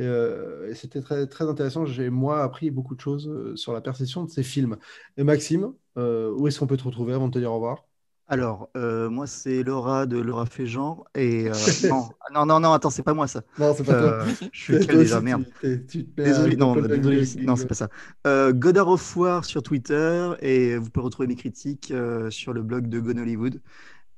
euh, 0.00 0.70
et 0.70 0.74
c'était 0.74 1.02
très 1.02 1.26
très 1.28 1.46
intéressant. 1.48 1.86
J'ai 1.86 2.10
moi 2.10 2.42
appris 2.42 2.70
beaucoup 2.70 2.96
de 2.96 3.00
choses 3.00 3.54
sur 3.56 3.72
la 3.72 3.80
perception 3.82 4.24
de 4.24 4.30
ces 4.30 4.42
films. 4.44 4.78
Et 5.16 5.24
Maxime 5.24 5.74
où 5.96 6.48
est-ce 6.48 6.58
qu'on 6.60 6.66
peut 6.68 6.76
te 6.78 6.84
retrouver 6.84 7.14
avant 7.14 7.28
de 7.28 7.34
te 7.34 7.38
dire 7.40 7.52
au 7.52 7.56
revoir? 7.56 7.86
Alors, 8.28 8.70
euh, 8.76 9.08
moi, 9.08 9.26
c'est 9.28 9.62
Laura 9.62 10.04
de 10.06 10.18
Laura 10.18 10.46
fait 10.46 10.66
genre. 10.66 11.06
Et 11.14 11.48
euh, 11.48 11.52
non, 11.88 12.08
non, 12.34 12.44
non, 12.44 12.58
non, 12.60 12.72
attends, 12.72 12.90
c'est 12.90 13.04
pas 13.04 13.14
moi 13.14 13.28
ça. 13.28 13.42
non 13.58 13.72
c'est 13.74 13.84
pas 13.84 13.94
Euh, 13.94 14.24
toi 14.24 14.34
je 14.52 14.60
suis 14.60 14.78
quel 14.86 14.98
déjà, 14.98 15.20
merde. 15.20 15.44
tu, 15.60 15.86
tu 15.86 16.08
Désolé, 16.16 16.56
non, 16.56 16.74
désolé, 16.76 17.24
c'est 17.24 17.66
pas 17.68 17.74
ça. 17.74 17.88
Euh, 18.26 18.52
Godard 18.52 18.88
of 18.88 19.16
War 19.16 19.44
sur 19.44 19.62
Twitter 19.62 20.32
et 20.40 20.76
vous 20.76 20.90
pouvez 20.90 21.04
retrouver 21.04 21.28
mes 21.28 21.36
critiques 21.36 21.92
euh, 21.92 22.28
sur 22.30 22.52
le 22.52 22.62
blog 22.62 22.88
de 22.88 22.98
Gone 22.98 23.20
Hollywood. 23.20 23.62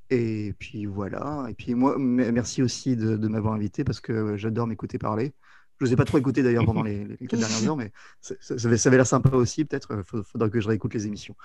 Et 0.09 0.53
puis 0.59 0.85
voilà. 0.87 1.45
Et 1.49 1.53
puis 1.53 1.75
moi, 1.75 1.95
merci 1.99 2.63
aussi 2.63 2.95
de, 2.95 3.17
de 3.17 3.27
m'avoir 3.27 3.53
invité 3.53 3.83
parce 3.83 3.99
que 4.01 4.37
j'adore 4.37 4.67
m'écouter 4.67 4.97
parler. 4.97 5.33
Je 5.79 5.85
ne 5.85 5.89
vous 5.89 5.93
ai 5.93 5.97
pas 5.97 6.05
trop 6.05 6.17
écouté 6.17 6.43
d'ailleurs 6.43 6.65
pendant 6.65 6.83
les, 6.83 7.05
les 7.05 7.27
quatre 7.27 7.39
dernières 7.39 7.63
heures, 7.69 7.77
mais 7.77 7.91
ça, 8.21 8.35
ça- 8.41 8.57
ça 8.57 8.89
avait, 8.89 8.97
l'air 8.97 9.07
sympa 9.07 9.29
aussi. 9.35 9.65
Peut-être 9.65 9.91
euh, 9.93 10.23
faudra 10.23 10.49
que 10.49 10.59
je 10.61 10.67
réécoute 10.67 10.93
les 10.93 11.07
émissions. 11.07 11.35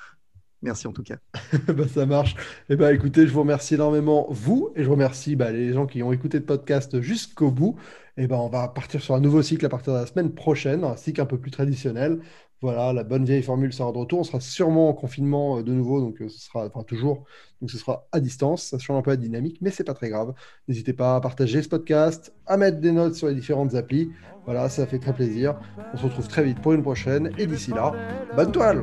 Merci 0.65 0.87
en 0.89 0.93
tout 0.93 1.03
cas. 1.03 1.19
Bah, 1.69 1.87
ça 1.87 2.07
marche. 2.07 2.35
Eh 2.71 2.77
ben, 2.77 2.93
écoutez, 2.93 3.27
je 3.27 3.33
vous 3.33 3.41
remercie 3.41 3.75
énormément, 3.75 4.27
vous, 4.31 4.71
et 4.75 4.83
je 4.83 4.89
remercie 4.89 5.37
bah, 5.37 5.53
les 5.53 5.73
gens 5.75 5.87
qui 5.87 6.03
ont 6.03 6.11
écouté 6.11 6.39
le 6.39 6.45
podcast 6.45 7.01
jusqu'au 7.01 7.51
bout. 7.51 7.77
Et 8.17 8.27
ben, 8.27 8.37
on 8.37 8.49
va 8.49 8.69
partir 8.69 9.03
sur 9.03 9.15
un 9.15 9.21
nouveau 9.21 9.43
cycle 9.43 9.67
à 9.67 9.69
partir 9.69 9.93
de 9.93 9.99
la 9.99 10.07
semaine 10.07 10.33
prochaine, 10.33 10.85
un 10.85 10.97
cycle 10.97 11.21
un 11.21 11.27
peu 11.27 11.39
plus 11.39 11.51
traditionnel. 11.51 12.21
Voilà, 12.63 12.95
la 12.95 13.05
bonne 13.05 13.27
vieille 13.27 13.43
formule 13.43 13.75
sera 13.75 13.93
de 13.93 13.99
retour. 13.99 14.21
On 14.21 14.25
sera 14.25 14.41
sûrement 14.41 14.89
en 14.89 14.95
confinement 14.95 15.59
euh, 15.59 15.63
de 15.63 15.73
nouveau, 15.73 16.01
donc 16.01 16.23
euh, 16.23 16.29
ce 16.31 16.41
sera, 16.41 16.67
enfin 16.67 16.83
toujours, 16.83 17.25
donc 17.61 17.71
ce 17.71 17.77
sera 17.77 18.07
à 18.11 18.21
distance. 18.21 18.63
Ça 18.63 18.79
change 18.79 18.99
un 18.99 19.03
peu 19.03 19.11
la 19.11 19.19
dynamique, 19.19 19.59
mais 19.61 19.71
c'est 19.71 19.85
pas 19.85 19.93
très 19.93 20.09
grave. 20.09 20.33
N'hésitez 20.67 20.95
pas 20.95 21.17
à 21.17 21.21
partager 21.21 21.61
ce 21.61 21.69
podcast, 21.69 22.33
à 22.47 22.57
mettre 22.57 22.81
des 22.81 22.93
notes 22.93 23.17
sur 23.17 23.29
les 23.29 23.35
différentes 23.35 23.75
applis. 23.75 24.11
Voilà, 24.47 24.71
ça 24.71 24.87
fait 24.87 24.99
très 24.99 25.13
plaisir. 25.13 25.61
On 25.93 25.99
se 25.99 26.05
retrouve 26.05 26.29
très 26.29 26.43
vite 26.43 26.61
pour 26.63 26.73
une 26.73 26.83
prochaine, 26.83 27.33
et 27.37 27.47
d'ici 27.47 27.71
là, 27.71 27.93
bonne 28.35 28.53
toile. 28.53 28.83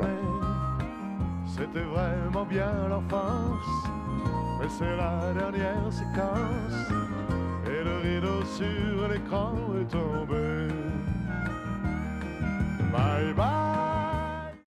C'était 1.54 1.84
vraiment 1.84 2.46
bien 2.46 2.88
l'enfance, 2.88 3.86
mais 4.58 4.68
c'est 4.70 4.96
la 4.96 5.34
dernière 5.34 5.92
séquence. 5.92 6.90
Et 7.66 7.84
le 7.84 7.98
rideau 7.98 8.42
sur 8.46 9.08
l'écran 9.08 9.52
est 9.78 9.90
tombé. 9.90 10.68
Bye 12.90 13.34
bye. 13.34 13.91